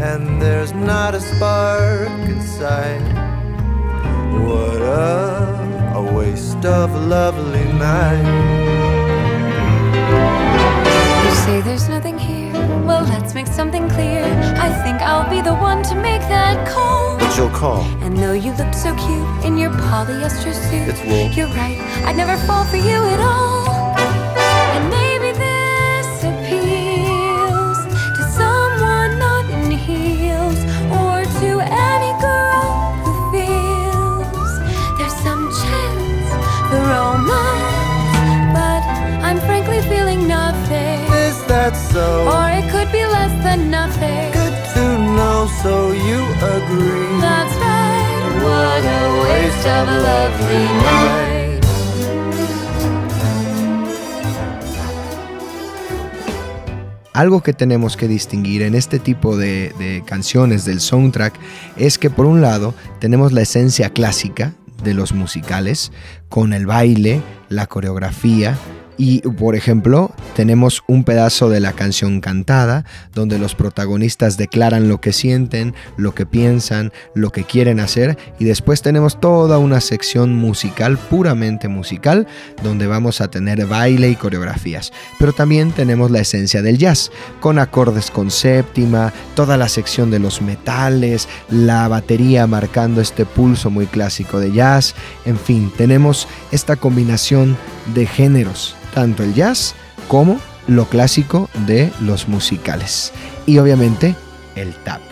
and 0.00 0.40
there's 0.40 0.72
not 0.72 1.14
a 1.14 1.20
spark 1.20 2.08
inside. 2.30 3.02
What 4.42 4.80
a, 4.80 5.92
a 5.96 6.12
waste 6.14 6.64
of 6.64 6.94
a 6.94 6.98
lovely 6.98 7.66
night. 7.74 8.26
You 11.24 11.34
say 11.44 11.60
there's 11.60 11.88
nothing. 11.90 12.19
Well, 12.86 13.04
let's 13.04 13.34
make 13.34 13.46
something 13.46 13.88
clear. 13.88 14.22
I 14.66 14.68
think 14.82 15.00
I'll 15.02 15.28
be 15.30 15.40
the 15.40 15.54
one 15.54 15.82
to 15.84 15.94
make 15.94 16.22
that 16.22 16.56
call. 16.68 17.18
But 17.18 17.36
you'll 17.36 17.50
call. 17.50 17.82
And 18.04 18.16
though 18.16 18.32
you 18.32 18.52
looked 18.52 18.74
so 18.74 18.94
cute 18.96 19.44
in 19.44 19.56
your 19.56 19.70
polyester 19.70 20.52
suit, 20.52 20.88
It's 20.88 21.02
wool. 21.04 21.30
You're 21.36 21.54
right, 21.56 21.78
I'd 22.06 22.16
never 22.16 22.36
fall 22.46 22.64
for 22.64 22.76
you 22.76 22.98
at 23.14 23.20
all. 23.20 23.94
And 24.74 24.82
maybe 24.90 25.30
this 25.38 26.08
appeals 26.32 27.78
to 28.16 28.22
someone 28.40 29.18
not 29.18 29.44
in 29.50 29.70
heels, 29.70 30.58
or 31.00 31.16
to 31.40 31.50
any 31.60 32.12
girl 32.20 32.66
who 33.04 33.12
feels 33.34 34.50
there's 34.98 35.16
some 35.26 35.42
chance 35.62 36.28
for 36.68 36.80
romance. 36.94 38.52
But 38.58 38.82
I'm 39.26 39.38
frankly 39.48 39.80
feeling 39.82 40.26
nothing, 40.26 40.98
Is 41.28 41.38
that 41.46 41.72
so? 41.92 42.06
or 42.26 42.49
agree. 46.42 47.20
That's 47.20 47.54
right. 47.56 48.42
What 48.42 48.84
a 48.84 49.22
waste 49.22 49.66
of 49.66 49.88
a 49.88 49.98
lovely 49.98 50.64
night. 50.82 51.30
Algo 57.12 57.42
que 57.42 57.52
tenemos 57.52 57.96
que 57.96 58.08
distinguir 58.08 58.62
en 58.62 58.74
este 58.74 58.98
tipo 58.98 59.36
de, 59.36 59.74
de 59.78 60.02
canciones 60.06 60.64
del 60.64 60.80
soundtrack 60.80 61.34
es 61.76 61.98
que 61.98 62.08
por 62.08 62.24
un 62.24 62.40
lado 62.40 62.72
tenemos 62.98 63.32
la 63.32 63.42
esencia 63.42 63.90
clásica 63.90 64.54
de 64.82 64.94
los 64.94 65.12
musicales, 65.12 65.92
con 66.28 66.52
el 66.52 66.66
baile, 66.66 67.20
la 67.48 67.66
coreografía, 67.66 68.56
y 69.00 69.20
por 69.22 69.56
ejemplo, 69.56 70.12
tenemos 70.36 70.82
un 70.86 71.04
pedazo 71.04 71.48
de 71.48 71.58
la 71.58 71.72
canción 71.72 72.20
cantada, 72.20 72.84
donde 73.14 73.38
los 73.38 73.54
protagonistas 73.54 74.36
declaran 74.36 74.90
lo 74.90 75.00
que 75.00 75.14
sienten, 75.14 75.74
lo 75.96 76.14
que 76.14 76.26
piensan, 76.26 76.92
lo 77.14 77.32
que 77.32 77.44
quieren 77.44 77.80
hacer, 77.80 78.18
y 78.38 78.44
después 78.44 78.82
tenemos 78.82 79.18
toda 79.18 79.56
una 79.56 79.80
sección 79.80 80.34
musical, 80.34 80.98
puramente 80.98 81.66
musical, 81.66 82.26
donde 82.62 82.86
vamos 82.86 83.22
a 83.22 83.30
tener 83.30 83.64
baile 83.64 84.10
y 84.10 84.16
coreografías. 84.16 84.92
Pero 85.18 85.32
también 85.32 85.72
tenemos 85.72 86.10
la 86.10 86.20
esencia 86.20 86.60
del 86.60 86.76
jazz, 86.76 87.10
con 87.40 87.58
acordes 87.58 88.10
con 88.10 88.30
séptima, 88.30 89.14
toda 89.34 89.56
la 89.56 89.70
sección 89.70 90.10
de 90.10 90.18
los 90.18 90.42
metales, 90.42 91.26
la 91.48 91.88
batería 91.88 92.46
marcando 92.46 93.00
este 93.00 93.24
pulso 93.24 93.70
muy 93.70 93.86
clásico 93.86 94.40
de 94.40 94.52
jazz, 94.52 94.94
en 95.24 95.38
fin, 95.38 95.72
tenemos 95.74 96.28
esta 96.52 96.76
combinación 96.76 97.56
de 97.94 98.06
géneros 98.06 98.76
tanto 98.94 99.22
el 99.22 99.34
jazz 99.34 99.74
como 100.08 100.40
lo 100.66 100.86
clásico 100.86 101.48
de 101.66 101.90
los 102.00 102.28
musicales. 102.28 103.12
Y 103.46 103.58
obviamente 103.58 104.14
el 104.54 104.74
tap. 104.84 105.09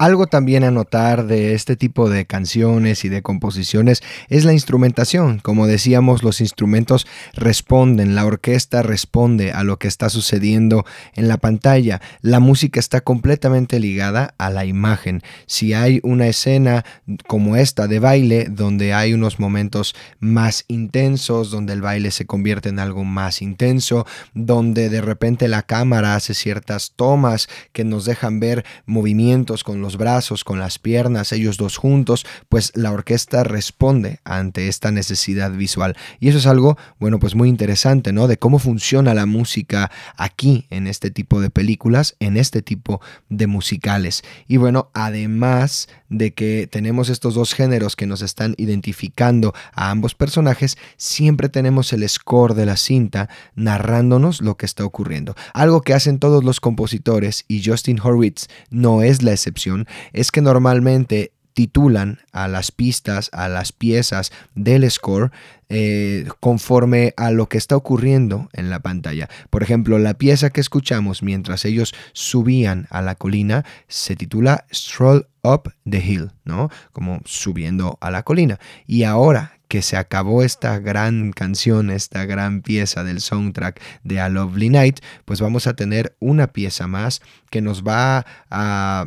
Algo 0.00 0.28
también 0.28 0.64
a 0.64 0.70
notar 0.70 1.26
de 1.26 1.52
este 1.52 1.76
tipo 1.76 2.08
de 2.08 2.24
canciones 2.24 3.04
y 3.04 3.10
de 3.10 3.20
composiciones 3.20 4.02
es 4.30 4.46
la 4.46 4.54
instrumentación. 4.54 5.40
Como 5.40 5.66
decíamos, 5.66 6.22
los 6.22 6.40
instrumentos 6.40 7.06
responden, 7.34 8.14
la 8.14 8.24
orquesta 8.24 8.80
responde 8.80 9.52
a 9.52 9.62
lo 9.62 9.78
que 9.78 9.88
está 9.88 10.08
sucediendo 10.08 10.86
en 11.12 11.28
la 11.28 11.36
pantalla. 11.36 12.00
La 12.22 12.40
música 12.40 12.80
está 12.80 13.02
completamente 13.02 13.78
ligada 13.78 14.32
a 14.38 14.48
la 14.48 14.64
imagen. 14.64 15.20
Si 15.44 15.74
hay 15.74 16.00
una 16.02 16.28
escena 16.28 16.86
como 17.26 17.56
esta 17.56 17.86
de 17.86 17.98
baile, 17.98 18.46
donde 18.50 18.94
hay 18.94 19.12
unos 19.12 19.38
momentos 19.38 19.94
más 20.18 20.64
intensos, 20.68 21.50
donde 21.50 21.74
el 21.74 21.82
baile 21.82 22.10
se 22.10 22.24
convierte 22.24 22.70
en 22.70 22.78
algo 22.78 23.04
más 23.04 23.42
intenso, 23.42 24.06
donde 24.32 24.88
de 24.88 25.02
repente 25.02 25.46
la 25.46 25.60
cámara 25.60 26.14
hace 26.14 26.32
ciertas 26.32 26.94
tomas 26.96 27.50
que 27.74 27.84
nos 27.84 28.06
dejan 28.06 28.40
ver 28.40 28.64
movimientos 28.86 29.62
con 29.62 29.82
los 29.82 29.89
brazos, 29.96 30.44
con 30.44 30.58
las 30.58 30.78
piernas, 30.78 31.32
ellos 31.32 31.56
dos 31.56 31.76
juntos, 31.76 32.26
pues 32.48 32.72
la 32.74 32.92
orquesta 32.92 33.44
responde 33.44 34.20
ante 34.24 34.68
esta 34.68 34.90
necesidad 34.90 35.50
visual. 35.52 35.96
Y 36.18 36.28
eso 36.28 36.38
es 36.38 36.46
algo, 36.46 36.76
bueno, 36.98 37.18
pues 37.18 37.34
muy 37.34 37.48
interesante, 37.48 38.12
¿no? 38.12 38.28
De 38.28 38.38
cómo 38.38 38.58
funciona 38.58 39.14
la 39.14 39.26
música 39.26 39.90
aquí 40.16 40.66
en 40.70 40.86
este 40.86 41.10
tipo 41.10 41.40
de 41.40 41.50
películas, 41.50 42.16
en 42.20 42.36
este 42.36 42.62
tipo 42.62 43.00
de 43.28 43.46
musicales. 43.46 44.22
Y 44.46 44.56
bueno, 44.56 44.90
además 44.94 45.88
de 46.10 46.34
que 46.34 46.68
tenemos 46.70 47.08
estos 47.08 47.34
dos 47.34 47.54
géneros 47.54 47.96
que 47.96 48.06
nos 48.06 48.20
están 48.20 48.54
identificando 48.58 49.54
a 49.72 49.90
ambos 49.90 50.14
personajes, 50.14 50.76
siempre 50.96 51.48
tenemos 51.48 51.92
el 51.92 52.06
score 52.08 52.54
de 52.54 52.66
la 52.66 52.76
cinta 52.76 53.30
narrándonos 53.54 54.42
lo 54.42 54.56
que 54.56 54.66
está 54.66 54.84
ocurriendo. 54.84 55.34
Algo 55.54 55.80
que 55.80 55.94
hacen 55.94 56.18
todos 56.18 56.44
los 56.44 56.60
compositores 56.60 57.44
y 57.48 57.64
Justin 57.64 58.00
Horwitz 58.00 58.48
no 58.68 59.02
es 59.02 59.22
la 59.22 59.32
excepción, 59.32 59.86
es 60.12 60.30
que 60.30 60.42
normalmente 60.42 61.32
titulan 61.54 62.20
a 62.32 62.48
las 62.48 62.72
pistas, 62.72 63.30
a 63.32 63.48
las 63.48 63.72
piezas 63.72 64.32
del 64.54 64.90
score 64.90 65.30
eh, 65.68 66.26
conforme 66.40 67.14
a 67.16 67.30
lo 67.30 67.48
que 67.48 67.56
está 67.56 67.76
ocurriendo 67.76 68.48
en 68.52 68.70
la 68.70 68.80
pantalla. 68.80 69.28
Por 69.50 69.62
ejemplo, 69.62 69.98
la 69.98 70.14
pieza 70.14 70.50
que 70.50 70.60
escuchamos 70.60 71.22
mientras 71.22 71.64
ellos 71.64 71.94
subían 72.12 72.88
a 72.90 73.02
la 73.02 73.14
colina 73.14 73.64
se 73.86 74.16
titula 74.16 74.64
Stroll 74.72 75.28
Up 75.42 75.72
the 75.88 75.98
Hill, 75.98 76.32
¿no? 76.44 76.70
Como 76.92 77.20
subiendo 77.24 77.98
a 78.00 78.10
la 78.10 78.24
colina. 78.24 78.58
Y 78.86 79.04
ahora 79.04 79.59
que 79.70 79.82
se 79.82 79.96
acabó 79.96 80.42
esta 80.42 80.80
gran 80.80 81.30
canción, 81.30 81.90
esta 81.90 82.26
gran 82.26 82.60
pieza 82.60 83.04
del 83.04 83.20
soundtrack 83.20 83.80
de 84.02 84.18
A 84.18 84.28
Lovely 84.28 84.68
Night, 84.68 84.98
pues 85.24 85.40
vamos 85.40 85.68
a 85.68 85.74
tener 85.74 86.16
una 86.18 86.48
pieza 86.48 86.88
más 86.88 87.22
que 87.50 87.60
nos 87.60 87.82
va 87.82 88.26
a, 88.50 89.06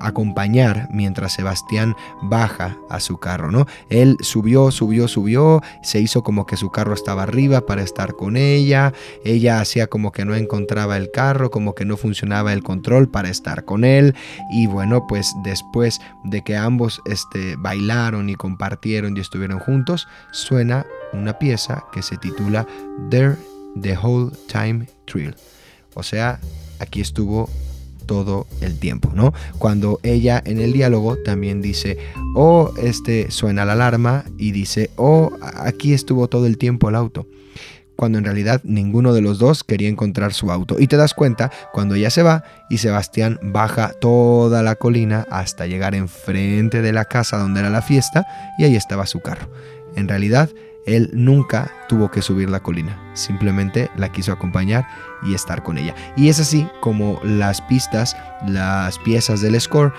acompañar 0.00 0.88
mientras 0.92 1.34
Sebastián 1.34 1.94
baja 2.22 2.76
a 2.90 3.00
su 3.00 3.18
carro, 3.18 3.50
¿no? 3.50 3.66
Él 3.90 4.16
subió, 4.20 4.70
subió, 4.70 5.08
subió, 5.08 5.62
se 5.82 6.00
hizo 6.00 6.22
como 6.22 6.46
que 6.46 6.56
su 6.56 6.70
carro 6.70 6.94
estaba 6.94 7.24
arriba 7.24 7.66
para 7.66 7.82
estar 7.82 8.14
con 8.14 8.36
ella, 8.36 8.92
ella 9.24 9.60
hacía 9.60 9.88
como 9.88 10.12
que 10.12 10.24
no 10.24 10.34
encontraba 10.34 10.96
el 10.96 11.10
carro, 11.10 11.50
como 11.50 11.74
que 11.74 11.84
no 11.84 11.96
funcionaba 11.96 12.52
el 12.52 12.62
control 12.62 13.10
para 13.10 13.28
estar 13.28 13.64
con 13.64 13.84
él 13.84 14.14
y 14.50 14.66
bueno, 14.66 15.06
pues 15.06 15.34
después 15.44 16.00
de 16.24 16.42
que 16.42 16.56
ambos 16.56 17.00
este, 17.06 17.56
bailaron 17.56 18.30
y 18.30 18.34
compartieron 18.34 19.16
y 19.16 19.20
estuvieron 19.20 19.58
juntos, 19.58 19.97
suena 20.30 20.86
una 21.12 21.38
pieza 21.38 21.84
que 21.92 22.02
se 22.02 22.16
titula 22.16 22.66
There 23.10 23.36
the 23.80 23.96
Whole 23.96 24.30
Time 24.46 24.88
Thrill. 25.06 25.34
O 25.94 26.02
sea, 26.02 26.40
aquí 26.78 27.00
estuvo 27.00 27.48
todo 28.06 28.46
el 28.60 28.78
tiempo, 28.78 29.10
¿no? 29.14 29.32
Cuando 29.58 30.00
ella 30.02 30.42
en 30.44 30.60
el 30.60 30.72
diálogo 30.72 31.16
también 31.18 31.60
dice, 31.60 31.98
oh, 32.34 32.72
este 32.78 33.30
suena 33.30 33.64
la 33.64 33.72
alarma 33.72 34.24
y 34.38 34.52
dice, 34.52 34.90
oh, 34.96 35.30
aquí 35.40 35.92
estuvo 35.92 36.28
todo 36.28 36.46
el 36.46 36.58
tiempo 36.58 36.88
el 36.88 36.94
auto 36.94 37.26
cuando 37.98 38.18
en 38.18 38.24
realidad 38.24 38.60
ninguno 38.62 39.12
de 39.12 39.20
los 39.20 39.40
dos 39.40 39.64
quería 39.64 39.88
encontrar 39.88 40.32
su 40.32 40.52
auto. 40.52 40.76
Y 40.78 40.86
te 40.86 40.96
das 40.96 41.14
cuenta 41.14 41.50
cuando 41.72 41.96
ella 41.96 42.10
se 42.10 42.22
va 42.22 42.44
y 42.70 42.78
Sebastián 42.78 43.40
baja 43.42 43.92
toda 44.00 44.62
la 44.62 44.76
colina 44.76 45.26
hasta 45.30 45.66
llegar 45.66 45.96
enfrente 45.96 46.80
de 46.80 46.92
la 46.92 47.06
casa 47.06 47.38
donde 47.38 47.58
era 47.58 47.70
la 47.70 47.82
fiesta 47.82 48.24
y 48.56 48.62
ahí 48.62 48.76
estaba 48.76 49.04
su 49.04 49.18
carro. 49.18 49.50
En 49.98 50.06
realidad, 50.06 50.50
él 50.86 51.10
nunca 51.12 51.72
tuvo 51.88 52.10
que 52.10 52.22
subir 52.22 52.48
la 52.48 52.62
colina, 52.62 52.98
simplemente 53.14 53.90
la 53.96 54.12
quiso 54.12 54.32
acompañar 54.32 54.86
y 55.22 55.34
estar 55.34 55.62
con 55.62 55.76
ella. 55.76 55.94
Y 56.16 56.28
es 56.28 56.38
así 56.38 56.68
como 56.80 57.20
las 57.24 57.60
pistas, 57.62 58.16
las 58.46 58.98
piezas 59.00 59.40
del 59.40 59.60
score 59.60 59.92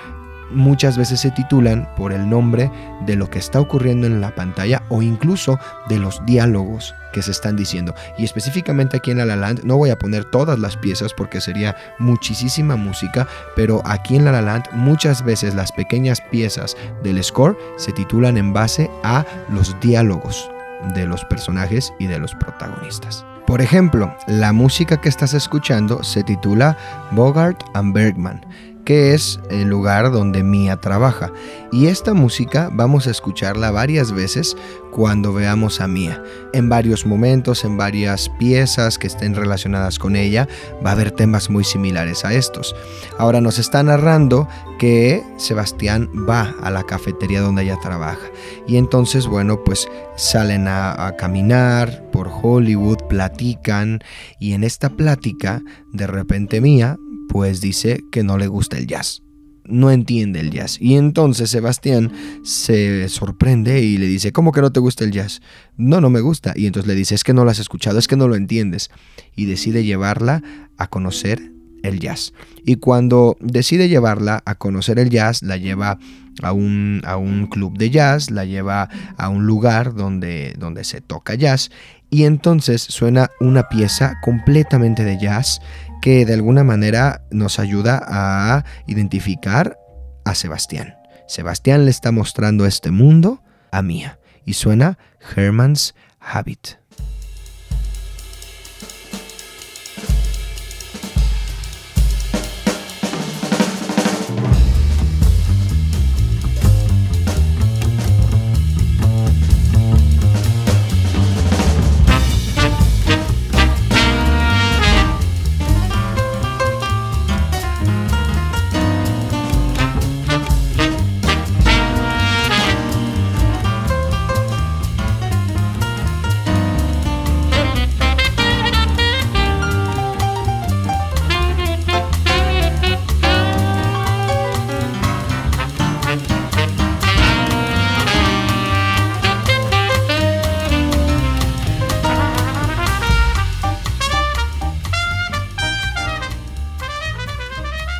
muchas 0.52 0.97
veces 0.97 1.20
se 1.20 1.32
titulan 1.32 1.88
por 1.95 2.12
el 2.12 2.30
nombre 2.30 2.72
de 3.06 3.16
lo 3.16 3.30
que 3.30 3.39
está 3.39 3.60
ocurriendo 3.60 4.08
en 4.08 4.22
la 4.22 4.34
pantalla 4.36 4.84
o 4.89 5.02
incluso 5.02 5.60
de 5.88 6.00
los 6.00 6.26
diálogos 6.26 6.95
que 7.14 7.22
se 7.22 7.32
están 7.32 7.56
diciendo. 7.56 7.95
Y 8.18 8.26
específicamente 8.26 8.97
aquí 8.97 9.12
en 9.12 9.18
La 9.18 9.26
La 9.26 9.36
Land 9.36 9.64
no 9.64 9.78
voy 9.78 9.89
a 9.89 9.97
poner 9.97 10.26
todas 10.26 10.60
las 10.60 10.78
piezas 10.78 11.14
porque 11.14 11.41
sería 11.41 11.76
muchísima 11.97 12.76
música, 12.76 13.28
pero 13.56 13.82
aquí 13.86 14.16
en 14.16 14.26
La 14.26 14.32
La 14.32 14.41
Land 14.41 14.66
muchas 14.74 15.24
veces 15.24 15.56
las 15.56 15.72
pequeñas 15.72 16.22
piezas 16.32 16.76
del 17.04 17.24
score 17.24 17.58
se 17.78 17.91
titulan 17.91 18.38
en 18.38 18.54
base 18.54 18.89
a 19.04 19.26
los 19.50 19.80
diálogos 19.80 20.50
de 20.93 21.06
los 21.06 21.26
personajes 21.26 21.93
y 22.00 22.08
de 22.08 22.20
los 22.20 22.34
protagonistas. 22.36 23.26
Por 23.50 23.62
ejemplo, 23.62 24.16
la 24.28 24.54
música 24.54 25.02
que 25.02 25.10
estás 25.10 25.34
escuchando 25.34 26.04
se 26.04 26.24
titula 26.24 26.78
Bogart 27.12 27.60
and 27.74 27.93
Bergman 27.95 28.45
que 28.86 29.13
es 29.13 29.39
el 29.49 29.69
lugar 29.69 30.11
donde 30.11 30.43
Mia 30.43 30.77
trabaja. 30.77 31.32
Y 31.71 31.88
esta 31.88 32.13
música 32.13 32.69
vamos 32.73 33.07
a 33.07 33.11
escucharla 33.11 33.71
varias 33.71 34.11
veces 34.11 34.57
cuando 34.91 35.34
veamos 35.34 35.82
a 35.82 35.88
Mia. 35.88 36.23
En 36.53 36.69
varios 36.69 37.05
momentos, 37.05 37.63
en 37.63 37.77
varias 37.77 38.30
piezas 38.39 38.97
que 38.97 39.07
estén 39.07 39.36
relacionadas 39.36 39.99
con 39.99 40.15
ella, 40.15 40.47
va 40.84 40.89
a 40.89 40.93
haber 40.93 41.11
temas 41.11 41.49
muy 41.49 41.63
similares 41.63 42.25
a 42.25 42.34
estos. 42.34 42.75
Ahora 43.17 43.41
nos 43.41 43.59
está 43.59 43.84
narrando 43.84 44.47
que 44.80 45.23
Sebastián 45.38 46.09
va 46.27 46.55
a 46.63 46.71
la 46.71 46.84
cafetería 46.84 47.41
donde 47.41 47.63
ella 47.63 47.77
trabaja. 47.82 48.27
Y 48.67 48.77
entonces, 48.77 49.27
bueno, 49.27 49.63
pues 49.63 49.88
salen 50.15 50.67
a, 50.67 51.05
a 51.05 51.15
caminar 51.15 52.09
por 52.11 52.30
Hollywood, 52.41 52.97
platican 53.07 53.99
y 54.39 54.53
en 54.53 54.63
esta 54.63 54.89
plática, 54.89 55.61
de 55.91 56.07
repente 56.07 56.61
Mia 56.61 56.97
pues 57.30 57.61
dice 57.61 58.03
que 58.11 58.23
no 58.23 58.38
le 58.38 58.47
gusta 58.47 58.77
el 58.77 58.88
jazz. 58.88 59.21
No 59.63 59.91
entiende 59.91 60.39
el 60.39 60.49
jazz. 60.49 60.77
Y 60.82 60.95
entonces 60.95 61.51
Sebastián 61.51 62.11
se 62.43 63.07
sorprende 63.07 63.82
y 63.82 63.97
le 63.97 64.07
dice, 64.07 64.34
¿cómo 64.34 64.51
que 64.51 64.61
no 64.61 64.71
te 64.71 64.80
gusta 64.80 65.03
el 65.03 65.11
jazz? 65.11 65.41
No, 65.77 66.01
no 66.01 66.09
me 66.09 66.21
gusta. 66.21 66.53
Y 66.55 66.65
entonces 66.65 66.88
le 66.88 66.95
dice, 66.95 67.13
es 67.13 67.23
que 67.23 67.34
no 67.34 67.45
lo 67.45 67.51
has 67.51 67.59
escuchado, 67.59 67.99
es 67.99 68.07
que 68.07 68.17
no 68.17 68.27
lo 68.27 68.36
entiendes. 68.36 68.89
Y 69.36 69.45
decide 69.45 69.84
llevarla 69.84 70.41
a 70.77 70.88
conocer 70.88 71.51
el 71.84 71.99
jazz. 71.99 72.34
Y 72.65 72.75
cuando 72.75 73.38
decide 73.39 73.89
llevarla 73.89 74.41
a 74.45 74.55
conocer 74.55 74.97
el 74.97 75.11
jazz, 75.11 75.43
la 75.43 75.57
lleva 75.57 75.99
a 76.41 76.51
un, 76.51 77.01
a 77.05 77.17
un 77.17 77.45
club 77.45 77.77
de 77.77 77.91
jazz, 77.91 78.32
la 78.32 78.45
lleva 78.45 78.89
a 79.17 79.30
un 79.30 79.45
lugar 79.45 79.93
donde, 79.93 80.55
donde 80.57 80.84
se 80.84 80.99
toca 80.99 81.36
jazz. 81.36 81.69
Y 82.09 82.23
entonces 82.23 82.82
suena 82.82 83.30
una 83.39 83.69
pieza 83.69 84.19
completamente 84.23 85.03
de 85.03 85.19
jazz 85.19 85.61
que 86.02 86.26
de 86.26 86.34
alguna 86.34 86.64
manera 86.64 87.22
nos 87.32 87.60
ayuda 87.60 88.02
a 88.06 88.64
identificar 88.88 89.78
a 90.26 90.36
Sebastián. 90.36 90.95
Sebastián 91.28 91.86
le 91.86 91.91
está 91.91 92.12
mostrando 92.12 92.66
este 92.66 92.91
mundo 92.91 93.43
a 93.72 93.82
Mía 93.82 94.20
y 94.45 94.54
suena 94.54 94.97
Herman's 95.36 95.93
Habit. 96.20 96.78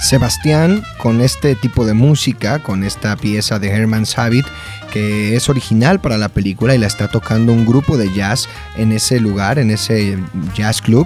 Sebastián 0.10 0.82
con 0.98 1.22
este 1.22 1.54
tipo 1.54 1.86
de 1.86 1.94
música, 1.94 2.64
con 2.64 2.84
esta 2.84 3.16
pieza 3.16 3.60
de 3.60 3.70
Herman's 3.70 4.18
Habit, 4.18 4.48
que 4.92 5.36
es 5.36 5.50
original 5.50 6.02
para 6.02 6.18
la 6.18 6.30
película 6.30 6.74
y 6.74 6.80
la 6.80 6.88
está 6.88 7.10
tocando 7.10 7.54
un 7.54 7.64
grupo 7.64 7.96
de 7.96 8.12
jazz 8.12 8.50
en 8.76 8.92
ese 8.92 9.20
lugar, 9.20 9.60
en 9.60 9.70
ese 9.70 10.18
jazz 10.56 10.82
club, 10.82 11.06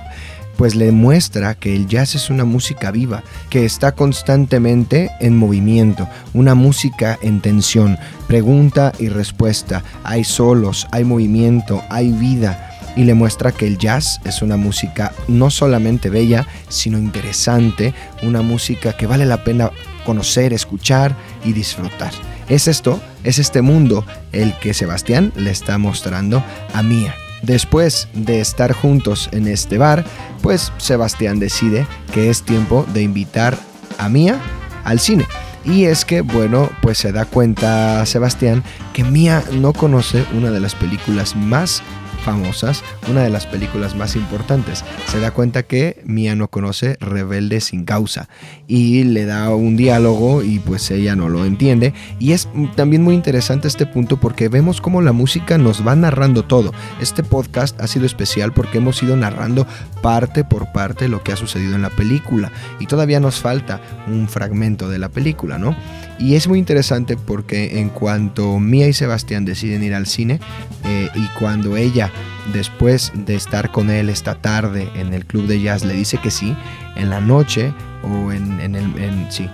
pues 0.56 0.76
le 0.76 0.94
muestra 0.94 1.54
que 1.54 1.76
el 1.76 1.86
jazz 1.86 2.16
es 2.16 2.30
una 2.30 2.46
música 2.46 2.92
viva, 2.92 3.24
que 3.50 3.66
está 3.66 3.92
constantemente 3.92 5.12
en 5.20 5.36
movimiento, 5.36 6.08
una 6.34 6.56
música 6.56 7.20
en 7.22 7.42
tensión, 7.42 7.98
pregunta 8.28 8.94
y 9.00 9.10
respuesta, 9.10 9.84
hay 10.06 10.24
solos, 10.24 10.88
hay 10.92 11.04
movimiento, 11.04 11.84
hay 11.90 12.10
vida 12.10 12.73
y 12.96 13.04
le 13.04 13.14
muestra 13.14 13.52
que 13.52 13.68
el 13.68 13.78
jazz 13.78 14.20
es 14.24 14.42
una 14.42 14.58
música 14.58 15.14
no 15.28 15.50
solamente 15.50 16.10
bella, 16.10 16.48
sino 16.70 16.98
interesante, 16.98 17.94
una 18.22 18.42
música 18.42 18.94
que 18.94 19.08
vale 19.08 19.26
la 19.26 19.44
pena 19.44 19.72
conocer, 20.06 20.54
escuchar 20.54 21.16
y 21.44 21.54
disfrutar. 21.54 22.12
Es 22.50 22.68
esto, 22.68 23.02
es 23.24 23.40
este 23.40 23.62
mundo 23.62 24.06
el 24.32 24.58
que 24.60 24.74
Sebastián 24.74 25.32
le 25.36 25.52
está 25.52 25.78
mostrando 25.78 26.44
a 26.74 26.84
Mía. 26.84 27.16
Después 27.42 28.08
de 28.14 28.40
estar 28.40 28.72
juntos 28.72 29.30
en 29.32 29.48
este 29.48 29.78
bar, 29.78 30.06
pues 30.42 30.72
Sebastián 30.78 31.40
decide 31.40 31.86
que 32.14 32.30
es 32.30 32.44
tiempo 32.44 32.86
de 32.94 33.02
invitar 33.02 33.58
a 33.98 34.10
Mía 34.10 34.40
al 34.84 35.00
cine. 35.00 35.26
Y 35.66 35.86
es 35.86 36.04
que, 36.04 36.22
bueno, 36.22 36.70
pues 36.82 36.98
se 36.98 37.14
da 37.14 37.26
cuenta 37.26 38.06
Sebastián 38.06 38.64
que 38.92 39.04
Mía 39.04 39.44
no 39.54 39.72
conoce 39.72 40.26
una 40.34 40.52
de 40.52 40.60
las 40.60 40.76
películas 40.76 41.36
más 41.36 41.82
famosas, 42.24 42.84
una 43.10 43.22
de 43.22 43.30
las 43.30 43.46
películas 43.46 43.96
más 43.96 44.16
importantes. 44.16 44.84
Se 45.08 45.20
da 45.20 45.32
cuenta 45.32 45.64
que 45.64 46.02
Mia 46.06 46.36
no 46.36 46.48
conoce 46.48 46.98
Rebelde 47.00 47.62
sin 47.62 47.86
causa 47.86 48.30
y 48.68 49.04
le 49.04 49.26
da 49.26 49.50
un 49.54 49.76
diálogo 49.76 50.42
y 50.42 50.60
pues 50.60 50.90
ella 50.92 51.16
no 51.16 51.30
lo 51.30 51.46
entiende. 51.46 51.94
Y 52.20 52.32
es 52.32 52.48
también 52.76 53.04
muy 53.04 53.16
interesante 53.16 53.68
este 53.68 53.86
punto 53.86 54.18
porque 54.18 54.50
vemos 54.50 54.82
cómo 54.82 55.02
la 55.02 55.12
música 55.12 55.58
nos 55.58 55.86
va 55.86 55.96
narrando 55.96 56.44
todo. 56.44 56.74
Este 57.00 57.24
podcast 57.24 57.80
ha 57.82 57.88
sido 57.88 58.06
especial 58.06 58.54
porque 58.54 58.80
hemos 58.80 59.02
ido 59.04 59.16
narrando 59.16 59.68
parte 60.02 60.44
por 60.44 60.72
parte 60.72 61.08
lo 61.08 61.24
que 61.24 61.34
ha 61.34 61.38
sucedido 61.38 61.76
en 61.76 61.82
la 61.82 61.90
película 61.90 62.52
y 62.80 62.88
todavía 62.88 63.20
nos 63.20 63.40
falta 63.40 63.82
un 64.08 64.28
fragmento 64.28 64.90
de 64.90 65.00
la 65.00 65.10
película, 65.10 65.58
¿no? 65.58 65.76
Y 66.20 66.36
es 66.36 66.48
muy 66.48 66.60
interesante 66.60 67.18
porque 67.18 67.80
en 67.80 67.90
cuanto 67.90 68.60
Mia 68.60 68.88
y 68.88 68.94
Sebastián 68.94 69.46
deciden 69.46 69.84
ir 69.84 69.94
al 69.94 70.08
cine 70.08 70.40
eh, 70.86 71.10
y 71.16 71.28
cuando 71.40 71.76
ella, 71.76 72.12
después 72.54 73.12
de 73.14 73.36
estar 73.36 73.72
con 73.72 73.90
él 73.90 74.10
esta 74.10 74.36
tarde 74.36 74.90
en 74.96 75.14
el 75.14 75.26
club 75.26 75.48
de 75.48 75.62
jazz, 75.62 75.84
le 75.84 75.94
dice 75.94 76.18
que 76.18 76.32
sí, 76.32 76.56
en 76.96 77.10
la 77.10 77.20
noche 77.20 77.74
o 78.04 78.32
en, 78.32 78.60
en 78.60 78.76
el... 78.76 78.84
En, 78.98 79.32
sí, 79.32 79.50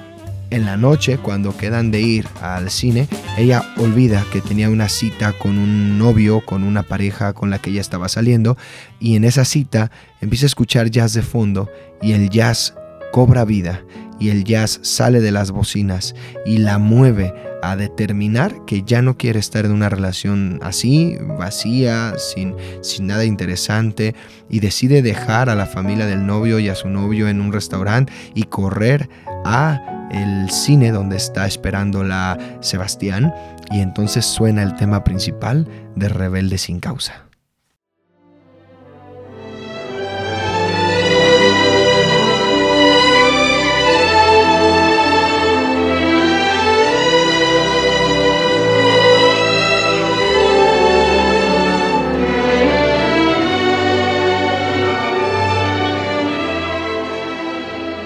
en 0.51 0.65
la 0.65 0.77
noche, 0.77 1.17
cuando 1.17 1.55
quedan 1.55 1.91
de 1.91 2.01
ir 2.01 2.27
al 2.41 2.71
cine, 2.71 3.07
ella 3.37 3.63
olvida 3.77 4.25
que 4.33 4.41
tenía 4.41 4.69
una 4.69 4.89
cita 4.89 5.33
con 5.33 5.59
un 5.59 5.99
novio, 5.99 6.43
con 6.43 6.63
una 6.63 6.81
pareja 6.81 7.33
con 7.33 7.51
la 7.51 7.59
que 7.59 7.69
ella 7.69 7.81
estaba 7.81 8.09
saliendo, 8.09 8.57
y 8.99 9.15
en 9.15 9.25
esa 9.25 9.45
cita 9.45 9.91
empieza 10.21 10.45
a 10.45 10.47
escuchar 10.47 10.89
jazz 10.89 11.13
de 11.13 11.21
fondo 11.21 11.69
y 12.01 12.13
el 12.13 12.31
jazz 12.31 12.73
cobra 13.11 13.45
vida 13.45 13.83
y 14.19 14.29
el 14.29 14.43
jazz 14.43 14.79
sale 14.83 15.21
de 15.21 15.31
las 15.31 15.51
bocinas 15.51 16.15
y 16.45 16.57
la 16.57 16.77
mueve 16.77 17.33
a 17.61 17.75
determinar 17.75 18.65
que 18.65 18.83
ya 18.83 19.01
no 19.01 19.17
quiere 19.17 19.39
estar 19.39 19.65
en 19.65 19.71
una 19.71 19.89
relación 19.89 20.59
así, 20.61 21.17
vacía, 21.37 22.13
sin, 22.17 22.55
sin 22.81 23.07
nada 23.07 23.25
interesante, 23.25 24.15
y 24.49 24.59
decide 24.59 25.01
dejar 25.01 25.49
a 25.49 25.55
la 25.55 25.65
familia 25.65 26.05
del 26.05 26.25
novio 26.25 26.59
y 26.59 26.69
a 26.69 26.75
su 26.75 26.89
novio 26.89 27.27
en 27.27 27.41
un 27.41 27.51
restaurante 27.51 28.13
y 28.33 28.43
correr 28.43 29.09
a 29.45 30.07
el 30.11 30.49
cine 30.49 30.91
donde 30.91 31.17
está 31.17 31.45
esperando 31.45 32.03
la 32.03 32.37
Sebastián 32.61 33.33
y 33.71 33.81
entonces 33.81 34.25
suena 34.25 34.63
el 34.63 34.75
tema 34.75 35.03
principal 35.03 35.67
de 35.95 36.09
Rebelde 36.09 36.57
sin 36.57 36.79
causa. 36.79 37.28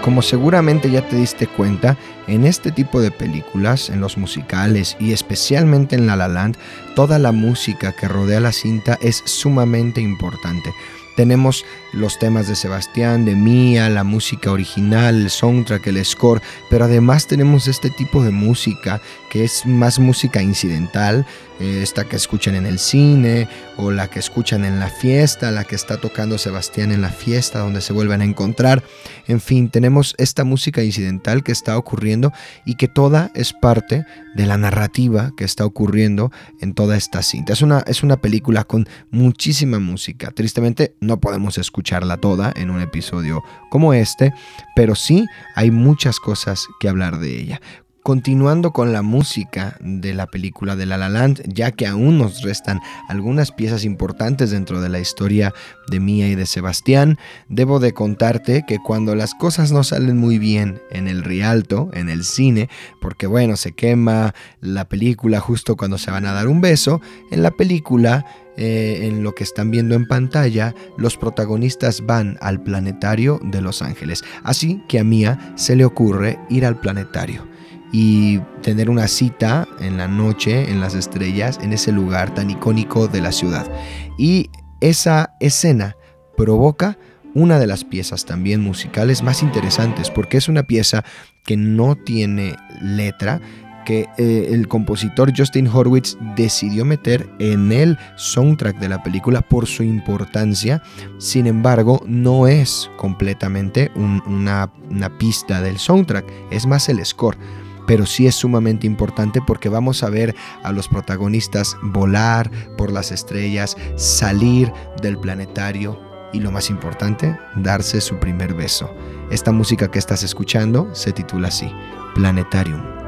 Como 0.03 0.21
seguramente 0.21 0.91
ya 0.91 1.07
te 1.07 1.15
diste 1.15 1.47
cuenta, 1.47 1.97
en 2.27 2.45
este 2.45 2.73
tipo 2.73 2.99
de 2.99 3.09
películas, 3.09 3.89
en 3.89 4.01
los 4.01 4.17
musicales 4.17 4.97
y 4.99 5.13
especialmente 5.13 5.95
en 5.95 6.07
La 6.07 6.17
La 6.17 6.27
Land, 6.27 6.57
toda 6.93 7.19
la 7.19 7.31
música 7.31 7.93
que 7.93 8.09
rodea 8.09 8.41
la 8.41 8.51
cinta 8.51 8.99
es 9.01 9.21
sumamente 9.23 10.01
importante. 10.01 10.73
Tenemos 11.15 11.63
los 11.93 12.19
temas 12.19 12.47
de 12.47 12.55
Sebastián, 12.55 13.23
de 13.23 13.35
Mía, 13.35 13.89
la 13.89 14.03
música 14.03 14.51
original, 14.51 15.21
el 15.21 15.29
soundtrack, 15.29 15.87
el 15.87 16.03
score, 16.03 16.41
pero 16.69 16.85
además 16.85 17.27
tenemos 17.27 17.67
este 17.67 17.89
tipo 17.89 18.23
de 18.23 18.31
música 18.31 19.01
que 19.29 19.43
es 19.43 19.65
más 19.65 19.99
música 19.99 20.41
incidental, 20.41 21.25
eh, 21.59 21.81
esta 21.81 22.03
que 22.03 22.15
escuchan 22.15 22.55
en 22.55 22.65
el 22.65 22.79
cine 22.79 23.47
o 23.77 23.91
la 23.91 24.07
que 24.07 24.19
escuchan 24.19 24.65
en 24.65 24.79
la 24.79 24.89
fiesta, 24.89 25.51
la 25.51 25.63
que 25.63 25.75
está 25.75 25.97
tocando 25.97 26.37
Sebastián 26.37 26.91
en 26.91 27.01
la 27.01 27.09
fiesta 27.09 27.59
donde 27.59 27.81
se 27.81 27.93
vuelven 27.93 28.21
a 28.21 28.25
encontrar. 28.25 28.83
En 29.27 29.39
fin, 29.39 29.69
tenemos 29.69 30.15
esta 30.17 30.43
música 30.43 30.83
incidental 30.83 31.43
que 31.43 31.51
está 31.51 31.77
ocurriendo 31.77 32.33
y 32.65 32.75
que 32.75 32.87
toda 32.87 33.31
es 33.33 33.53
parte 33.53 34.05
de 34.35 34.45
la 34.45 34.57
narrativa 34.57 35.31
que 35.37 35.45
está 35.45 35.65
ocurriendo 35.65 36.31
en 36.59 36.73
toda 36.73 36.97
esta 36.97 37.21
cinta. 37.21 37.53
Es 37.53 37.61
una, 37.61 37.83
es 37.87 38.03
una 38.03 38.17
película 38.17 38.63
con 38.63 38.87
muchísima 39.11 39.79
música. 39.79 40.31
Tristemente 40.31 40.95
no 40.99 41.19
podemos 41.19 41.57
escucharla 41.83 42.15
toda 42.15 42.53
en 42.55 42.69
un 42.69 42.79
episodio 42.79 43.43
como 43.69 43.93
este, 43.93 44.33
pero 44.73 44.95
sí 44.95 45.25
hay 45.53 45.69
muchas 45.69 46.17
cosas 46.19 46.65
que 46.79 46.87
hablar 46.87 47.19
de 47.19 47.41
ella. 47.41 47.61
Continuando 48.03 48.71
con 48.71 48.91
la 48.91 49.01
música 49.01 49.77
de 49.81 50.13
la 50.13 50.27
película 50.27 50.75
de 50.75 50.85
La 50.85 50.97
La 50.97 51.09
Land, 51.09 51.41
ya 51.47 51.71
que 51.71 51.87
aún 51.87 52.17
nos 52.17 52.41
restan 52.41 52.81
algunas 53.07 53.51
piezas 53.51 53.85
importantes 53.85 54.51
dentro 54.51 54.81
de 54.81 54.89
la 54.89 54.99
historia 54.99 55.53
de 55.89 55.99
Mía 56.01 56.27
y 56.27 56.35
de 56.35 56.45
Sebastián, 56.45 57.17
debo 57.47 57.79
de 57.79 57.93
contarte 57.93 58.63
que 58.67 58.79
cuando 58.79 59.15
las 59.15 59.33
cosas 59.35 59.71
no 59.71 59.83
salen 59.83 60.17
muy 60.17 60.37
bien 60.37 60.81
en 60.91 61.07
el 61.07 61.23
Rialto, 61.23 61.89
en 61.93 62.09
el 62.09 62.23
cine, 62.25 62.69
porque 63.01 63.27
bueno, 63.27 63.55
se 63.55 63.73
quema 63.73 64.33
la 64.59 64.87
película 64.87 65.39
justo 65.39 65.77
cuando 65.77 65.97
se 65.97 66.11
van 66.11 66.25
a 66.25 66.33
dar 66.33 66.47
un 66.47 66.59
beso, 66.59 67.01
en 67.31 67.41
la 67.41 67.51
película 67.51 68.25
eh, 68.57 68.99
en 69.03 69.23
lo 69.23 69.33
que 69.33 69.43
están 69.43 69.71
viendo 69.71 69.95
en 69.95 70.07
pantalla, 70.07 70.75
los 70.97 71.17
protagonistas 71.17 72.05
van 72.05 72.37
al 72.41 72.61
planetario 72.61 73.39
de 73.43 73.61
Los 73.61 73.81
Ángeles. 73.81 74.23
Así 74.43 74.81
que 74.87 74.99
a 74.99 75.03
Mía 75.03 75.53
se 75.55 75.75
le 75.75 75.85
ocurre 75.85 76.39
ir 76.49 76.65
al 76.65 76.79
planetario 76.79 77.47
y 77.91 78.39
tener 78.61 78.89
una 78.89 79.07
cita 79.07 79.67
en 79.79 79.97
la 79.97 80.07
noche, 80.07 80.71
en 80.71 80.81
las 80.81 80.95
estrellas, 80.95 81.59
en 81.61 81.73
ese 81.73 81.91
lugar 81.91 82.33
tan 82.33 82.49
icónico 82.49 83.07
de 83.07 83.21
la 83.21 83.31
ciudad. 83.31 83.71
Y 84.17 84.49
esa 84.81 85.35
escena 85.39 85.95
provoca 86.35 86.97
una 87.35 87.59
de 87.59 87.67
las 87.67 87.83
piezas 87.83 88.25
también 88.25 88.61
musicales 88.61 89.23
más 89.23 89.41
interesantes, 89.43 90.09
porque 90.09 90.37
es 90.37 90.47
una 90.47 90.63
pieza 90.63 91.03
que 91.45 91.57
no 91.57 91.95
tiene 91.95 92.55
letra, 92.81 93.41
que 93.83 94.07
eh, 94.17 94.49
el 94.51 94.67
compositor 94.67 95.31
Justin 95.35 95.67
Horwitz 95.67 96.17
decidió 96.35 96.85
meter 96.85 97.29
en 97.39 97.71
el 97.71 97.97
soundtrack 98.15 98.79
de 98.79 98.89
la 98.89 99.03
película 99.03 99.41
por 99.41 99.67
su 99.67 99.83
importancia. 99.83 100.81
Sin 101.17 101.47
embargo, 101.47 102.03
no 102.05 102.47
es 102.47 102.89
completamente 102.97 103.91
una, 103.95 104.71
una 104.89 105.17
pista 105.17 105.61
del 105.61 105.77
soundtrack, 105.77 106.25
es 106.51 106.65
más 106.65 106.89
el 106.89 107.03
score 107.05 107.37
pero 107.85 108.05
sí 108.05 108.27
es 108.27 108.35
sumamente 108.35 108.87
importante 108.87 109.41
porque 109.45 109.69
vamos 109.69 110.03
a 110.03 110.09
ver 110.09 110.35
a 110.63 110.71
los 110.71 110.87
protagonistas 110.87 111.75
volar 111.81 112.49
por 112.77 112.91
las 112.91 113.11
estrellas, 113.11 113.77
salir 113.97 114.71
del 115.01 115.17
planetario 115.17 115.99
y 116.33 116.39
lo 116.39 116.51
más 116.51 116.69
importante, 116.69 117.37
darse 117.55 118.01
su 118.01 118.17
primer 118.19 118.53
beso. 118.53 118.93
Esta 119.29 119.51
música 119.51 119.89
que 119.89 119.99
estás 119.99 120.23
escuchando 120.23 120.89
se 120.93 121.11
titula 121.11 121.49
así, 121.49 121.71
Planetarium. 122.15 123.02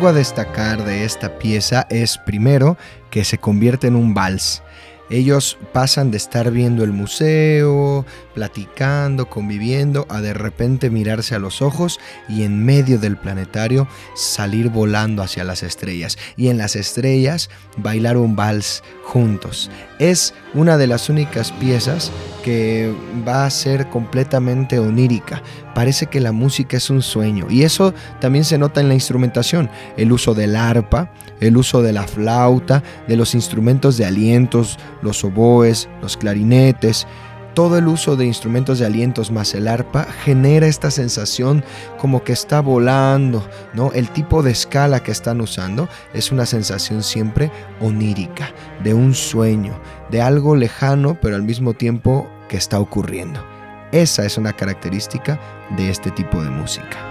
Algo 0.00 0.08
a 0.08 0.12
destacar 0.14 0.82
de 0.86 1.04
esta 1.04 1.38
pieza 1.38 1.86
es 1.90 2.16
primero 2.16 2.78
que 3.10 3.22
se 3.22 3.36
convierte 3.36 3.86
en 3.86 3.96
un 3.96 4.14
vals. 4.14 4.62
Ellos 5.10 5.58
pasan 5.74 6.10
de 6.10 6.16
estar 6.16 6.50
viendo 6.50 6.84
el 6.84 6.92
museo, 6.92 8.06
platicando, 8.32 9.28
conviviendo, 9.28 10.06
a 10.08 10.22
de 10.22 10.32
repente 10.32 10.88
mirarse 10.88 11.34
a 11.34 11.38
los 11.38 11.60
ojos 11.60 12.00
y 12.30 12.44
en 12.44 12.64
medio 12.64 12.98
del 12.98 13.18
planetario 13.18 13.88
salir 14.14 14.70
volando 14.70 15.22
hacia 15.22 15.44
las 15.44 15.62
estrellas. 15.62 16.16
Y 16.34 16.48
en 16.48 16.56
las 16.56 16.76
estrellas 16.76 17.50
bailar 17.76 18.16
un 18.16 18.36
vals 18.36 18.82
juntos. 19.04 19.70
Es 19.98 20.32
una 20.54 20.78
de 20.78 20.86
las 20.86 21.10
únicas 21.10 21.52
piezas 21.52 22.10
que 22.42 22.94
va 23.26 23.44
a 23.44 23.50
ser 23.50 23.88
completamente 23.88 24.78
onírica. 24.78 25.42
Parece 25.74 26.06
que 26.06 26.20
la 26.20 26.32
música 26.32 26.76
es 26.76 26.90
un 26.90 27.02
sueño. 27.02 27.46
Y 27.48 27.62
eso 27.62 27.94
también 28.20 28.44
se 28.44 28.58
nota 28.58 28.80
en 28.80 28.88
la 28.88 28.94
instrumentación. 28.94 29.70
El 29.96 30.12
uso 30.12 30.34
del 30.34 30.56
arpa, 30.56 31.10
el 31.40 31.56
uso 31.56 31.82
de 31.82 31.92
la 31.92 32.06
flauta, 32.06 32.82
de 33.08 33.16
los 33.16 33.34
instrumentos 33.34 33.96
de 33.96 34.06
alientos, 34.06 34.78
los 35.02 35.24
oboes, 35.24 35.88
los 36.02 36.16
clarinetes. 36.16 37.06
Todo 37.54 37.78
el 37.78 37.88
uso 37.88 38.16
de 38.16 38.26
instrumentos 38.26 38.78
de 38.78 38.86
alientos 38.86 39.30
más 39.32 39.54
el 39.54 39.66
arpa 39.66 40.04
genera 40.24 40.66
esta 40.66 40.90
sensación 40.90 41.64
como 41.98 42.22
que 42.22 42.32
está 42.32 42.60
volando, 42.60 43.46
¿no? 43.74 43.92
El 43.92 44.08
tipo 44.08 44.42
de 44.42 44.52
escala 44.52 45.02
que 45.02 45.10
están 45.10 45.40
usando 45.40 45.88
es 46.14 46.30
una 46.30 46.46
sensación 46.46 47.02
siempre 47.02 47.50
onírica, 47.80 48.50
de 48.84 48.94
un 48.94 49.14
sueño, 49.14 49.80
de 50.10 50.22
algo 50.22 50.54
lejano, 50.54 51.18
pero 51.20 51.34
al 51.34 51.42
mismo 51.42 51.74
tiempo 51.74 52.28
que 52.48 52.56
está 52.56 52.78
ocurriendo. 52.78 53.44
Esa 53.90 54.24
es 54.24 54.38
una 54.38 54.52
característica 54.52 55.40
de 55.76 55.90
este 55.90 56.12
tipo 56.12 56.42
de 56.42 56.50
música. 56.50 57.09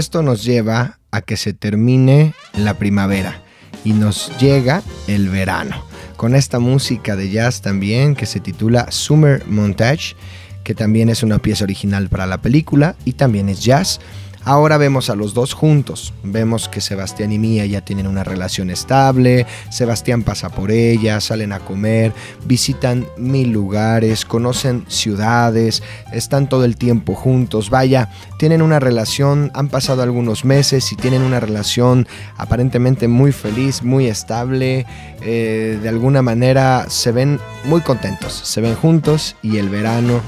Esto 0.00 0.22
nos 0.22 0.44
lleva 0.44 0.98
a 1.10 1.20
que 1.20 1.36
se 1.36 1.52
termine 1.52 2.32
la 2.54 2.72
primavera 2.78 3.42
y 3.84 3.92
nos 3.92 4.32
llega 4.38 4.82
el 5.08 5.28
verano. 5.28 5.84
Con 6.16 6.34
esta 6.34 6.58
música 6.58 7.16
de 7.16 7.28
jazz 7.28 7.60
también 7.60 8.16
que 8.16 8.24
se 8.24 8.40
titula 8.40 8.90
Summer 8.90 9.44
Montage, 9.46 10.16
que 10.64 10.74
también 10.74 11.10
es 11.10 11.22
una 11.22 11.38
pieza 11.38 11.64
original 11.64 12.08
para 12.08 12.26
la 12.26 12.40
película 12.40 12.96
y 13.04 13.12
también 13.12 13.50
es 13.50 13.62
jazz. 13.62 14.00
Ahora 14.44 14.78
vemos 14.78 15.10
a 15.10 15.14
los 15.14 15.34
dos 15.34 15.52
juntos. 15.52 16.14
Vemos 16.22 16.68
que 16.68 16.80
Sebastián 16.80 17.30
y 17.30 17.38
Mía 17.38 17.66
ya 17.66 17.82
tienen 17.82 18.06
una 18.06 18.24
relación 18.24 18.70
estable. 18.70 19.46
Sebastián 19.70 20.22
pasa 20.22 20.48
por 20.48 20.70
ella, 20.70 21.20
salen 21.20 21.52
a 21.52 21.60
comer, 21.60 22.12
visitan 22.46 23.06
mil 23.18 23.50
lugares, 23.50 24.24
conocen 24.24 24.84
ciudades, 24.88 25.82
están 26.12 26.48
todo 26.48 26.64
el 26.64 26.76
tiempo 26.76 27.14
juntos. 27.14 27.68
Vaya, 27.68 28.10
tienen 28.38 28.62
una 28.62 28.80
relación, 28.80 29.50
han 29.54 29.68
pasado 29.68 30.02
algunos 30.02 30.44
meses 30.44 30.90
y 30.90 30.96
tienen 30.96 31.22
una 31.22 31.38
relación 31.38 32.08
aparentemente 32.38 33.08
muy 33.08 33.32
feliz, 33.32 33.82
muy 33.82 34.06
estable. 34.06 34.86
Eh, 35.22 35.78
de 35.82 35.88
alguna 35.88 36.22
manera 36.22 36.86
se 36.88 37.12
ven 37.12 37.38
muy 37.64 37.82
contentos, 37.82 38.32
se 38.32 38.62
ven 38.62 38.74
juntos 38.74 39.36
y 39.42 39.58
el 39.58 39.68
verano 39.68 40.22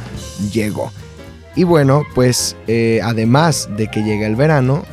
llegó. 0.52 0.92
Y 1.55 1.64
bueno, 1.64 2.05
pues 2.14 2.57
eh, 2.66 3.00
además 3.03 3.68
de 3.76 3.88
que 3.88 4.03
llega 4.03 4.26
el 4.26 4.36
verano, 4.36 4.84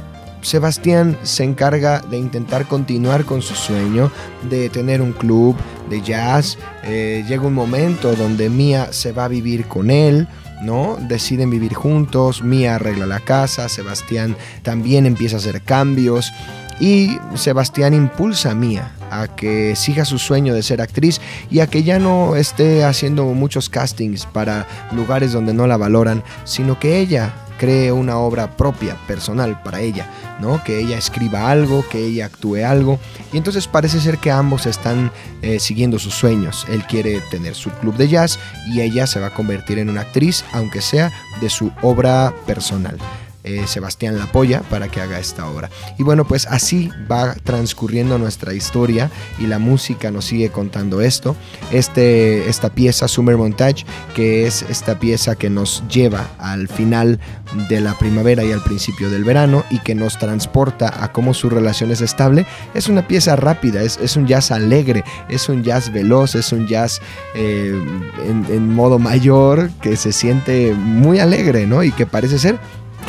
Sebastián 0.42 1.18
se 1.24 1.44
encarga 1.44 2.02
de 2.02 2.18
intentar 2.18 2.66
continuar 2.66 3.26
con 3.26 3.42
su 3.42 3.56
sueño 3.56 4.12
de 4.50 4.70
tener 4.70 5.02
un 5.02 5.14
club 5.14 5.56
de 5.90 6.02
jazz. 6.02 6.58
Eh, 6.84 7.26
llega 7.28 7.44
un 7.44 7.54
momento 7.54 8.16
donde 8.16 8.50
Mía 8.50 8.90
se 8.92 9.12
va 9.12 9.26
a 9.26 9.30
vivir 9.30 9.66
con 9.66 9.90
él. 9.92 10.28
¿no? 10.62 10.98
Deciden 11.00 11.50
vivir 11.50 11.74
juntos, 11.74 12.44
Mía 12.44 12.76
arregla 12.76 13.06
la 13.06 13.22
casa, 13.22 13.70
Sebastián 13.70 14.36
también 14.62 15.06
empieza 15.06 15.38
a 15.38 15.40
hacer 15.40 15.62
cambios 15.62 16.34
y 16.80 17.18
Sebastián 17.36 17.94
impulsa 17.94 18.52
a 18.52 18.56
Mía 18.56 18.92
a 19.12 19.28
que 19.28 19.76
siga 19.76 20.06
su 20.06 20.20
sueño 20.20 20.54
de 20.54 20.64
ser 20.64 20.82
actriz 20.82 21.20
y 21.50 21.60
a 21.60 21.68
que 21.68 21.84
ya 21.84 22.00
no 22.00 22.36
esté 22.36 22.84
haciendo 22.84 23.26
muchos 23.26 23.70
castings 23.70 24.26
para 24.26 24.68
lugares 24.92 25.32
donde 25.32 25.54
no 25.54 25.68
la 25.68 25.78
valoran, 25.78 26.24
sino 26.46 26.80
que 26.80 27.00
ella 27.00 27.34
cree 27.60 27.92
una 27.92 28.18
obra 28.18 28.56
propia, 28.56 28.96
personal 29.06 29.62
para 29.62 29.82
ella, 29.82 30.10
¿no? 30.40 30.64
Que 30.64 30.80
ella 30.80 30.98
escriba 30.98 31.52
algo, 31.52 31.86
que 31.90 32.06
ella 32.06 32.26
actúe 32.26 32.64
algo. 32.66 33.00
Y 33.34 33.38
entonces 33.38 33.68
parece 33.68 34.00
ser 34.00 34.18
que 34.18 34.32
ambos 34.32 34.66
están 34.66 35.12
eh, 35.42 35.60
siguiendo 35.60 36.00
sus 36.00 36.14
sueños. 36.14 36.66
Él 36.70 36.84
quiere 36.86 37.20
tener 37.30 37.54
su 37.56 37.70
club 37.72 37.96
de 37.98 38.08
jazz 38.08 38.40
y 38.68 38.80
ella 38.80 39.06
se 39.06 39.20
va 39.20 39.28
a 39.28 39.34
convertir 39.34 39.78
en 39.78 39.90
una 39.90 40.02
actriz, 40.02 40.46
aunque 40.54 40.82
sea 40.82 41.12
de 41.42 41.50
su 41.50 41.72
obra 41.82 42.34
personal. 42.48 42.98
Eh, 43.46 43.68
Sebastián 43.68 44.18
la 44.18 44.26
apoya 44.26 44.62
para 44.70 44.90
que 44.90 45.00
haga 45.00 45.18
esta 45.18 45.48
obra. 45.48 45.70
Y 45.98 46.04
bueno, 46.04 46.28
pues 46.28 46.46
así 46.48 46.90
va 47.10 47.34
transcurriendo 47.36 48.18
nuestra 48.18 48.54
historia 48.54 49.10
y 49.40 49.48
la 49.48 49.60
música 49.60 50.12
nos 50.12 50.26
sigue 50.26 50.50
contando 50.50 51.00
esto. 51.00 51.38
Este, 51.72 52.50
esta 52.50 52.70
pieza, 52.70 53.08
Summer 53.08 53.38
Montage, 53.38 53.86
que 54.14 54.46
es 54.46 54.64
esta 54.64 55.00
pieza 55.00 55.36
que 55.36 55.50
nos 55.50 55.84
lleva 55.88 56.28
al 56.38 56.68
final 56.68 57.20
de 57.70 57.80
la 57.80 57.98
primavera 57.98 58.44
y 58.44 58.52
al 58.52 58.62
principio 58.62 59.10
del 59.10 59.24
verano 59.24 59.64
y 59.70 59.80
que 59.80 59.96
nos 59.96 60.18
transporta 60.18 61.04
a 61.04 61.12
cómo 61.14 61.34
su 61.34 61.50
relación 61.50 61.92
es 61.92 62.02
estable, 62.02 62.46
es 62.74 62.90
una 62.90 63.08
pieza 63.08 63.36
rápida, 63.36 63.82
es, 63.82 63.98
es 63.98 64.18
un 64.18 64.28
jazz 64.28 64.52
alegre, 64.52 65.04
es 65.30 65.48
un 65.50 65.64
jazz 65.64 65.92
veloz, 65.92 66.36
es 66.36 66.52
un 66.52 66.68
jazz 66.68 67.02
eh, 67.36 67.74
en, 68.28 68.46
en 68.50 68.74
modo 68.74 69.00
mayor 69.00 69.72
que 69.82 69.96
se 69.96 70.12
siente 70.12 70.74
muy 70.74 71.20
alegre, 71.20 71.66
¿no? 71.66 71.84
Y 71.84 71.92
que 71.92 72.06
parece 72.06 72.38
ser 72.38 72.60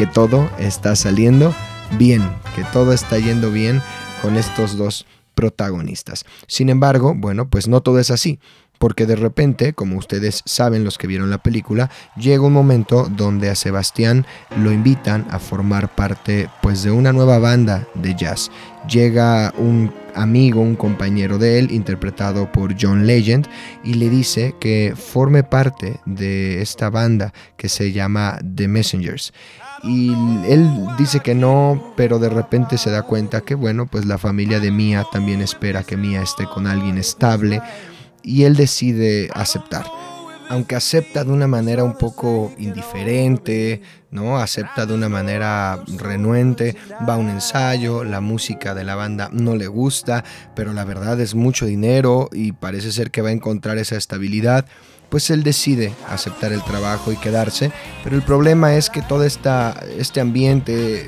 que 0.01 0.07
todo 0.07 0.49
está 0.59 0.97
saliendo 0.97 1.55
bien, 1.99 2.23
que 2.57 2.65
todo 2.73 2.95
está 2.95 3.19
yendo 3.19 3.51
bien 3.51 3.83
con 4.23 4.37
estos 4.37 4.79
dos 4.79 5.05
protagonistas. 5.35 6.25
Sin 6.47 6.71
embargo, 6.71 7.13
bueno, 7.15 7.51
pues 7.51 7.69
no 7.69 7.83
todo 7.83 7.99
es 7.99 8.11
así, 8.11 8.39
porque 8.79 9.05
de 9.05 9.15
repente, 9.15 9.75
como 9.75 9.99
ustedes 9.99 10.41
saben 10.47 10.85
los 10.85 10.97
que 10.97 11.07
vieron 11.07 11.29
la 11.29 11.43
película, 11.43 11.91
llega 12.17 12.47
un 12.47 12.55
momento 12.55 13.11
donde 13.15 13.51
a 13.51 13.55
Sebastián 13.55 14.25
lo 14.57 14.73
invitan 14.73 15.27
a 15.31 15.39
formar 15.39 15.95
parte 15.95 16.49
pues 16.63 16.83
de 16.83 16.93
una 16.93 17.13
nueva 17.13 17.39
banda 17.39 17.87
de 17.93 18.15
jazz. 18.15 18.51
Llega 18.89 19.53
un 19.59 19.93
amigo, 20.15 20.63
un 20.63 20.77
compañero 20.77 21.37
de 21.37 21.59
él, 21.59 21.73
interpretado 21.73 22.51
por 22.51 22.75
John 22.81 23.07
Legend, 23.07 23.47
y 23.85 23.95
le 23.95 24.09
dice 24.09 24.55
que 24.59 24.95
forme 24.97 25.43
parte 25.43 26.01
de 26.07 26.63
esta 26.63 26.89
banda 26.89 27.35
que 27.59 27.69
se 27.69 27.93
llama 27.93 28.39
The 28.57 28.67
Messengers 28.67 29.35
y 29.83 30.13
él 30.47 30.71
dice 30.99 31.21
que 31.21 31.35
no, 31.35 31.93
pero 31.97 32.19
de 32.19 32.29
repente 32.29 32.77
se 32.77 32.91
da 32.91 33.03
cuenta 33.03 33.41
que 33.41 33.55
bueno, 33.55 33.87
pues 33.87 34.05
la 34.05 34.19
familia 34.19 34.61
de 34.61 34.71
Mia 34.71 35.07
también 35.11 35.41
espera 35.41 35.83
que 35.83 35.97
Mia 35.97 36.23
esté 36.23 36.45
con 36.47 36.67
alguien 36.67 36.99
estable 36.99 37.63
y 38.23 38.45
él 38.45 38.57
decide 38.57 39.31
aceptar. 39.35 39.87
Aunque 40.51 40.75
acepta 40.75 41.23
de 41.23 41.31
una 41.31 41.47
manera 41.47 41.85
un 41.85 41.97
poco 41.97 42.53
indiferente, 42.59 43.83
¿no? 44.11 44.39
Acepta 44.39 44.85
de 44.85 44.95
una 44.95 45.09
manera 45.09 45.81
renuente, 45.97 46.77
va 47.09 47.15
a 47.15 47.19
un 47.19 47.31
ensayo, 47.31 48.03
la 48.03 48.21
música 48.21 48.75
de 48.75 48.83
la 48.83 48.97
banda 48.97 49.31
no 49.33 49.55
le 49.55 49.69
gusta, 49.69 50.25
pero 50.57 50.73
la 50.73 50.85
verdad 50.85 51.21
es 51.21 51.37
mucho 51.37 51.67
dinero 51.67 52.29
y 52.33 52.51
parece 52.51 52.91
ser 52.91 53.13
que 53.13 53.23
va 53.23 53.29
a 53.29 53.33
encontrar 53.33 53.79
esa 53.79 53.97
estabilidad 53.97 54.67
pues 55.11 55.29
él 55.31 55.43
decide 55.43 55.93
aceptar 56.09 56.53
el 56.53 56.63
trabajo 56.63 57.13
y 57.13 57.17
quedarse. 57.17 57.73
Pero 58.03 58.17
el 58.17 58.23
problema 58.23 58.75
es 58.77 58.89
que 58.89 59.03
todo 59.03 59.25
esta, 59.25 59.79
este 59.99 60.21
ambiente, 60.21 61.05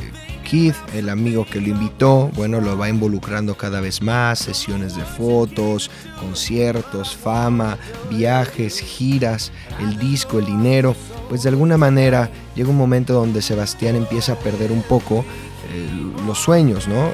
Keith, 0.48 0.74
el 0.92 1.08
amigo 1.08 1.46
que 1.46 1.60
lo 1.60 1.68
invitó, 1.68 2.28
bueno, 2.34 2.60
lo 2.60 2.76
va 2.76 2.88
involucrando 2.88 3.56
cada 3.56 3.80
vez 3.80 4.02
más, 4.02 4.40
sesiones 4.40 4.96
de 4.96 5.04
fotos, 5.04 5.90
conciertos, 6.18 7.16
fama, 7.16 7.78
viajes, 8.10 8.80
giras, 8.80 9.52
el 9.80 9.96
disco, 9.98 10.40
el 10.40 10.46
dinero. 10.46 10.96
Pues 11.28 11.44
de 11.44 11.50
alguna 11.50 11.78
manera 11.78 12.28
llega 12.56 12.68
un 12.68 12.76
momento 12.76 13.14
donde 13.14 13.40
Sebastián 13.40 13.94
empieza 13.94 14.32
a 14.32 14.38
perder 14.38 14.72
un 14.72 14.82
poco 14.82 15.24
eh, 15.72 15.88
los 16.26 16.38
sueños, 16.38 16.88
¿no? 16.88 17.10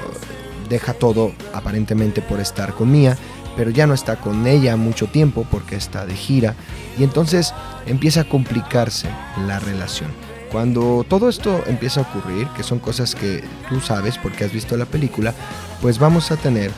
Deja 0.67 0.93
todo 0.93 1.33
aparentemente 1.53 2.21
por 2.21 2.39
estar 2.39 2.73
con 2.73 2.91
Mía 2.91 3.15
pero 3.59 3.71
ya 3.71 3.85
no 3.85 3.93
está 3.93 4.15
con 4.15 4.47
ella 4.47 4.77
mucho 4.77 5.07
tiempo 5.07 5.45
porque 5.51 5.75
está 5.75 6.05
de 6.05 6.15
gira 6.15 6.55
y 6.99 7.03
entonces 7.03 7.53
empieza 7.85 8.21
a 8.21 8.29
complicarse 8.29 9.09
la 9.47 9.59
relación. 9.59 10.11
Cuando 10.51 11.05
todo 11.07 11.29
esto 11.29 11.63
empieza 11.67 12.01
a 12.01 12.03
ocurrir, 12.03 12.47
que 12.49 12.63
son 12.63 12.79
cosas 12.79 13.15
que 13.15 13.43
tú 13.69 13.79
sabes 13.79 14.17
porque 14.17 14.43
has 14.43 14.51
visto 14.51 14.75
la 14.77 14.85
película, 14.85 15.33
pues 15.81 15.97
vamos 15.99 16.31
a 16.31 16.37
tener 16.37 16.71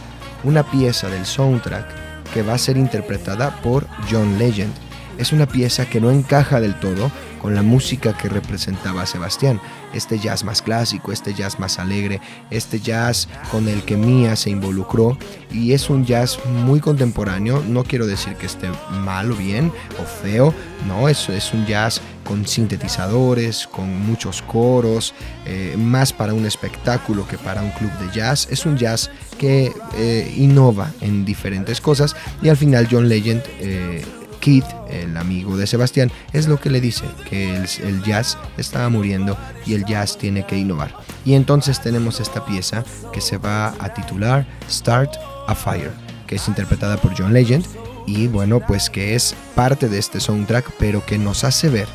una 0.43 0.63
pieza 0.63 1.09
del 1.09 1.25
soundtrack 1.25 1.85
que 2.33 2.43
va 2.43 2.53
a 2.53 2.57
ser 2.57 2.77
interpretada 2.77 3.61
por 3.61 3.87
John 4.09 4.37
Legend. 4.37 4.73
Es 5.17 5.31
una 5.31 5.47
pieza 5.47 5.85
que 5.85 6.01
no 6.01 6.11
encaja 6.11 6.59
del 6.59 6.79
todo 6.79 7.11
con 7.41 7.55
la 7.55 7.63
música 7.63 8.15
que 8.15 8.29
representaba 8.29 9.01
a 9.01 9.05
Sebastián. 9.05 9.59
Este 9.93 10.19
jazz 10.19 10.43
más 10.43 10.61
clásico, 10.61 11.11
este 11.11 11.33
jazz 11.33 11.59
más 11.59 11.79
alegre, 11.79 12.21
este 12.51 12.79
jazz 12.79 13.27
con 13.51 13.67
el 13.67 13.81
que 13.83 13.97
Mia 13.97 14.35
se 14.35 14.51
involucró 14.51 15.17
y 15.51 15.73
es 15.73 15.89
un 15.89 16.05
jazz 16.05 16.37
muy 16.45 16.79
contemporáneo. 16.79 17.63
No 17.67 17.83
quiero 17.83 18.05
decir 18.05 18.35
que 18.35 18.45
esté 18.45 18.69
mal 18.91 19.31
o 19.31 19.35
bien 19.35 19.71
o 19.99 20.05
feo, 20.05 20.53
no, 20.87 21.09
es, 21.09 21.27
es 21.29 21.51
un 21.53 21.65
jazz 21.65 21.99
con 22.23 22.47
sintetizadores, 22.47 23.67
con 23.67 24.05
muchos 24.05 24.43
coros, 24.43 25.13
eh, 25.45 25.75
más 25.77 26.13
para 26.13 26.33
un 26.33 26.45
espectáculo 26.45 27.27
que 27.27 27.37
para 27.37 27.63
un 27.63 27.71
club 27.71 27.91
de 27.99 28.15
jazz. 28.15 28.47
Es 28.51 28.65
un 28.65 28.77
jazz 28.77 29.09
que 29.39 29.73
eh, 29.97 30.33
innova 30.37 30.91
en 31.01 31.25
diferentes 31.25 31.81
cosas 31.81 32.15
y 32.41 32.49
al 32.49 32.57
final 32.57 32.87
John 32.89 33.09
Legend... 33.09 33.41
eh, 33.59 34.05
Keith, 34.41 34.65
el 34.89 35.15
amigo 35.15 35.55
de 35.55 35.67
Sebastián, 35.67 36.11
es 36.33 36.47
lo 36.47 36.59
que 36.59 36.69
le 36.69 36.81
dice, 36.81 37.05
que 37.29 37.55
el, 37.55 37.67
el, 37.83 38.03
jazz 38.03 38.37
estaba 38.57 38.89
muriendo 38.89 39.37
y 39.65 39.75
el 39.75 39.85
jazz 39.85 40.17
tiene 40.17 40.45
que 40.45 40.57
innovar. 40.57 40.93
Y 41.23 41.35
entonces 41.35 41.79
tenemos 41.79 42.19
esta 42.19 42.45
pieza 42.45 42.83
que 43.13 43.21
se 43.21 43.37
va 43.37 43.73
a 43.79 43.93
titular 43.93 44.45
Start 44.69 45.13
a 45.47 45.55
Fire, 45.55 45.91
que 46.27 46.35
es 46.35 46.47
interpretada 46.47 46.97
por 46.97 47.17
John 47.17 47.33
Legend 47.33 47.65
y 48.05 48.27
bueno, 48.27 48.59
pues 48.59 48.89
que 48.89 49.15
es 49.15 49.35
parte 49.55 49.87
de 49.87 49.99
este 49.99 50.19
soundtrack, 50.19 50.71
pero 50.79 51.05
que 51.05 51.17
nos 51.17 51.43
hace 51.43 51.69
ver 51.69 51.87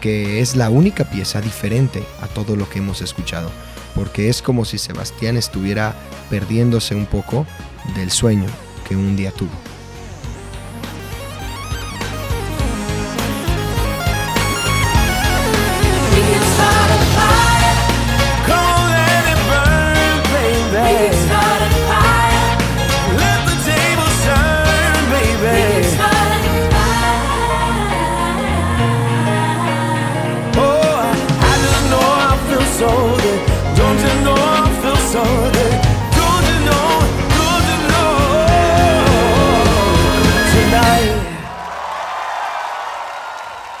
que 0.00 0.40
es 0.40 0.56
la 0.56 0.70
única 0.70 1.04
pieza 1.04 1.40
diferente 1.40 2.02
a 2.22 2.26
todo 2.26 2.56
lo 2.56 2.68
que 2.68 2.78
hemos 2.78 3.02
escuchado, 3.02 3.50
porque 3.94 4.28
es 4.28 4.42
como 4.42 4.64
si 4.64 4.78
Sebastián 4.78 5.36
estuviera 5.36 5.94
perdiéndose 6.30 6.94
un 6.94 7.06
poco 7.06 7.46
del 7.94 8.10
sueño 8.10 8.48
que 8.88 8.96
un 8.96 9.16
día 9.16 9.30
tuvo. 9.30 9.50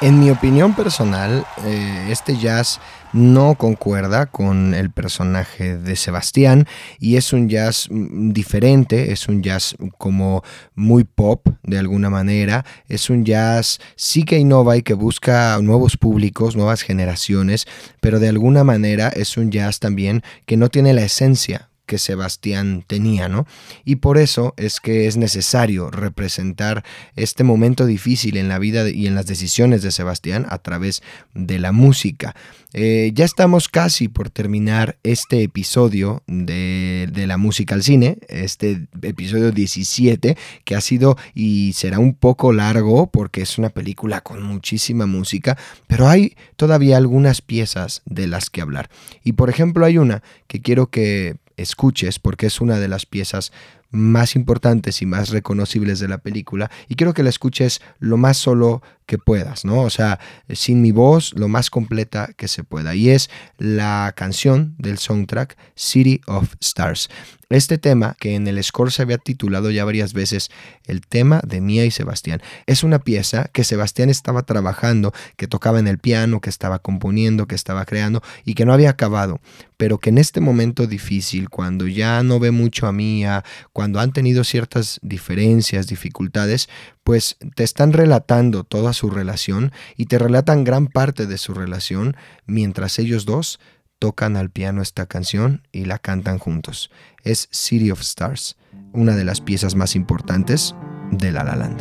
En 0.02 0.18
mi 0.18 0.30
opinión 0.30 0.74
personal, 0.74 1.44
eh, 1.66 2.08
este 2.10 2.38
jazz 2.38 2.80
no 3.12 3.54
concuerda 3.56 4.24
con 4.24 4.72
el 4.72 4.90
personaje 4.90 5.76
de 5.76 5.94
Sebastián 5.94 6.66
y 6.98 7.16
es 7.16 7.34
un 7.34 7.50
jazz 7.50 7.88
mm, 7.90 8.30
diferente, 8.32 9.12
es 9.12 9.28
un 9.28 9.42
jazz 9.42 9.76
como 9.98 10.42
muy 10.74 11.04
pop 11.04 11.46
de 11.64 11.78
alguna 11.78 12.08
manera, 12.08 12.64
es 12.88 13.10
un 13.10 13.26
jazz 13.26 13.78
sí 13.94 14.22
que 14.22 14.38
innova 14.38 14.78
y 14.78 14.82
que 14.82 14.94
busca 14.94 15.58
nuevos 15.60 15.98
públicos, 15.98 16.56
nuevas 16.56 16.80
generaciones, 16.80 17.66
pero 18.00 18.20
de 18.20 18.30
alguna 18.30 18.64
manera 18.64 19.08
es 19.08 19.36
un 19.36 19.50
jazz 19.50 19.80
también 19.80 20.22
que 20.46 20.56
no 20.56 20.70
tiene 20.70 20.94
la 20.94 21.02
esencia 21.02 21.69
que 21.90 21.98
Sebastián 21.98 22.84
tenía, 22.86 23.28
¿no? 23.28 23.48
Y 23.84 23.96
por 23.96 24.16
eso 24.16 24.54
es 24.56 24.78
que 24.78 25.08
es 25.08 25.16
necesario 25.16 25.90
representar 25.90 26.84
este 27.16 27.42
momento 27.42 27.84
difícil 27.84 28.36
en 28.36 28.48
la 28.48 28.60
vida 28.60 28.88
y 28.88 29.08
en 29.08 29.16
las 29.16 29.26
decisiones 29.26 29.82
de 29.82 29.90
Sebastián 29.90 30.46
a 30.50 30.58
través 30.58 31.02
de 31.34 31.58
la 31.58 31.72
música. 31.72 32.36
Eh, 32.74 33.10
ya 33.12 33.24
estamos 33.24 33.68
casi 33.68 34.06
por 34.06 34.30
terminar 34.30 34.98
este 35.02 35.42
episodio 35.42 36.22
de, 36.28 37.08
de 37.12 37.26
la 37.26 37.38
música 37.38 37.74
al 37.74 37.82
cine, 37.82 38.18
este 38.28 38.86
episodio 39.02 39.50
17, 39.50 40.36
que 40.62 40.76
ha 40.76 40.80
sido 40.80 41.16
y 41.34 41.72
será 41.72 41.98
un 41.98 42.14
poco 42.14 42.52
largo 42.52 43.08
porque 43.08 43.42
es 43.42 43.58
una 43.58 43.70
película 43.70 44.20
con 44.20 44.44
muchísima 44.44 45.06
música, 45.06 45.58
pero 45.88 46.06
hay 46.06 46.36
todavía 46.54 46.96
algunas 46.96 47.42
piezas 47.42 48.02
de 48.04 48.28
las 48.28 48.48
que 48.48 48.60
hablar. 48.60 48.90
Y 49.24 49.32
por 49.32 49.50
ejemplo 49.50 49.84
hay 49.84 49.98
una 49.98 50.22
que 50.46 50.62
quiero 50.62 50.86
que 50.86 51.34
escuches 51.60 52.18
porque 52.18 52.46
es 52.46 52.60
una 52.60 52.78
de 52.78 52.88
las 52.88 53.06
piezas 53.06 53.52
más 53.90 54.36
importantes 54.36 55.02
y 55.02 55.06
más 55.06 55.30
reconocibles 55.30 55.98
de 55.98 56.08
la 56.08 56.18
película 56.18 56.70
y 56.88 56.94
quiero 56.94 57.14
que 57.14 57.22
la 57.22 57.30
escuches 57.30 57.80
lo 57.98 58.16
más 58.16 58.36
solo 58.36 58.82
que 59.10 59.18
puedas, 59.18 59.64
¿no? 59.64 59.82
O 59.82 59.90
sea, 59.90 60.20
sin 60.50 60.80
mi 60.80 60.92
voz, 60.92 61.32
lo 61.34 61.48
más 61.48 61.68
completa 61.68 62.30
que 62.36 62.46
se 62.46 62.62
pueda. 62.62 62.94
Y 62.94 63.10
es 63.10 63.28
la 63.58 64.14
canción 64.16 64.76
del 64.78 64.98
soundtrack 64.98 65.58
City 65.74 66.20
of 66.28 66.54
Stars. 66.60 67.08
Este 67.50 67.78
tema, 67.78 68.16
que 68.20 68.36
en 68.36 68.46
el 68.46 68.62
score 68.62 68.92
se 68.92 69.02
había 69.02 69.18
titulado 69.18 69.72
ya 69.72 69.84
varias 69.84 70.12
veces 70.12 70.50
el 70.86 71.00
tema 71.00 71.40
de 71.44 71.60
Mía 71.60 71.84
y 71.84 71.90
Sebastián, 71.90 72.40
es 72.66 72.84
una 72.84 73.00
pieza 73.00 73.50
que 73.52 73.64
Sebastián 73.64 74.08
estaba 74.08 74.44
trabajando, 74.44 75.12
que 75.36 75.48
tocaba 75.48 75.80
en 75.80 75.88
el 75.88 75.98
piano, 75.98 76.40
que 76.40 76.48
estaba 76.48 76.78
componiendo, 76.78 77.48
que 77.48 77.56
estaba 77.56 77.84
creando 77.86 78.22
y 78.44 78.54
que 78.54 78.64
no 78.64 78.72
había 78.72 78.90
acabado, 78.90 79.40
pero 79.76 79.98
que 79.98 80.10
en 80.10 80.18
este 80.18 80.40
momento 80.40 80.86
difícil, 80.86 81.48
cuando 81.48 81.88
ya 81.88 82.22
no 82.22 82.38
ve 82.38 82.52
mucho 82.52 82.86
a 82.86 82.92
Mía, 82.92 83.42
cuando 83.72 83.98
han 83.98 84.12
tenido 84.12 84.44
ciertas 84.44 85.00
diferencias, 85.02 85.88
dificultades, 85.88 86.68
pues 87.02 87.36
te 87.56 87.64
están 87.64 87.92
relatando 87.92 88.62
toda 88.62 88.92
su 89.00 89.08
relación 89.08 89.72
y 89.96 90.06
te 90.06 90.18
relatan 90.18 90.62
gran 90.62 90.86
parte 90.86 91.26
de 91.26 91.38
su 91.38 91.54
relación 91.54 92.16
mientras 92.44 92.98
ellos 92.98 93.24
dos 93.24 93.58
tocan 93.98 94.36
al 94.36 94.50
piano 94.50 94.82
esta 94.82 95.06
canción 95.06 95.62
y 95.72 95.86
la 95.86 95.98
cantan 95.98 96.38
juntos. 96.38 96.90
Es 97.24 97.48
City 97.50 97.90
of 97.90 98.02
Stars, 98.02 98.58
una 98.92 99.16
de 99.16 99.24
las 99.24 99.40
piezas 99.40 99.74
más 99.74 99.96
importantes 99.96 100.74
de 101.12 101.32
La 101.32 101.44
La 101.44 101.56
Land. 101.56 101.80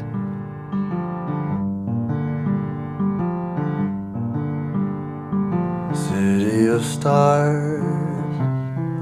City 5.93 6.69
of 6.69 6.81
stars, 6.85 7.83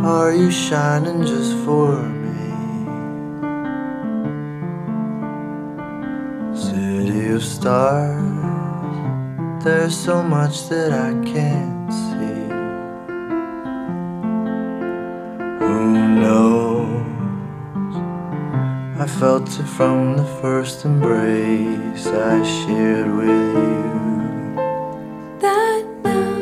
are 0.01 0.35
you 0.35 0.49
shining 0.49 1.21
just 1.21 1.53
for? 1.65 2.16
City 6.57 7.29
of 7.29 7.43
stars, 7.43 8.17
there's 9.63 9.95
so 9.95 10.23
much 10.23 10.67
that 10.69 10.91
I 10.91 11.11
can't 11.23 11.93
see. 11.93 12.49
Who 15.59 15.79
knows? 16.19 16.97
I 18.99 19.05
felt 19.19 19.47
it 19.59 19.67
from 19.77 20.17
the 20.17 20.25
first 20.41 20.83
embrace 20.83 22.07
I 22.07 22.43
shared 22.43 23.13
with 23.15 23.47
you. 23.63 23.87
that 25.39 25.85
now 26.03 26.41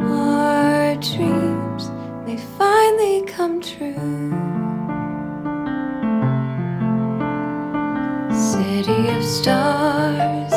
our 0.00 0.96
dreams 0.96 1.88
may 2.26 2.36
finally 2.58 3.22
come 3.26 3.60
true. 3.60 4.59
Stars, 9.30 10.52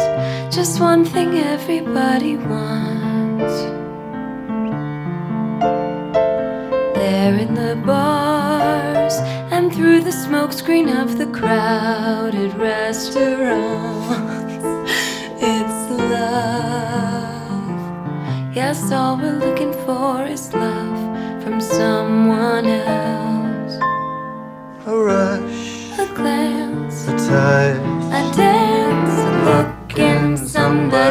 just 0.54 0.80
one 0.82 1.06
thing 1.06 1.38
everybody 1.38 2.38
wants. 2.38 3.54
There 6.98 7.36
in 7.38 7.54
the 7.54 7.76
bars 7.86 9.14
and 9.54 9.72
through 9.72 10.02
the 10.02 10.10
smokescreen 10.10 10.88
of 11.04 11.18
the 11.20 11.28
crowded 11.28 12.54
restaurants. 12.56 14.34
It's 15.46 15.82
love. 16.16 17.70
Yes, 18.56 18.92
all 18.92 19.18
we're 19.18 19.40
looking 19.46 19.74
for 19.86 20.24
is 20.26 20.54
love 20.54 21.00
from 21.44 21.60
someone 21.60 22.66
else. 22.66 23.76
A 24.88 24.96
rush, 24.96 26.00
A 26.00 26.06
glance, 26.16 27.08
a 27.10 27.12
touch, 27.28 27.83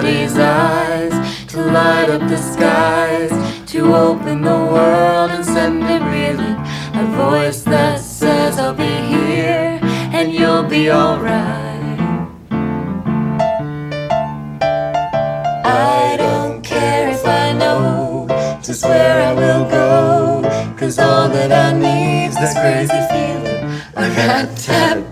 eyes, 0.01 1.13
to 1.49 1.59
light 1.59 2.09
up 2.09 2.29
the 2.29 2.37
skies, 2.37 3.31
to 3.71 3.95
open 3.95 4.43
the 4.43 4.51
world 4.51 5.31
and 5.31 5.45
send 5.45 5.83
it 5.85 6.03
reeling. 6.03 6.57
A 6.95 7.05
voice 7.17 7.63
that 7.63 8.01
says, 8.01 8.59
I'll 8.59 8.75
be 8.75 8.85
here 8.85 9.79
and 10.13 10.33
you'll 10.33 10.65
be 10.65 10.91
alright. 10.91 11.99
I 15.65 16.17
don't 16.17 16.63
care 16.63 17.11
if 17.11 17.27
I 17.27 17.53
know 17.53 18.27
just 18.63 18.85
where 18.85 19.23
I 19.29 19.35
will 19.35 19.69
go, 19.69 20.77
cause 20.79 20.99
all 20.99 21.29
that 21.29 21.53
I 21.53 21.79
need 21.79 22.29
is 22.29 22.37
this 22.37 22.55
crazy 22.55 23.01
feeling. 23.11 23.81
I 23.95 24.15
got 24.15 24.57
tat 24.57 25.12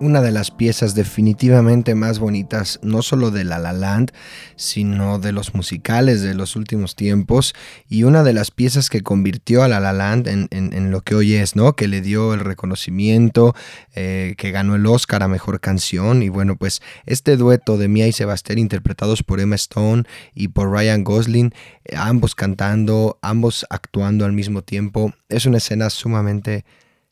Una 0.00 0.22
de 0.22 0.30
las 0.30 0.50
piezas 0.50 0.94
definitivamente 0.94 1.94
más 1.94 2.20
bonitas, 2.20 2.80
no 2.82 3.02
solo 3.02 3.30
de 3.30 3.44
La 3.44 3.58
La 3.58 3.74
Land, 3.74 4.12
sino 4.56 5.18
de 5.18 5.30
los 5.32 5.54
musicales 5.54 6.22
de 6.22 6.32
los 6.32 6.56
últimos 6.56 6.96
tiempos, 6.96 7.54
y 7.86 8.04
una 8.04 8.22
de 8.22 8.32
las 8.32 8.50
piezas 8.50 8.88
que 8.88 9.02
convirtió 9.02 9.62
a 9.62 9.68
La 9.68 9.78
La 9.78 9.92
Land 9.92 10.26
en, 10.26 10.48
en- 10.52 10.90
lo 10.90 11.02
que 11.02 11.14
hoy 11.14 11.34
es, 11.34 11.54
¿no? 11.54 11.74
Que 11.76 11.86
le 11.86 12.00
dio 12.00 12.32
el 12.32 12.40
reconocimiento, 12.40 13.54
eh, 13.94 14.36
que 14.38 14.50
ganó 14.52 14.74
el 14.74 14.86
Oscar 14.86 15.22
a 15.22 15.28
Mejor 15.28 15.60
Canción, 15.60 16.22
y 16.22 16.30
bueno, 16.30 16.56
pues 16.56 16.80
este 17.04 17.36
dueto 17.36 17.76
de 17.76 17.88
Mia 17.88 18.06
y 18.08 18.12
Sebastián 18.12 18.56
interpretados 18.58 19.22
por 19.22 19.38
Emma 19.38 19.56
Stone 19.56 20.04
y 20.34 20.48
por 20.48 20.70
Ryan 20.72 21.04
Gosling, 21.04 21.52
ambos 21.94 22.34
cantando, 22.34 23.18
ambos 23.20 23.66
actuando 23.68 24.24
al 24.24 24.32
mismo 24.32 24.62
tiempo, 24.62 25.12
es 25.28 25.44
una 25.44 25.58
escena 25.58 25.90
sumamente 25.90 26.64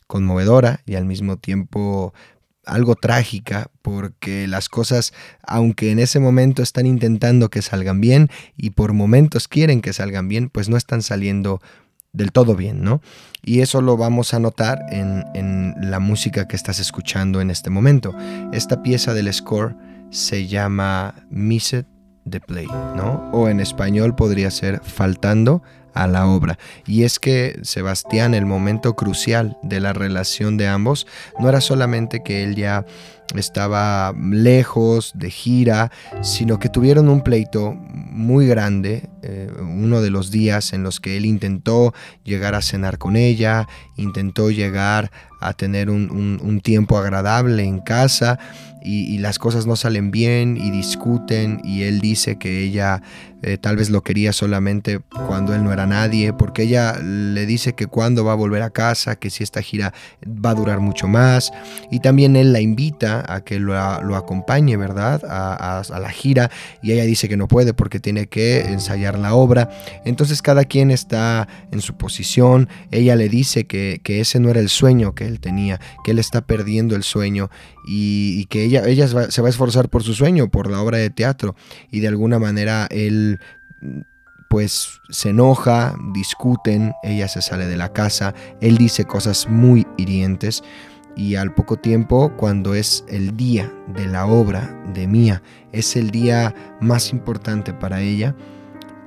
conmovedora 0.06 0.80
y 0.86 0.94
al 0.94 1.04
mismo 1.04 1.36
tiempo 1.36 2.14
algo 2.68 2.94
trágica 2.94 3.70
porque 3.82 4.46
las 4.46 4.68
cosas, 4.68 5.12
aunque 5.42 5.90
en 5.90 5.98
ese 5.98 6.20
momento 6.20 6.62
están 6.62 6.86
intentando 6.86 7.50
que 7.50 7.62
salgan 7.62 8.00
bien 8.00 8.28
y 8.56 8.70
por 8.70 8.92
momentos 8.92 9.48
quieren 9.48 9.80
que 9.80 9.92
salgan 9.92 10.28
bien, 10.28 10.50
pues 10.50 10.68
no 10.68 10.76
están 10.76 11.02
saliendo 11.02 11.60
del 12.12 12.32
todo 12.32 12.54
bien, 12.54 12.82
¿no? 12.82 13.00
Y 13.42 13.60
eso 13.60 13.80
lo 13.80 13.96
vamos 13.96 14.34
a 14.34 14.38
notar 14.38 14.80
en, 14.90 15.24
en 15.34 15.74
la 15.80 15.98
música 15.98 16.48
que 16.48 16.56
estás 16.56 16.78
escuchando 16.80 17.40
en 17.40 17.50
este 17.50 17.70
momento. 17.70 18.14
Esta 18.52 18.82
pieza 18.82 19.14
del 19.14 19.32
score 19.32 19.76
se 20.10 20.46
llama 20.46 21.14
Missed 21.30 21.86
the 22.28 22.40
Play, 22.40 22.66
¿no? 22.66 23.30
O 23.32 23.48
en 23.48 23.60
español 23.60 24.14
podría 24.14 24.50
ser 24.50 24.80
Faltando 24.82 25.62
a 25.94 26.06
la 26.06 26.26
obra. 26.26 26.58
Y 26.86 27.04
es 27.04 27.18
que 27.18 27.58
Sebastián, 27.62 28.34
el 28.34 28.46
momento 28.46 28.94
crucial 28.94 29.56
de 29.62 29.80
la 29.80 29.92
relación 29.92 30.56
de 30.56 30.68
ambos, 30.68 31.06
no 31.38 31.48
era 31.48 31.60
solamente 31.60 32.22
que 32.22 32.44
él 32.44 32.54
ya 32.54 32.84
estaba 33.36 34.14
lejos 34.18 35.12
de 35.14 35.30
gira, 35.30 35.90
sino 36.22 36.58
que 36.58 36.68
tuvieron 36.68 37.08
un 37.08 37.22
pleito 37.22 37.74
muy 37.74 38.46
grande, 38.46 39.10
eh, 39.22 39.50
uno 39.60 40.00
de 40.00 40.10
los 40.10 40.30
días 40.30 40.72
en 40.72 40.82
los 40.82 41.00
que 41.00 41.16
él 41.16 41.26
intentó 41.26 41.92
llegar 42.24 42.54
a 42.54 42.62
cenar 42.62 42.98
con 42.98 43.16
ella, 43.16 43.68
intentó 43.96 44.50
llegar 44.50 45.10
a 45.40 45.52
tener 45.52 45.90
un, 45.90 46.60
tiempo 46.64 46.98
agradable 46.98 47.62
en 47.62 47.80
casa 47.80 48.38
y 48.82 49.18
las 49.18 49.38
cosas 49.38 49.66
no 49.66 49.76
salen 49.76 50.10
bien 50.10 50.56
y 50.56 50.70
discuten 50.70 51.60
y 51.62 51.82
él 51.82 52.00
dice 52.00 52.38
que 52.38 52.62
ella 52.62 53.02
eh, 53.42 53.56
tal 53.58 53.76
vez 53.76 53.90
lo 53.90 54.02
quería 54.02 54.32
solamente 54.32 55.00
cuando 55.26 55.54
él 55.54 55.62
no 55.64 55.72
era 55.72 55.86
nadie, 55.86 56.32
porque 56.32 56.62
ella 56.62 56.98
le 56.98 57.46
dice 57.46 57.74
que 57.74 57.86
cuando 57.86 58.24
va 58.24 58.32
a 58.32 58.36
volver 58.36 58.62
a 58.62 58.70
casa, 58.70 59.16
que 59.16 59.30
si 59.30 59.44
esta 59.44 59.62
gira 59.62 59.92
va 60.26 60.50
a 60.50 60.54
durar 60.54 60.80
mucho 60.80 61.06
más 61.08 61.52
y 61.90 62.00
también 62.00 62.34
él 62.36 62.52
la 62.52 62.60
invita 62.60 63.24
a 63.32 63.42
que 63.44 63.58
lo, 63.60 63.76
acompañe, 64.16 64.76
¿verdad? 64.76 65.22
A, 65.28 65.78
a- 65.80 65.98
la 66.00 66.10
gira 66.10 66.50
y 66.82 66.92
ella 66.92 67.04
dice 67.04 67.28
que 67.28 67.36
no 67.36 67.48
puede 67.48 67.74
porque 67.74 68.00
tiene 68.00 68.26
que 68.26 68.60
ensayar 68.60 69.18
la 69.18 69.34
obra. 69.34 69.70
Entonces 70.04 70.42
cada 70.42 70.64
quien 70.64 70.90
está 70.90 71.48
en 71.72 71.80
su 71.80 71.96
posición. 71.96 72.68
Ella 72.90 73.16
le 73.16 73.28
dice 73.28 73.66
que, 73.66 74.00
que 74.02 74.20
ese 74.20 74.40
no 74.40 74.48
era 74.50 74.60
el 74.60 74.68
sueño 74.68 75.14
que 75.14 75.26
él 75.26 75.40
tenía, 75.40 75.80
que 76.04 76.10
él 76.12 76.18
está 76.18 76.40
perdiendo 76.42 76.96
el 76.96 77.02
sueño 77.02 77.50
y, 77.86 78.38
y 78.40 78.44
que 78.46 78.64
ella, 78.64 78.86
ella 78.86 79.08
se 79.08 79.14
va- 79.14 79.30
se 79.30 79.40
va 79.42 79.48
a 79.48 79.50
esforzar 79.50 79.88
por 79.88 80.02
su 80.02 80.14
sueño, 80.14 80.48
por 80.50 80.70
la 80.70 80.80
obra 80.82 80.98
de 80.98 81.10
teatro 81.10 81.54
y 81.90 82.00
de 82.00 82.08
alguna 82.08 82.38
manera 82.38 82.86
él 82.90 83.27
pues 84.48 85.00
se 85.10 85.30
enoja, 85.30 85.94
discuten, 86.12 86.92
ella 87.02 87.28
se 87.28 87.42
sale 87.42 87.66
de 87.66 87.76
la 87.76 87.92
casa, 87.92 88.34
él 88.60 88.78
dice 88.78 89.04
cosas 89.04 89.48
muy 89.48 89.86
hirientes 89.96 90.62
y 91.18 91.34
al 91.34 91.52
poco 91.52 91.76
tiempo, 91.76 92.32
cuando 92.36 92.74
es 92.74 93.04
el 93.08 93.36
día 93.36 93.72
de 93.88 94.06
la 94.06 94.26
obra 94.26 94.80
de 94.94 95.08
Mía, 95.08 95.42
es 95.72 95.96
el 95.96 96.12
día 96.12 96.54
más 96.80 97.12
importante 97.12 97.74
para 97.74 98.00
ella, 98.00 98.36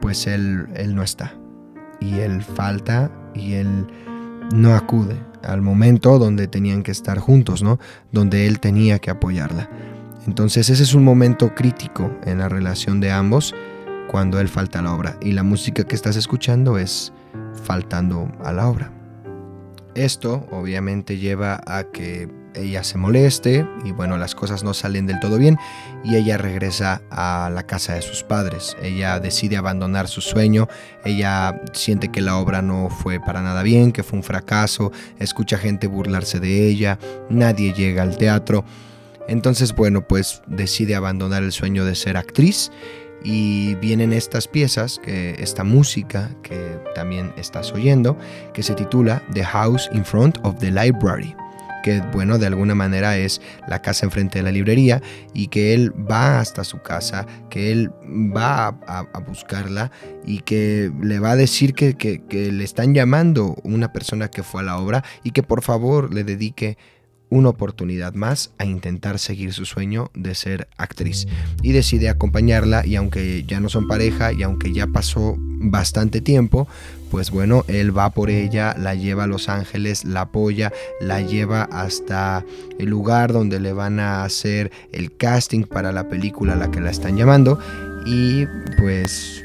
pues 0.02 0.28
él, 0.28 0.68
él 0.76 0.94
no 0.94 1.04
está. 1.04 1.34
Y 2.02 2.20
él 2.20 2.44
falta 2.44 3.10
y 3.34 3.54
él 3.54 3.88
no 4.54 4.76
acude 4.76 5.16
al 5.42 5.62
momento 5.62 6.20
donde 6.20 6.48
tenían 6.48 6.84
que 6.84 6.92
estar 6.92 7.18
juntos, 7.18 7.64
¿no? 7.64 7.80
Donde 8.12 8.46
él 8.46 8.60
tenía 8.60 9.00
que 9.00 9.10
apoyarla. 9.10 9.70
Entonces 10.28 10.70
ese 10.70 10.84
es 10.84 10.94
un 10.94 11.06
momento 11.06 11.56
crítico 11.56 12.12
en 12.26 12.40
la 12.40 12.50
relación 12.50 13.00
de 13.00 13.12
ambos 13.12 13.56
cuando 14.12 14.42
él 14.42 14.50
falta 14.50 14.80
a 14.80 14.82
la 14.82 14.94
obra. 14.94 15.16
Y 15.22 15.32
la 15.32 15.42
música 15.42 15.86
que 15.86 15.96
estás 15.96 16.18
escuchando 16.18 16.78
es 16.78 17.14
faltando 17.64 18.30
a 18.44 18.52
la 18.52 18.68
obra. 18.68 18.92
Esto 19.96 20.46
obviamente 20.52 21.18
lleva 21.18 21.62
a 21.66 21.86
que 21.86 22.30
ella 22.54 22.84
se 22.84 22.98
moleste 22.98 23.66
y 23.86 23.94
bueno, 23.94 24.18
las 24.18 24.36
cosas 24.36 24.66
no 24.66 24.74
salen 24.74 25.08
del 25.08 25.22
todo 25.22 25.38
bien 25.38 25.58
y 26.04 26.18
ella 26.18 26.38
regresa 26.38 27.02
a 27.10 27.50
la 27.54 27.64
casa 27.64 27.94
de 27.94 28.02
sus 28.02 28.24
padres. 28.24 28.76
Ella 28.82 29.18
decide 29.22 29.56
abandonar 29.56 30.10
su 30.10 30.20
sueño, 30.20 30.68
ella 31.06 31.62
siente 31.72 32.10
que 32.10 32.20
la 32.20 32.36
obra 32.36 32.62
no 32.62 32.90
fue 32.90 33.22
para 33.22 33.42
nada 33.42 33.64
bien, 33.64 33.94
que 33.94 34.04
fue 34.04 34.20
un 34.20 34.24
fracaso, 34.24 34.92
escucha 35.20 35.58
gente 35.58 35.88
burlarse 35.88 36.42
de 36.42 36.68
ella, 36.68 37.00
nadie 37.30 37.72
llega 37.72 38.04
al 38.04 38.18
teatro. 38.18 38.66
Entonces, 39.30 39.74
bueno, 39.74 40.06
pues 40.06 40.42
decide 40.48 40.96
abandonar 40.96 41.44
el 41.44 41.54
sueño 41.54 41.86
de 41.86 41.96
ser 41.96 42.18
actriz 42.18 42.72
y 43.24 43.76
vienen 43.76 44.14
estas 44.14 44.48
piezas, 44.48 45.00
que 45.04 45.36
esta 45.40 45.64
música 45.64 46.32
que 46.44 46.78
también 46.96 47.34
estás 47.38 47.72
oyendo, 47.74 48.18
que 48.54 48.64
se 48.64 48.74
titula 48.76 49.24
The 49.34 49.44
House 49.44 49.90
in 49.94 50.06
Front 50.06 50.38
of 50.44 50.58
the 50.60 50.72
Library 50.72 51.36
que 51.84 52.00
bueno, 52.14 52.38
de 52.38 52.46
alguna 52.46 52.76
manera 52.76 53.18
es 53.18 53.42
la 53.68 53.82
casa 53.82 54.06
enfrente 54.06 54.38
de 54.38 54.44
la 54.44 54.52
librería 54.52 55.02
y 55.34 55.48
que 55.48 55.74
él 55.74 55.92
va 55.92 56.40
hasta 56.40 56.64
su 56.64 56.80
casa, 56.84 57.26
que 57.50 57.72
él 57.72 57.90
va 58.06 58.68
a, 58.68 59.20
buscarla 59.28 59.90
y 60.24 60.42
que 60.42 60.92
le 61.02 61.18
va 61.18 61.32
a 61.32 61.36
decir 61.36 61.74
que, 61.74 61.96
que- 61.98 62.22
que 62.28 62.52
le 62.52 62.64
están 62.64 62.94
llamando 62.94 63.56
una 63.64 63.92
persona 63.92 64.28
que 64.30 64.44
fue 64.44 64.62
a 64.62 64.66
la 64.66 64.78
obra 64.78 65.04
y 65.24 65.32
que 65.32 65.42
por 65.42 65.64
favor 65.64 66.14
le 66.14 66.24
dedique 66.24 66.78
una 67.32 67.50
oportunidad 67.50 68.14
más 68.14 68.52
a 68.60 68.66
intentar 68.66 69.18
seguir 69.18 69.54
su 69.54 69.66
sueño 69.66 70.12
de 70.14 70.36
ser 70.36 70.68
actriz. 70.78 71.28
Y 71.64 71.72
decide 71.72 72.10
acompañarla 72.10 72.86
y 72.86 72.96
aunque 72.98 73.44
ya 73.48 73.60
no 73.60 73.70
son 73.70 73.88
pareja 73.88 74.34
y 74.34 74.44
aunque 74.44 74.74
ya 74.74 74.86
pasó 74.86 75.36
bastante 75.40 76.22
tiempo, 76.22 76.68
pues 77.10 77.32
bueno, 77.32 77.64
él 77.68 77.98
va 77.98 78.10
por 78.12 78.30
ella, 78.30 78.76
la 78.78 78.96
lleva 78.96 79.24
a 79.24 79.28
Los 79.28 79.50
Ángeles, 79.50 80.06
la 80.06 80.22
apoya, 80.22 80.72
la 81.00 81.22
lleva 81.22 81.64
hasta 81.64 82.46
el 82.78 82.90
lugar 82.90 83.32
donde 83.32 83.60
le 83.60 83.74
van 83.74 84.00
a 84.00 84.24
hacer 84.24 84.72
el 84.92 85.16
casting 85.16 85.64
para 85.64 85.92
la 85.92 86.10
película 86.10 86.54
a 86.54 86.58
la 86.58 86.70
que 86.70 86.82
la 86.82 86.92
están 86.92 87.18
llamando 87.18 87.60
y 88.06 88.46
pues 88.78 89.44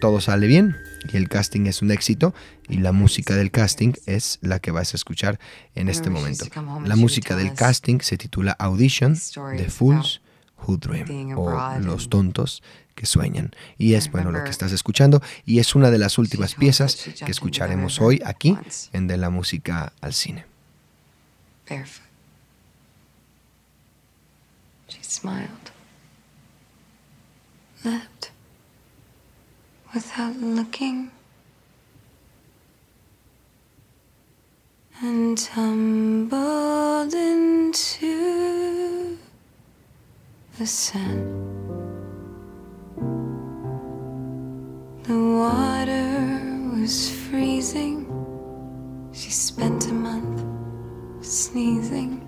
todo 0.00 0.20
sale 0.20 0.46
bien 0.46 0.87
y 1.12 1.16
el 1.16 1.28
casting 1.28 1.66
es 1.66 1.82
un 1.82 1.90
éxito 1.90 2.34
y 2.68 2.78
la 2.78 2.92
música 2.92 3.34
del 3.34 3.50
casting 3.50 3.92
es 4.06 4.38
la 4.42 4.58
que 4.58 4.70
vas 4.70 4.94
a 4.94 4.96
escuchar 4.96 5.38
en 5.74 5.88
este 5.88 6.10
momento. 6.10 6.46
La 6.84 6.96
música 6.96 7.36
del 7.36 7.54
casting 7.54 8.00
se 8.00 8.16
titula 8.16 8.52
Audition 8.52 9.16
The 9.56 9.70
Fools 9.70 10.20
Who 10.66 10.76
Dream 10.76 11.38
o 11.38 11.78
Los 11.80 12.08
tontos 12.08 12.62
que 12.94 13.06
sueñan. 13.06 13.52
Y 13.76 13.94
es 13.94 14.10
bueno 14.10 14.32
lo 14.32 14.42
que 14.42 14.50
estás 14.50 14.72
escuchando 14.72 15.22
y 15.44 15.60
es 15.60 15.74
una 15.74 15.90
de 15.90 15.98
las 15.98 16.18
últimas 16.18 16.54
piezas 16.54 16.96
que 17.24 17.30
escucharemos 17.30 18.00
hoy 18.00 18.20
aquí 18.24 18.56
en 18.92 19.06
De 19.06 19.16
la 19.16 19.30
Música 19.30 19.92
al 20.00 20.12
Cine. 20.12 20.44
Barefoot. 21.68 22.02
She 24.88 25.02
smiled. 25.02 25.70
Left 27.84 28.30
without 29.94 30.36
looking 30.36 31.10
and 35.00 35.38
tumbled 35.38 37.14
into 37.14 39.16
the 40.58 40.66
sand. 40.66 41.46
The 45.04 45.14
water 45.14 46.72
was 46.74 47.10
freezing. 47.10 48.06
She 49.12 49.30
spent 49.30 49.88
a 49.88 49.92
month 49.92 50.44
sneezing, 51.24 52.20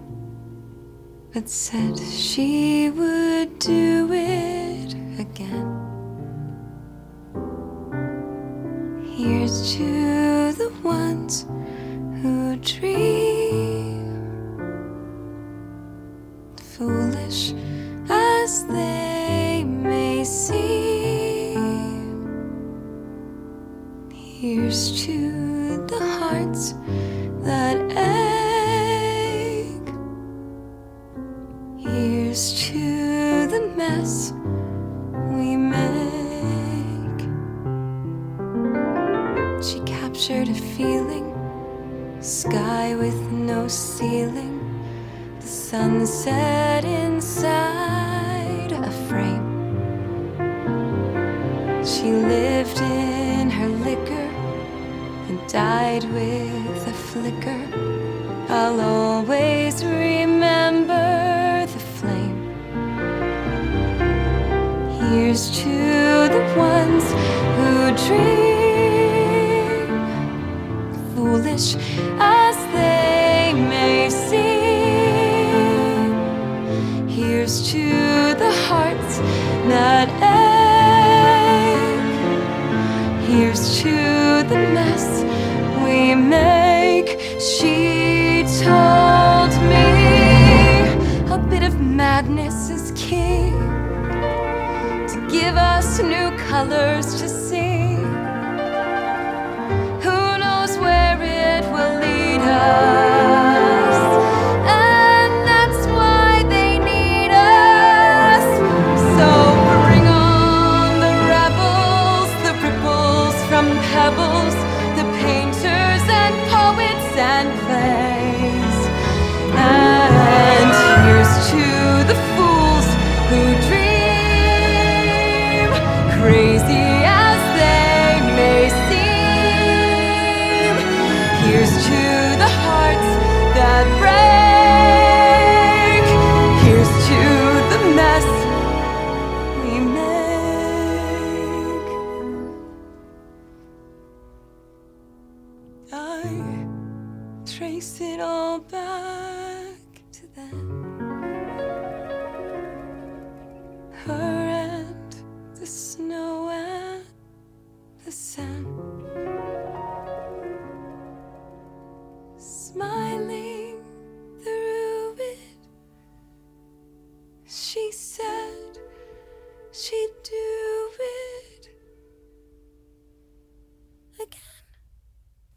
but 1.34 1.48
said 1.48 1.98
she 1.98 2.90
would 2.90 3.58
do 3.58 4.08
it 4.12 4.94
again. 5.18 5.89
To 9.50 10.52
the 10.52 10.72
ones 10.84 11.44
who 12.22 12.56
dream, 12.58 13.19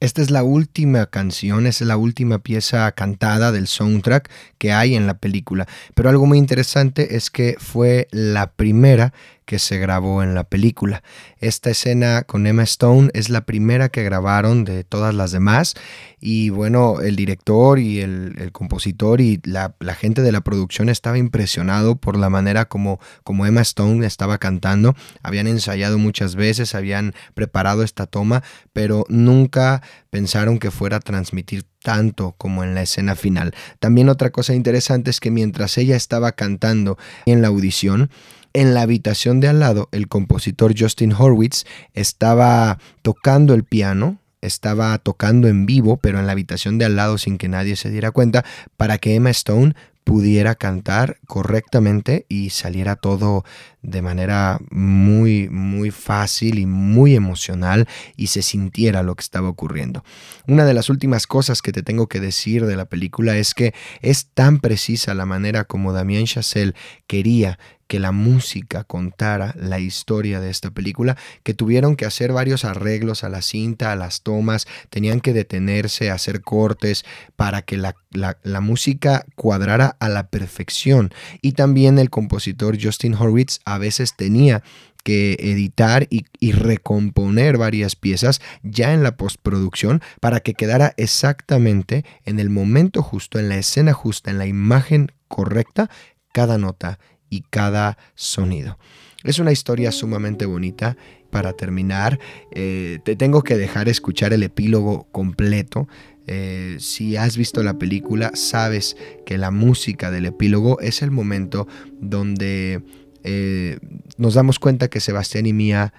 Esta 0.03 0.21
es 0.21 0.31
la 0.31 0.43
última 0.43 1.05
canción, 1.05 1.65
es 1.65 1.79
la 1.79 1.95
última 1.95 2.39
pieza 2.39 2.91
cantada 2.91 3.53
del 3.53 3.67
soundtrack 3.67 4.29
que 4.57 4.73
hay 4.73 4.95
en 4.95 5.07
la 5.07 5.17
película. 5.17 5.65
Pero 5.95 6.09
algo 6.09 6.25
muy 6.25 6.37
interesante 6.37 7.15
es 7.15 7.29
que 7.29 7.55
fue 7.57 8.09
la 8.11 8.51
primera 8.51 9.13
que 9.45 9.59
se 9.59 9.77
grabó 9.77 10.23
en 10.23 10.35
la 10.35 10.43
película. 10.43 11.03
Esta 11.39 11.69
escena 11.69 12.23
con 12.23 12.47
Emma 12.47 12.63
Stone 12.63 13.09
es 13.13 13.29
la 13.29 13.45
primera 13.45 13.89
que 13.89 14.03
grabaron 14.03 14.63
de 14.63 14.83
todas 14.83 15.13
las 15.13 15.31
demás 15.31 15.75
y 16.19 16.49
bueno, 16.49 17.01
el 17.01 17.17
director 17.17 17.79
y 17.79 17.99
el, 17.99 18.35
el 18.37 18.51
compositor 18.53 19.19
y 19.19 19.41
la, 19.43 19.75
la, 19.79 19.93
gente 19.93 20.21
de 20.21 20.31
la 20.31 20.41
producción 20.41 20.87
estaba 20.87 21.17
impresionado 21.17 21.97
por 21.97 22.17
la 22.17 22.29
manera 22.29 22.65
como, 22.65 22.99
como 23.23 23.45
Emma 23.45 23.61
Stone 23.61 24.05
estaba 24.05 24.37
cantando. 24.37 24.95
Habían 25.21 25.47
ensayado 25.47 25.97
muchas 25.97 26.35
veces, 26.35 26.75
habían 26.75 27.13
preparado 27.33 27.83
esta 27.83 28.05
toma, 28.05 28.41
pero 28.71 29.05
nunca 29.09 29.81
pensaron 30.09 30.59
que 30.59 30.71
fuera 30.71 30.97
a 30.97 31.01
transmitir 31.01 31.65
tanto 31.83 32.33
como 32.37 32.63
en 32.63 32.73
la 32.73 32.81
escena 32.81 33.15
final. 33.15 33.53
También 33.79 34.09
otra 34.09 34.31
cosa 34.31 34.53
interesante 34.53 35.11
es 35.11 35.19
que 35.19 35.29
mientras 35.29 35.77
ella 35.77 35.95
estaba 35.95 36.31
cantando 36.31 36.97
en 37.25 37.41
la 37.41 37.49
audición, 37.49 38.09
en 38.53 38.73
la 38.73 38.81
habitación 38.81 39.39
de 39.39 39.47
al 39.47 39.59
lado, 39.59 39.89
el 39.91 40.07
compositor 40.07 40.73
Justin 40.77 41.13
Horwitz 41.13 41.65
estaba 41.93 42.79
tocando 43.01 43.53
el 43.53 43.63
piano, 43.63 44.19
estaba 44.41 44.97
tocando 44.99 45.47
en 45.47 45.65
vivo, 45.65 45.97
pero 45.97 46.19
en 46.19 46.27
la 46.27 46.33
habitación 46.33 46.77
de 46.77 46.85
al 46.85 46.95
lado 46.95 47.17
sin 47.17 47.37
que 47.37 47.47
nadie 47.47 47.75
se 47.75 47.89
diera 47.89 48.11
cuenta, 48.11 48.45
para 48.77 48.97
que 48.97 49.15
Emma 49.15 49.31
Stone 49.31 49.73
pudiera 50.03 50.55
cantar 50.55 51.17
correctamente 51.27 52.25
y 52.27 52.49
saliera 52.49 52.95
todo 52.95 53.43
de 53.81 54.01
manera 54.01 54.59
muy, 54.69 55.49
muy 55.49 55.91
fácil 55.91 56.59
y 56.59 56.65
muy 56.65 57.15
emocional 57.15 57.87
y 58.15 58.27
se 58.27 58.41
sintiera 58.41 59.03
lo 59.03 59.15
que 59.15 59.23
estaba 59.23 59.49
ocurriendo. 59.49 60.03
Una 60.47 60.65
de 60.65 60.73
las 60.73 60.89
últimas 60.89 61.27
cosas 61.27 61.61
que 61.61 61.71
te 61.71 61.83
tengo 61.83 62.07
que 62.07 62.19
decir 62.19 62.65
de 62.65 62.75
la 62.75 62.85
película 62.85 63.37
es 63.37 63.53
que 63.53 63.73
es 64.01 64.27
tan 64.33 64.59
precisa 64.59 65.13
la 65.13 65.25
manera 65.25 65.63
como 65.63 65.93
Damien 65.93 66.25
Chazelle 66.25 66.75
quería 67.07 67.57
que 67.93 67.99
la 67.99 68.11
música 68.11 68.83
contara 68.83 69.53
la 69.55 69.77
historia 69.77 70.39
de 70.39 70.49
esta 70.49 70.71
película, 70.71 71.15
que 71.43 71.53
tuvieron 71.53 71.95
que 71.95 72.07
hacer 72.07 72.33
varios 72.33 72.65
arreglos 72.65 73.23
a 73.23 73.29
la 73.29 73.43
cinta, 73.43 73.91
a 73.91 73.95
las 73.95 74.23
tomas, 74.23 74.65
tenían 74.89 75.21
que 75.21 75.31
detenerse, 75.31 76.09
hacer 76.09 76.41
cortes 76.41 77.05
para 77.35 77.61
que 77.61 77.77
la, 77.77 77.95
la, 78.09 78.61
música 78.61 79.27
cuadrara 79.35 79.95
a 79.99 80.09
la 80.09 80.25
perfección. 80.31 81.13
Y 81.43 81.51
también 81.51 81.99
el 81.99 82.09
compositor 82.09 82.79
Justin 82.81 83.13
Horwitz 83.13 83.59
a 83.63 83.77
veces 83.77 84.15
tenía 84.15 84.63
que 85.03 85.37
editar 85.39 86.07
y, 86.09 86.51
recomponer 86.51 87.59
varias 87.59 87.95
piezas 87.95 88.41
ya 88.63 88.95
en 88.95 89.03
la 89.03 89.17
postproducción 89.17 90.01
para 90.19 90.39
que 90.39 90.55
quedara 90.55 90.95
exactamente 90.97 92.05
en 92.25 92.39
el 92.39 92.49
momento 92.49 93.03
justo, 93.03 93.37
en 93.37 93.49
la 93.49 93.57
escena 93.57 93.93
justa, 93.93 94.31
en 94.31 94.39
la 94.39 94.47
imagen 94.47 95.11
correcta, 95.27 95.91
cada 96.31 96.57
nota 96.57 96.97
y 97.33 97.43
cada 97.49 97.97
sonido. 98.13 98.77
Es 99.23 99.39
una 99.39 99.51
historia 99.51 99.91
sumamente 99.91 100.45
bonita. 100.45 100.95
Para 101.31 101.53
terminar, 101.53 102.19
eh, 102.51 102.99
te 103.03 103.15
tengo 103.15 103.41
que 103.41 103.57
dejar 103.57 103.89
escuchar 103.89 104.33
el 104.33 104.43
epílogo 104.43 105.07
completo. 105.11 105.87
Eh, 106.27 106.75
si 106.77 107.17
has 107.17 107.37
visto 107.37 107.63
la 107.63 107.79
película, 107.79 108.29
sabes 108.35 108.95
que 109.25 109.39
la 109.39 109.49
música 109.49 110.11
del 110.11 110.27
epílogo 110.27 110.79
es 110.79 111.01
el 111.01 111.09
momento 111.09 111.67
donde 111.99 112.83
eh, 113.23 113.79
nos 114.17 114.35
damos 114.35 114.59
cuenta 114.59 114.89
que 114.89 114.99
Sebastián 114.99 115.47
y 115.47 115.53
Mía 115.53 115.91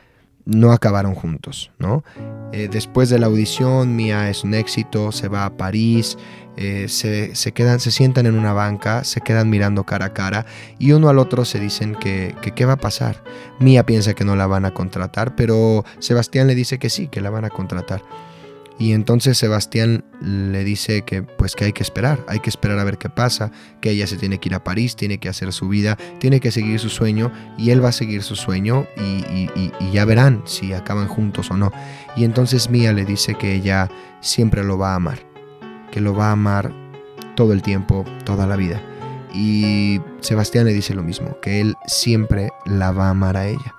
no 0.45 0.71
acabaron 0.71 1.17
juntos, 1.17 1.73
¿no? 1.79 2.05
Después 2.53 3.09
de 3.09 3.19
la 3.19 3.27
audición, 3.27 3.97
Mia 3.97 4.31
es 4.31 4.45
un 4.45 4.55
éxito, 4.55 5.11
se 5.11 5.27
va 5.27 5.47
a 5.47 5.57
París, 5.57 6.17
eh, 6.57 6.87
se, 6.89 7.35
se 7.35 7.53
quedan, 7.53 7.81
se 7.81 7.91
sientan 7.91 8.27
en 8.27 8.39
una 8.39 8.53
banca, 8.53 9.05
se 9.05 9.21
quedan 9.21 9.51
mirando 9.51 9.85
cara 9.85 10.07
a 10.07 10.13
cara 10.15 10.47
y 10.79 10.93
uno 10.93 11.09
al 11.09 11.19
otro 11.19 11.45
se 11.45 11.59
dicen 11.61 11.95
que, 11.95 12.35
que 12.43 12.53
qué 12.53 12.65
va 12.65 12.75
a 12.75 12.79
pasar. 12.79 13.23
Mia 13.61 13.85
piensa 13.87 14.15
que 14.15 14.25
no 14.25 14.37
la 14.37 14.47
van 14.47 14.65
a 14.65 14.73
contratar, 14.75 15.35
pero 15.37 15.85
Sebastián 15.99 16.47
le 16.47 16.55
dice 16.55 16.79
que 16.79 16.91
sí, 16.91 17.09
que 17.09 17.21
la 17.21 17.31
van 17.31 17.45
a 17.45 17.51
contratar. 17.51 18.03
Y 18.77 18.91
entonces 18.91 19.39
Sebastián 19.39 20.05
le 20.21 20.65
dice 20.65 21.03
que 21.03 21.23
pues 21.23 21.55
que 21.55 21.67
hay 21.67 21.73
que 21.73 21.85
esperar, 21.85 22.25
hay 22.27 22.41
que 22.41 22.51
esperar 22.51 22.77
a 22.81 22.85
ver 22.85 22.99
qué 22.99 23.09
pasa, 23.09 23.53
que 23.81 23.91
ella 23.91 24.09
se 24.09 24.17
tiene 24.17 24.39
que 24.39 24.49
ir 24.49 24.55
a 24.57 24.65
París, 24.65 24.97
tiene 24.97 25.19
que 25.19 25.29
hacer 25.29 25.53
su 25.53 25.69
vida, 25.69 25.97
tiene 26.19 26.41
que 26.41 26.51
seguir 26.51 26.81
su 26.81 26.89
sueño 26.91 27.31
y 27.57 27.71
él 27.71 27.85
va 27.85 27.91
a 27.91 27.93
seguir 27.93 28.25
su 28.25 28.35
sueño 28.35 28.89
y- 28.97 29.71
y 29.79 29.93
ya 29.93 30.05
verán 30.05 30.43
si 30.45 30.73
acaban 30.73 31.07
juntos 31.07 31.53
o 31.53 31.57
no. 31.57 31.71
Y 32.17 32.25
entonces 32.25 32.69
Mía 32.69 32.93
le 32.93 33.05
dice 33.05 33.37
que 33.37 33.55
ella 33.55 33.89
siempre 34.21 34.65
lo 34.65 34.77
va 34.77 34.93
a 34.93 34.97
amar, 34.97 35.21
que 35.95 36.01
lo 36.01 36.13
va 36.13 36.31
a 36.31 36.33
amar 36.33 36.73
todo 37.37 37.53
el 37.53 37.63
tiempo, 37.63 38.05
toda 38.25 38.49
la 38.49 38.57
vida. 38.57 38.83
Y 39.33 40.01
Sebastián 40.19 40.65
le 40.65 40.73
dice 40.73 40.93
lo 40.93 41.05
mismo, 41.05 41.39
que 41.41 41.61
él 41.61 41.77
siempre 41.87 42.51
la 42.67 42.91
va 42.91 43.07
a 43.07 43.11
amar 43.11 43.37
a 43.37 43.47
ella, 43.47 43.77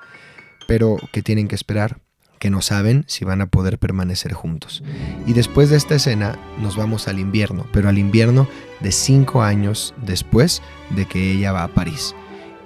pero 0.66 0.96
que 1.12 1.22
tienen 1.22 1.50
que 1.50 1.56
esperar 1.56 1.98
que 2.40 2.50
no 2.50 2.62
saben 2.62 3.04
si 3.08 3.26
van 3.26 3.42
a 3.42 3.48
poder 3.48 3.80
permanecer 3.80 4.32
juntos. 4.32 4.82
Y 5.26 5.34
después 5.34 5.70
de 5.70 5.76
esta 5.76 5.96
escena 5.96 6.40
nos 6.62 6.78
vamos 6.78 7.10
al 7.10 7.20
invierno, 7.20 7.66
pero 7.74 7.90
al 7.90 7.98
invierno 7.98 8.48
de 8.80 8.94
cinco 8.94 9.44
años 9.44 9.94
después 10.02 10.62
de 10.92 11.06
que 11.08 11.34
ella 11.34 11.52
va 11.52 11.64
a 11.64 11.74
París. 11.74 12.16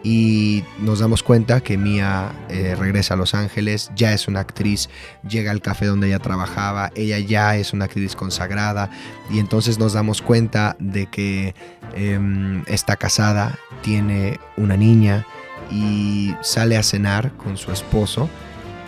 Y 0.01 0.63
nos 0.79 0.99
damos 0.99 1.23
cuenta 1.23 1.59
que 1.61 1.77
Mia 1.77 2.31
eh, 2.47 2.75
regresa 2.79 3.15
a 3.15 3.17
Los 3.17 3.33
Ángeles, 3.33 3.91
ya 3.95 4.13
es 4.13 4.29
una 4.29 4.39
actriz, 4.39 4.89
llega 5.27 5.51
al 5.51 5.61
café 5.61 5.87
donde 5.87 6.07
ella 6.07 6.19
trabajaba, 6.19 6.91
ella 6.95 7.19
ya 7.19 7.57
es 7.57 7.73
una 7.73 7.85
actriz 7.85 8.15
consagrada 8.15 8.89
y 9.29 9.39
entonces 9.39 9.77
nos 9.77 9.93
damos 9.93 10.21
cuenta 10.21 10.77
de 10.79 11.07
que 11.07 11.53
em, 11.95 12.63
está 12.67 12.95
casada, 12.95 13.59
tiene 13.81 14.39
una 14.55 14.77
niña 14.77 15.25
y 15.69 16.33
sale 16.41 16.77
a 16.77 16.83
cenar 16.83 17.33
con 17.33 17.57
su 17.57 17.71
esposo 17.73 18.29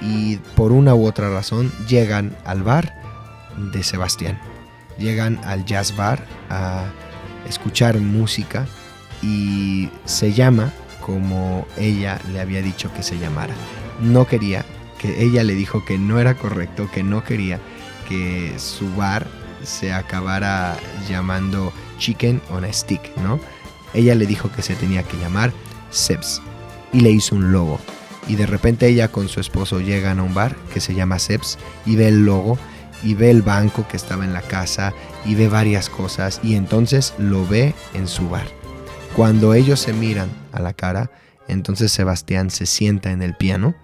y 0.02 0.38
por 0.56 0.72
una 0.72 0.96
u 0.96 1.06
otra 1.06 1.30
razón 1.30 1.72
llegan 1.88 2.36
al 2.46 2.64
bar 2.64 2.96
de 3.74 3.84
Sebastián. 3.84 4.40
Llegan 4.98 5.40
al 5.44 5.66
jazz 5.66 5.96
bar 5.96 6.26
a 6.50 6.86
escuchar 7.48 7.98
música 8.00 8.66
y 9.22 9.90
se 10.06 10.34
llama 10.34 10.72
como 11.02 11.68
ella 11.78 12.20
le 12.32 12.40
había 12.40 12.62
dicho 12.62 12.94
que 12.94 13.04
se 13.04 13.18
llamara. 13.20 13.54
No 14.02 14.26
quería, 14.26 14.66
que 15.00 15.24
ella 15.24 15.44
le 15.44 15.56
dijo 15.56 15.84
que 15.84 15.98
no 15.98 16.20
era 16.20 16.36
correcto, 16.36 16.90
que 16.94 17.04
no 17.04 17.24
quería 17.24 17.60
que 18.08 18.54
su 18.58 18.94
bar 18.96 19.28
se 19.64 19.94
acabara 19.94 20.78
llamando 21.10 21.72
Chicken 21.98 22.42
on 22.50 22.66
a 22.66 22.74
Stick, 22.74 23.16
¿no? 23.18 23.40
Ella 23.94 24.16
le 24.16 24.26
dijo 24.26 24.52
que 24.52 24.62
se 24.62 24.76
tenía 24.76 25.04
que 25.04 25.18
llamar 25.18 25.52
Sebs 25.92 26.42
y 26.94 27.02
le 27.02 27.12
hizo 27.12 27.36
un 27.36 27.52
logo. 27.52 27.80
Y 28.28 28.36
de 28.36 28.46
repente 28.46 28.88
ella 28.88 29.12
con 29.12 29.28
su 29.28 29.40
esposo 29.40 29.80
llegan 29.80 30.20
a 30.20 30.24
un 30.24 30.34
bar 30.34 30.56
que 30.74 30.80
se 30.80 30.94
llama 30.94 31.20
Sebs 31.20 31.58
y 31.86 31.96
ve 31.96 32.08
el 32.08 32.26
logo 32.26 32.58
y 33.04 33.16
ve 33.16 33.32
el 33.32 33.42
banco 33.42 33.88
que 33.88 33.98
estaba 33.98 34.26
en 34.26 34.34
la 34.34 34.42
casa 34.42 34.94
y 35.26 35.36
ve 35.36 35.48
varias 35.48 35.90
cosas 35.90 36.40
y 36.44 36.56
entonces 36.56 37.14
lo 37.18 37.48
ve 37.48 37.74
en 37.94 38.08
su 38.08 38.30
bar. 38.30 38.48
Cuando 39.16 39.54
ellos 39.54 39.80
se 39.80 39.94
miran 39.94 40.30
a 40.52 40.60
la 40.60 40.74
cara, 40.74 41.12
entonces 41.48 41.92
Sebastián 41.92 42.50
se 42.50 42.66
sienta 42.66 43.12
en 43.12 43.22
el 43.22 43.36
piano 43.36 43.76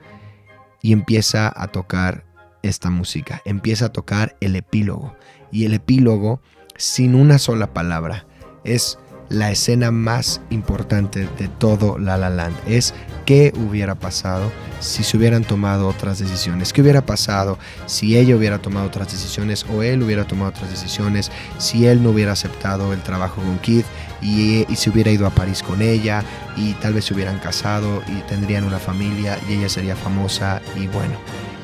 y 0.81 0.93
empieza 0.93 1.51
a 1.55 1.67
tocar 1.67 2.25
esta 2.63 2.89
música, 2.89 3.41
empieza 3.45 3.85
a 3.85 3.93
tocar 3.93 4.37
el 4.41 4.55
epílogo. 4.55 5.15
Y 5.51 5.65
el 5.65 5.73
epílogo, 5.73 6.41
sin 6.75 7.15
una 7.15 7.39
sola 7.39 7.73
palabra, 7.73 8.25
es 8.63 8.99
la 9.29 9.51
escena 9.51 9.91
más 9.91 10.41
importante 10.49 11.27
de 11.37 11.47
todo 11.47 11.97
La 11.97 12.17
La 12.17 12.29
Land. 12.29 12.55
Es 12.67 12.93
qué 13.25 13.51
hubiera 13.55 13.95
pasado 13.95 14.51
si 14.79 15.03
se 15.03 15.17
hubieran 15.17 15.43
tomado 15.43 15.87
otras 15.87 16.19
decisiones. 16.19 16.71
¿Qué 16.71 16.81
hubiera 16.81 17.05
pasado 17.05 17.57
si 17.85 18.17
ella 18.17 18.35
hubiera 18.35 18.59
tomado 18.59 18.87
otras 18.87 19.11
decisiones 19.11 19.65
o 19.73 19.83
él 19.83 20.03
hubiera 20.03 20.25
tomado 20.25 20.49
otras 20.49 20.69
decisiones? 20.69 21.31
Si 21.57 21.87
él 21.87 22.03
no 22.03 22.11
hubiera 22.11 22.33
aceptado 22.33 22.93
el 22.93 23.01
trabajo 23.01 23.41
con 23.41 23.59
Keith 23.59 23.85
y, 24.21 24.65
y 24.71 24.75
se 24.75 24.89
hubiera 24.89 25.11
ido 25.11 25.27
a 25.27 25.31
París 25.31 25.63
con 25.63 25.81
ella 25.81 26.23
y 26.55 26.73
tal 26.73 26.93
vez 26.93 27.05
se 27.05 27.13
hubieran 27.13 27.39
casado 27.39 28.01
y 28.07 28.21
tendrían 28.27 28.63
una 28.63 28.79
familia 28.79 29.37
y 29.49 29.53
ella 29.53 29.69
sería 29.69 29.95
famosa 29.95 30.61
y 30.75 30.87
bueno, 30.87 31.15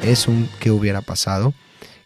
es 0.02 0.28
un 0.28 0.50
qué 0.60 0.72
hubiera 0.72 1.02
pasado 1.02 1.54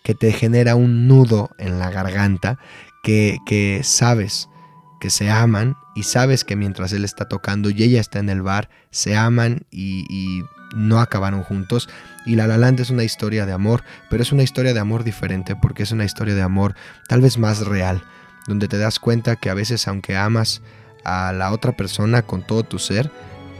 que 0.03 0.13
te 0.15 0.31
genera 0.31 0.75
un 0.75 1.07
nudo 1.07 1.49
en 1.57 1.79
la 1.79 1.89
garganta 1.89 2.59
que, 3.03 3.39
que 3.45 3.81
sabes 3.84 4.49
que 4.99 5.09
se 5.09 5.29
aman 5.29 5.77
y 5.95 6.03
sabes 6.03 6.43
que 6.43 6.55
mientras 6.55 6.93
él 6.93 7.05
está 7.05 7.27
tocando 7.27 7.69
y 7.69 7.83
ella 7.83 8.01
está 8.01 8.19
en 8.19 8.29
el 8.29 8.41
bar, 8.41 8.69
se 8.91 9.15
aman 9.15 9.65
y, 9.71 10.43
no 10.75 10.99
acabaron 10.99 11.43
juntos. 11.43 11.87
Y 12.25 12.35
La 12.35 12.45
La 12.45 12.57
Land 12.57 12.81
es 12.81 12.89
una 12.89 13.05
historia 13.05 13.45
de 13.45 13.53
amor, 13.53 13.83
pero 14.09 14.21
es 14.21 14.33
una 14.33 14.43
historia 14.43 14.73
de 14.73 14.81
amor 14.81 15.05
diferente 15.05 15.55
porque 15.55 15.83
es 15.83 15.93
una 15.93 16.03
historia 16.03 16.35
de 16.35 16.41
amor 16.41 16.75
tal 17.07 17.21
vez 17.21 17.37
más 17.37 17.65
real, 17.65 18.03
donde 18.47 18.67
te 18.67 18.77
das 18.77 18.99
cuenta 18.99 19.37
que 19.37 19.49
a 19.49 19.53
veces 19.53 19.87
aunque 19.87 20.17
amas 20.17 20.61
a 21.05 21.31
la 21.31 21.53
otra 21.53 21.71
persona 21.77 22.21
con 22.21 22.45
todo 22.45 22.63
tu 22.63 22.79
ser, 22.79 23.09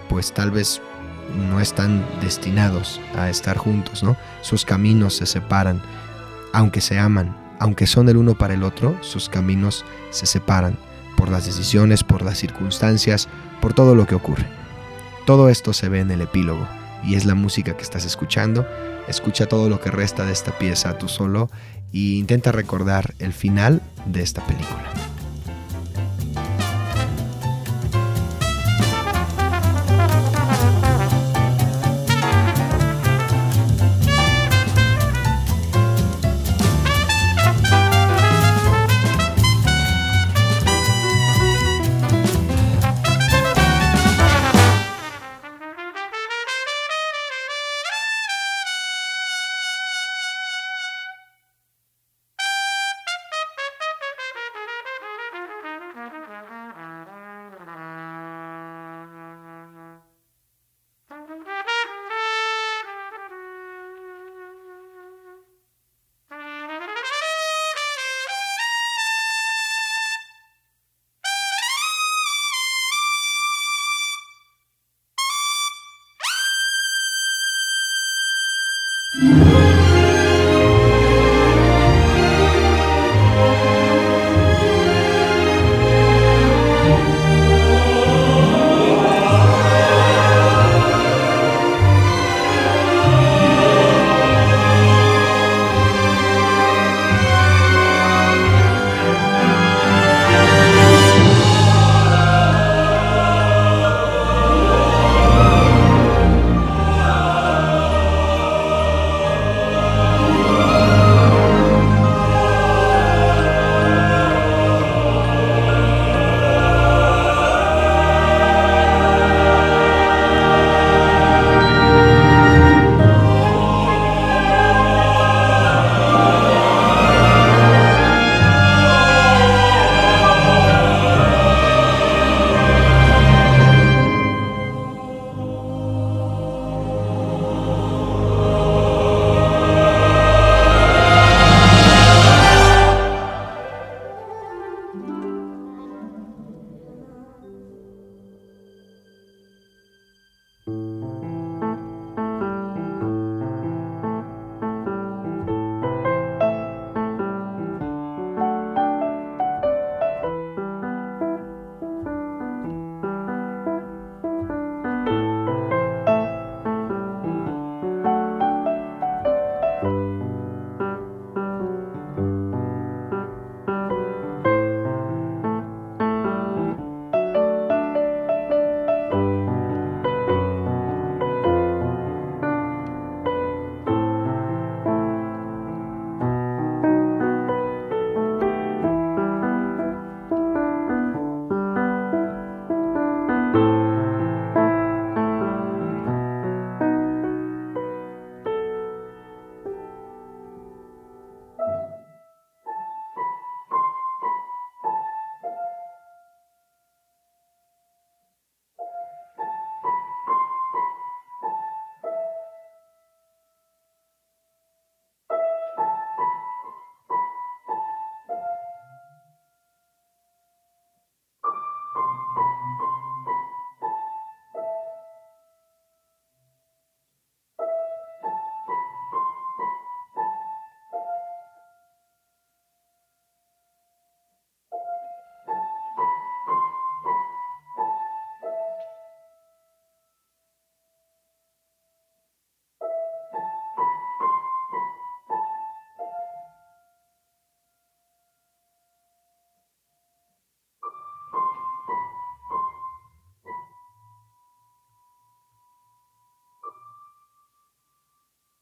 pues 0.09 0.34
tal 0.34 0.51
vez 0.51 0.81
no 1.49 1.61
están 1.61 2.05
destinados 2.22 2.99
a 3.15 3.30
estar 3.30 3.57
juntos, 3.57 4.03
¿no? 4.03 4.18
Sus 4.41 4.65
caminos 4.65 5.15
se 5.15 5.26
separan, 5.26 5.81
aunque 6.51 6.81
se 6.81 6.99
aman, 6.99 7.38
aunque 7.59 7.88
son 7.88 8.09
el 8.09 8.18
uno 8.18 8.38
para 8.38 8.53
el 8.53 8.64
otro, 8.64 8.97
sus 9.01 9.30
caminos 9.30 9.85
se 10.09 10.26
separan 10.26 10.77
por 11.18 11.27
las 11.27 11.45
decisiones, 11.45 12.06
por 12.06 12.22
las 12.22 12.38
circunstancias, 12.38 13.27
por 13.60 13.73
todo 13.73 13.95
lo 13.95 14.07
que 14.07 14.15
ocurre. 14.15 14.45
Todo 15.26 15.49
esto 15.49 15.73
se 15.73 15.89
ve 15.89 15.99
en 15.99 16.11
el 16.11 16.22
epílogo 16.22 16.65
y 17.03 17.15
es 17.15 17.26
la 17.26 17.35
música 17.35 17.76
que 17.76 17.84
estás 17.84 18.06
escuchando. 18.06 18.65
Escucha 19.10 19.48
todo 19.48 19.68
lo 19.69 19.81
que 19.81 19.91
resta 19.91 20.26
de 20.26 20.31
esta 20.31 20.57
pieza 20.57 20.98
tú 20.98 21.10
solo 21.10 21.49
e 21.94 22.15
intenta 22.15 22.53
recordar 22.53 23.14
el 23.19 23.34
final 23.34 23.81
de 24.06 24.22
esta 24.22 24.45
película. 24.45 25.16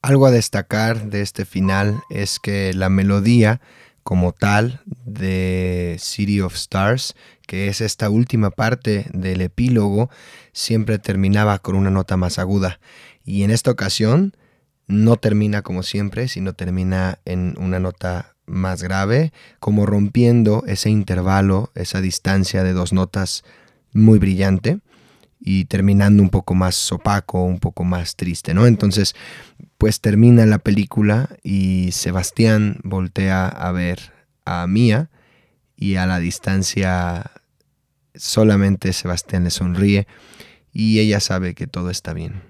Algo 0.05 0.27
a 0.27 0.31
destacar 0.31 1.09
de 1.09 1.23
este 1.23 1.45
final 1.45 2.03
es 2.11 2.39
que 2.39 2.75
la 2.75 2.89
melodía 2.89 3.59
como 4.03 4.33
tal 4.33 4.81
de 5.03 5.95
City 5.97 6.41
of 6.41 6.53
Stars, 6.53 7.15
que 7.47 7.69
es 7.69 7.81
esta 7.81 8.11
última 8.11 8.51
parte 8.51 9.07
del 9.13 9.41
epílogo, 9.41 10.11
siempre 10.53 10.99
terminaba 10.99 11.57
con 11.57 11.73
una 11.73 11.89
nota 11.89 12.17
más 12.17 12.37
aguda. 12.37 12.79
Y 13.23 13.41
en 13.41 13.49
esta 13.49 13.71
ocasión 13.71 14.37
no 14.85 15.17
termina 15.17 15.63
como 15.63 15.81
siempre, 15.81 16.27
sino 16.27 16.53
termina 16.53 17.17
en 17.25 17.55
una 17.57 17.79
nota 17.79 18.35
más 18.45 18.83
grave, 18.83 19.33
como 19.59 19.87
rompiendo 19.87 20.65
ese 20.67 20.91
intervalo, 20.91 21.71
esa 21.73 21.99
distancia 21.99 22.63
de 22.63 22.73
dos 22.73 22.93
notas 22.93 23.43
muy 23.91 24.19
brillante 24.19 24.81
y 25.47 25.65
terminando 25.65 26.23
un 26.23 26.29
poco 26.29 26.55
más 26.55 26.91
opaco, 26.91 27.43
un 27.43 27.59
poco 27.59 27.83
más 27.83 28.15
triste, 28.15 28.55
¿no? 28.55 28.65
Entonces, 28.65 29.15
pues 29.77 30.01
termina 30.01 30.43
la 30.47 30.57
película 30.57 31.29
y 31.43 31.91
Sebastián 31.91 32.79
voltea 32.83 33.47
a 33.47 33.71
ver 33.71 34.11
a 34.43 34.65
Mía 34.65 35.11
y 35.77 35.97
a 35.97 36.07
la 36.07 36.17
distancia 36.19 37.29
solamente 38.15 38.91
Sebastián 38.91 39.43
le 39.43 39.51
sonríe 39.51 40.07
y 40.73 40.99
ella 40.99 41.19
sabe 41.19 41.53
que 41.53 41.67
todo 41.67 41.91
está 41.91 42.13
bien 42.13 42.41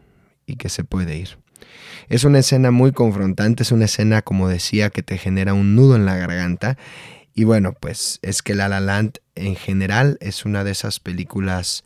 y 0.46 0.56
que 0.56 0.70
se 0.70 0.86
puede 0.86 1.18
ir. 1.18 1.38
Es 2.08 2.24
una 2.24 2.40
escena 2.40 2.72
muy 2.72 2.94
confrontante, 2.94 3.64
es 3.64 3.74
una 3.74 3.86
escena, 3.86 4.22
como 4.22 4.48
decía, 4.48 4.90
que 4.90 5.04
te 5.04 5.18
genera 5.18 5.54
un 5.54 5.76
nudo 5.76 5.98
en 5.98 6.06
la 6.06 6.16
garganta. 6.16 6.78
Y 7.34 7.44
bueno, 7.44 7.74
pues 7.74 8.20
es 8.22 8.42
que 8.42 8.56
La 8.56 8.70
La 8.70 8.80
Land 8.80 9.18
en 9.34 9.56
general 9.56 10.18
es 10.22 10.46
una 10.46 10.64
de 10.64 10.72
esas 10.72 11.02
películas 11.02 11.84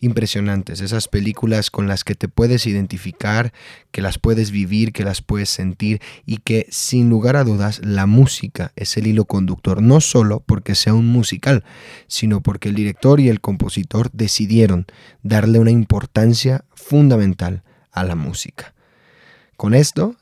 impresionantes, 0.00 0.80
esas 0.80 1.08
películas 1.08 1.70
con 1.70 1.86
las 1.86 2.04
que 2.04 2.14
te 2.14 2.28
puedes 2.28 2.66
identificar, 2.66 3.52
que 3.90 4.02
las 4.02 4.18
puedes 4.18 4.50
vivir, 4.50 4.92
que 4.92 5.04
las 5.04 5.22
puedes 5.22 5.50
sentir 5.50 6.00
y 6.26 6.38
que 6.38 6.66
sin 6.70 7.08
lugar 7.08 7.36
a 7.36 7.44
dudas 7.44 7.80
la 7.84 8.06
música 8.06 8.72
es 8.76 8.96
el 8.96 9.06
hilo 9.06 9.24
conductor, 9.24 9.82
no 9.82 10.00
solo 10.00 10.40
porque 10.40 10.74
sea 10.74 10.94
un 10.94 11.06
musical, 11.06 11.64
sino 12.06 12.42
porque 12.42 12.68
el 12.68 12.74
director 12.74 13.20
y 13.20 13.28
el 13.28 13.40
compositor 13.40 14.10
decidieron 14.12 14.86
darle 15.22 15.58
una 15.58 15.70
importancia 15.70 16.64
fundamental 16.74 17.62
a 17.92 18.04
la 18.04 18.16
música. 18.16 18.74
Con 19.56 19.74
esto 19.74 20.16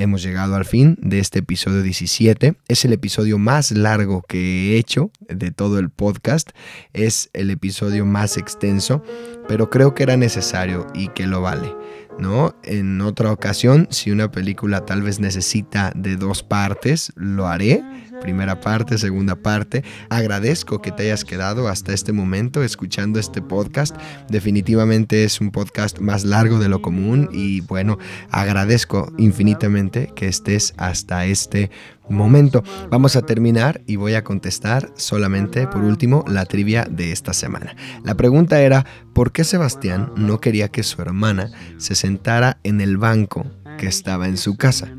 hemos 0.00 0.22
llegado 0.22 0.56
al 0.56 0.64
fin 0.64 0.96
de 1.00 1.18
este 1.18 1.40
episodio 1.40 1.82
17. 1.82 2.54
Es 2.68 2.84
el 2.84 2.92
episodio 2.92 3.38
más 3.38 3.70
largo 3.70 4.22
que 4.22 4.72
he 4.72 4.78
hecho 4.78 5.10
de 5.28 5.50
todo 5.50 5.78
el 5.78 5.90
podcast. 5.90 6.50
Es 6.92 7.30
el 7.32 7.50
episodio 7.50 8.06
más 8.06 8.36
extenso, 8.36 9.02
pero 9.46 9.70
creo 9.70 9.94
que 9.94 10.02
era 10.02 10.16
necesario 10.16 10.86
y 10.94 11.08
que 11.08 11.26
lo 11.26 11.42
vale. 11.42 11.74
¿No? 12.18 12.54
En 12.64 13.00
otra 13.00 13.32
ocasión, 13.32 13.86
si 13.90 14.10
una 14.10 14.30
película 14.30 14.84
tal 14.84 15.00
vez 15.00 15.20
necesita 15.20 15.92
de 15.94 16.16
dos 16.16 16.42
partes, 16.42 17.12
lo 17.16 17.46
haré 17.46 17.82
primera 18.20 18.60
parte, 18.60 18.98
segunda 18.98 19.36
parte. 19.36 19.82
Agradezco 20.08 20.80
que 20.80 20.92
te 20.92 21.04
hayas 21.04 21.24
quedado 21.24 21.68
hasta 21.68 21.92
este 21.92 22.12
momento 22.12 22.62
escuchando 22.62 23.18
este 23.18 23.42
podcast. 23.42 23.96
Definitivamente 24.28 25.24
es 25.24 25.40
un 25.40 25.50
podcast 25.50 25.98
más 25.98 26.24
largo 26.24 26.58
de 26.58 26.68
lo 26.68 26.82
común 26.82 27.28
y 27.32 27.60
bueno, 27.62 27.98
agradezco 28.30 29.12
infinitamente 29.18 30.12
que 30.14 30.28
estés 30.28 30.74
hasta 30.76 31.24
este 31.26 31.70
momento. 32.08 32.62
Vamos 32.90 33.16
a 33.16 33.22
terminar 33.22 33.80
y 33.86 33.96
voy 33.96 34.14
a 34.14 34.24
contestar 34.24 34.92
solamente 34.96 35.66
por 35.66 35.82
último 35.82 36.24
la 36.26 36.44
trivia 36.44 36.86
de 36.90 37.12
esta 37.12 37.32
semana. 37.32 37.74
La 38.04 38.16
pregunta 38.16 38.60
era, 38.60 38.84
¿por 39.14 39.32
qué 39.32 39.44
Sebastián 39.44 40.12
no 40.16 40.40
quería 40.40 40.68
que 40.68 40.82
su 40.82 41.00
hermana 41.00 41.50
se 41.78 41.94
sentara 41.94 42.58
en 42.64 42.80
el 42.80 42.98
banco 42.98 43.46
que 43.80 43.86
estaba 43.86 44.28
en 44.28 44.36
su 44.36 44.58
casa? 44.58 44.94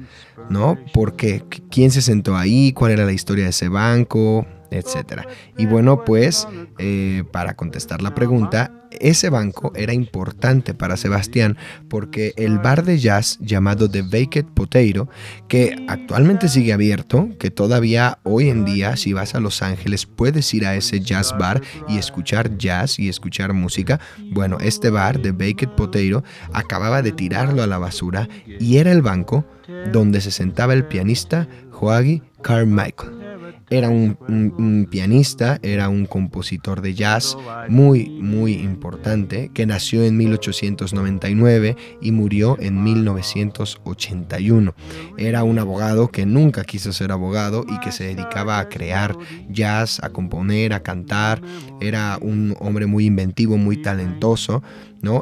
¿no? 0.49 0.77
Porque 0.93 1.43
quién 1.69 1.91
se 1.91 2.01
sentó 2.01 2.35
ahí, 2.35 2.73
cuál 2.73 2.91
era 2.91 3.05
la 3.05 3.13
historia 3.13 3.45
de 3.45 3.51
ese 3.51 3.69
banco, 3.69 4.45
etcétera. 4.71 5.27
Y 5.57 5.65
bueno, 5.65 6.03
pues 6.03 6.47
eh, 6.77 7.23
para 7.31 7.55
contestar 7.55 8.01
la 8.01 8.15
pregunta, 8.15 8.80
ese 8.99 9.29
banco 9.29 9.71
era 9.75 9.93
importante 9.93 10.73
para 10.73 10.97
Sebastián 10.97 11.57
porque 11.89 12.33
el 12.37 12.59
bar 12.59 12.83
de 12.83 12.99
jazz 12.99 13.37
llamado 13.41 13.89
The 13.89 14.01
Baked 14.01 14.45
Potato, 14.53 15.09
que 15.47 15.85
actualmente 15.87 16.49
sigue 16.49 16.73
abierto, 16.73 17.29
que 17.39 17.51
todavía 17.51 18.19
hoy 18.23 18.49
en 18.49 18.65
día 18.65 18.95
si 18.97 19.13
vas 19.13 19.35
a 19.35 19.39
Los 19.39 19.61
Ángeles 19.61 20.05
puedes 20.05 20.53
ir 20.53 20.65
a 20.65 20.75
ese 20.75 20.99
jazz 20.99 21.35
bar 21.37 21.61
y 21.87 21.97
escuchar 21.97 22.57
jazz 22.57 22.99
y 22.99 23.09
escuchar 23.09 23.53
música, 23.53 23.99
bueno, 24.31 24.57
este 24.59 24.89
bar 24.89 25.19
The 25.19 25.31
Baked 25.31 25.69
Potato 25.69 26.23
acababa 26.53 27.01
de 27.01 27.11
tirarlo 27.11 27.63
a 27.63 27.67
la 27.67 27.77
basura 27.77 28.27
y 28.59 28.77
era 28.77 28.91
el 28.91 29.01
banco 29.01 29.45
donde 29.91 30.21
se 30.21 30.31
sentaba 30.31 30.73
el 30.73 30.85
pianista 30.85 31.47
Joagi 31.71 32.21
Carmichael. 32.41 33.40
Era 33.71 33.89
un, 33.89 34.87
pianista, 34.91 35.57
era 35.63 35.87
un 35.87 36.05
compositor 36.05 36.81
de 36.81 36.93
jazz 36.93 37.37
muy, 37.69 38.09
muy 38.09 38.55
importante, 38.55 39.49
que 39.53 39.65
nació 39.65 40.03
en 40.03 40.17
1899 40.17 41.77
y 42.01 42.11
murió 42.11 42.57
en 42.59 42.83
1981. 42.83 44.75
Era 45.17 45.43
un 45.43 45.57
abogado 45.57 46.11
que 46.11 46.25
nunca 46.25 46.65
quiso 46.65 46.91
ser 46.91 47.13
abogado 47.13 47.65
y 47.65 47.79
que 47.79 47.93
se 47.93 48.13
dedicaba 48.13 48.59
a 48.59 48.67
crear 48.67 49.15
jazz, 49.49 50.03
a 50.03 50.09
componer, 50.09 50.73
a 50.73 50.83
cantar. 50.83 51.41
Era 51.79 52.17
un 52.21 52.57
hombre 52.59 52.87
muy 52.87 53.05
inventivo, 53.05 53.55
muy 53.55 53.77
talentoso. 53.77 54.61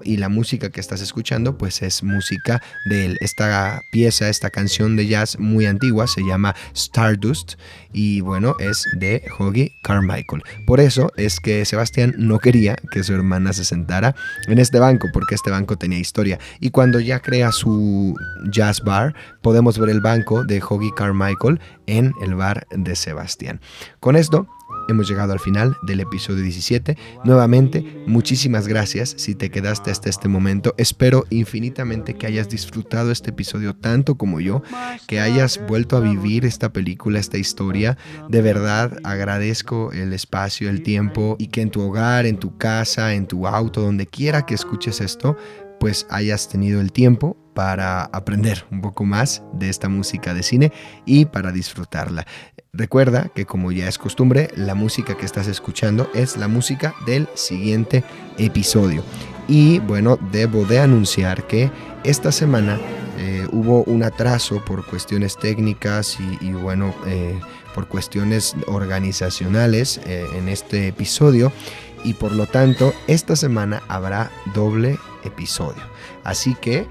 Y 0.04 0.18
la 0.18 0.28
música 0.28 0.70
que 0.70 0.82
estás 0.82 1.02
escuchando 1.02 1.58
pues 1.58 1.82
es 1.82 2.04
música 2.04 2.62
de 2.90 3.16
Esta 3.22 3.82
pieza, 3.92 4.28
esta 4.28 4.50
canción 4.50 4.96
de 4.98 5.08
jazz 5.08 5.40
muy 5.40 5.66
antigua 5.66 6.08
se 6.08 6.22
llama 6.22 6.54
Stardust 6.76 7.54
y 7.94 8.22
bueno, 8.22 8.56
es 8.60 8.86
de 8.98 9.24
Hoggy 9.38 9.72
Carmichael. 9.84 10.44
Por 10.66 10.80
eso 10.82 11.12
es 11.16 11.40
que 11.40 11.64
Sebastián 11.64 12.14
no 12.18 12.40
quería 12.40 12.76
que 12.92 13.04
su 13.04 13.14
hermana 13.14 13.54
se 13.54 13.64
sentara 13.64 14.16
en 14.48 14.60
este 14.60 14.80
banco 14.80 15.08
porque 15.14 15.36
este 15.36 15.50
banco 15.50 15.78
tenía 15.78 16.00
historia 16.00 16.40
y 16.60 16.72
cuando 16.72 17.00
ya 17.00 17.20
crea 17.20 17.52
su 17.52 18.16
jazz 18.52 18.82
bar 18.82 19.16
podemos 19.42 19.80
ver 19.80 19.90
el 19.90 20.02
banco 20.02 20.44
de 20.44 20.62
Hoggy 20.62 20.92
Carmichael 20.92 21.60
en 21.88 22.14
el 22.22 22.36
bar 22.36 22.68
de 22.72 22.96
Sebastián. 22.96 23.62
Con 24.02 24.18
esto 24.18 24.48
hemos 24.92 25.08
llegado 25.08 25.34
al 25.34 25.40
final 25.40 25.78
del 25.84 26.00
episodio 26.00 26.44
17. 26.44 26.98
Nuevamente, 27.24 28.04
muchísimas 28.06 28.68
gracias 28.68 29.14
si 29.18 29.36
te 29.36 29.50
quedaste 29.50 29.92
hasta 29.92 30.10
este 30.10 30.28
momento. 30.28 30.74
Espero 30.78 31.26
infinitamente 31.30 32.16
que 32.16 32.28
hayas 32.28 32.50
disfrutado 32.50 33.12
este 33.12 33.32
episodio 33.32 33.76
tanto 33.76 34.16
como 34.16 34.40
yo, 34.40 34.62
que 35.08 35.20
hayas 35.20 35.60
vuelto 35.68 35.98
a 35.98 36.02
vivir 36.02 36.46
esta 36.46 36.72
película, 36.72 37.20
esta 37.20 37.38
historia. 37.38 37.98
De 38.30 38.42
verdad, 38.42 38.98
agradezco 39.04 39.92
el 39.92 40.14
espacio, 40.14 40.70
el 40.70 40.84
tiempo 40.84 41.36
y 41.40 41.48
que 41.48 41.62
en 41.62 41.72
tu 41.72 41.82
hogar, 41.82 42.26
en 42.26 42.38
tu 42.38 42.58
casa, 42.58 43.14
en 43.14 43.28
tu 43.28 43.48
auto, 43.48 43.82
donde 43.82 44.08
quiera 44.08 44.46
que 44.46 44.56
escuches 44.56 45.02
esto, 45.02 45.38
pues 45.80 46.06
hayas 46.10 46.50
tenido 46.50 46.82
el 46.82 46.92
tiempo 46.92 47.38
para 47.60 48.06
aprender 48.06 48.66
un 48.72 48.80
poco 48.80 49.04
más 49.04 49.44
de 49.52 49.68
esta 49.68 49.90
música 49.90 50.34
de 50.34 50.44
cine 50.44 50.72
y 51.06 51.26
para 51.26 51.52
disfrutarla. 51.52 52.26
Recuerda 52.72 53.32
que 53.36 53.46
como 53.46 53.74
ya 53.74 53.90
es 53.90 53.98
costumbre, 53.98 54.50
la 54.56 54.76
música 54.76 55.18
que 55.18 55.26
estás 55.26 55.46
escuchando 55.48 56.10
es 56.16 56.38
la 56.38 56.48
música 56.48 56.96
del 57.06 57.28
siguiente 57.34 58.06
episodio. 58.38 59.04
Y 59.50 59.80
bueno, 59.80 60.18
debo 60.32 60.64
de 60.64 60.80
anunciar 60.80 61.48
que 61.48 61.70
esta 62.06 62.32
semana 62.32 62.80
eh, 63.18 63.46
hubo 63.52 63.84
un 63.84 64.04
atraso 64.04 64.64
por 64.64 64.86
cuestiones 64.86 65.36
técnicas 65.38 66.18
y, 66.40 66.54
bueno, 66.54 66.96
eh, 67.08 67.38
por 67.76 67.90
cuestiones 67.90 68.56
organizacionales 68.68 70.00
eh, 70.06 70.26
en 70.38 70.48
este 70.48 70.88
episodio. 70.88 71.52
Y 72.06 72.14
por 72.14 72.32
lo 72.32 72.48
tanto, 72.48 72.94
esta 73.08 73.36
semana 73.36 73.84
habrá 73.90 74.32
doble 74.56 74.98
episodio. 75.26 75.84
Así 76.24 76.56
que 76.56 76.88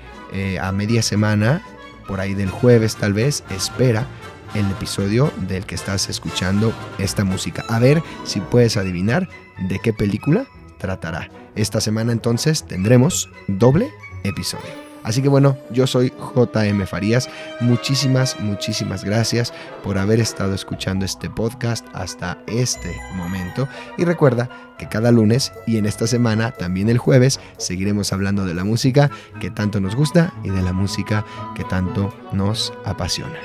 a 0.61 0.73
media 0.73 1.03
semana, 1.03 1.63
por 2.07 2.21
ahí 2.21 2.35
del 2.35 2.51
jueves 2.51 2.97
tal 2.97 3.13
vez, 3.13 3.45
espera 3.51 4.07
el 4.55 4.71
episodio 4.71 5.33
del 5.49 5.67
que 5.67 5.75
estás 5.75 6.09
escuchando 6.09 6.73
esta 6.99 7.25
música. 7.25 7.65
A 7.69 7.79
ver 7.79 8.03
si 8.25 8.41
puedes 8.41 8.77
adivinar 8.77 9.29
de 9.69 9.79
qué 9.79 9.93
película 9.93 10.47
tratará. 10.79 11.31
Esta 11.55 11.81
semana 11.81 12.13
entonces 12.13 12.67
tendremos 12.67 13.29
doble 13.47 13.91
episodio. 14.25 14.88
Así 15.03 15.23
que 15.23 15.29
bueno, 15.29 15.57
yo 15.70 15.87
soy 15.87 16.12
JM 16.35 16.87
Farías. 16.87 17.29
Muchísimas, 17.61 18.39
muchísimas 18.41 19.05
gracias 19.05 19.53
por 19.83 19.99
haber 19.99 20.20
estado 20.20 20.55
escuchando 20.55 21.05
este 21.05 21.31
podcast 21.31 21.87
hasta 21.93 22.39
este 22.47 22.95
momento. 23.15 23.69
Y 23.97 24.05
recuerda 24.05 24.49
que 24.79 24.89
cada 24.89 25.11
lunes 25.11 25.53
y 25.66 25.77
en 25.77 25.87
esta 25.87 26.07
semana, 26.07 26.53
también 26.53 26.89
el 26.89 26.99
jueves, 26.99 27.41
seguiremos 27.57 28.12
hablando 28.12 28.45
de 28.45 28.55
la 28.55 28.65
música 28.65 29.11
que 29.41 29.51
tanto 29.51 29.81
nos 29.81 29.97
gusta 29.97 30.33
y 30.45 30.51
de 30.51 30.62
la 30.62 30.73
música 30.73 31.25
que 31.55 31.65
tanto 31.65 32.15
nos 32.33 32.73
apasiona. 32.85 33.39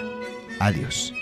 Adiós. 0.60 1.14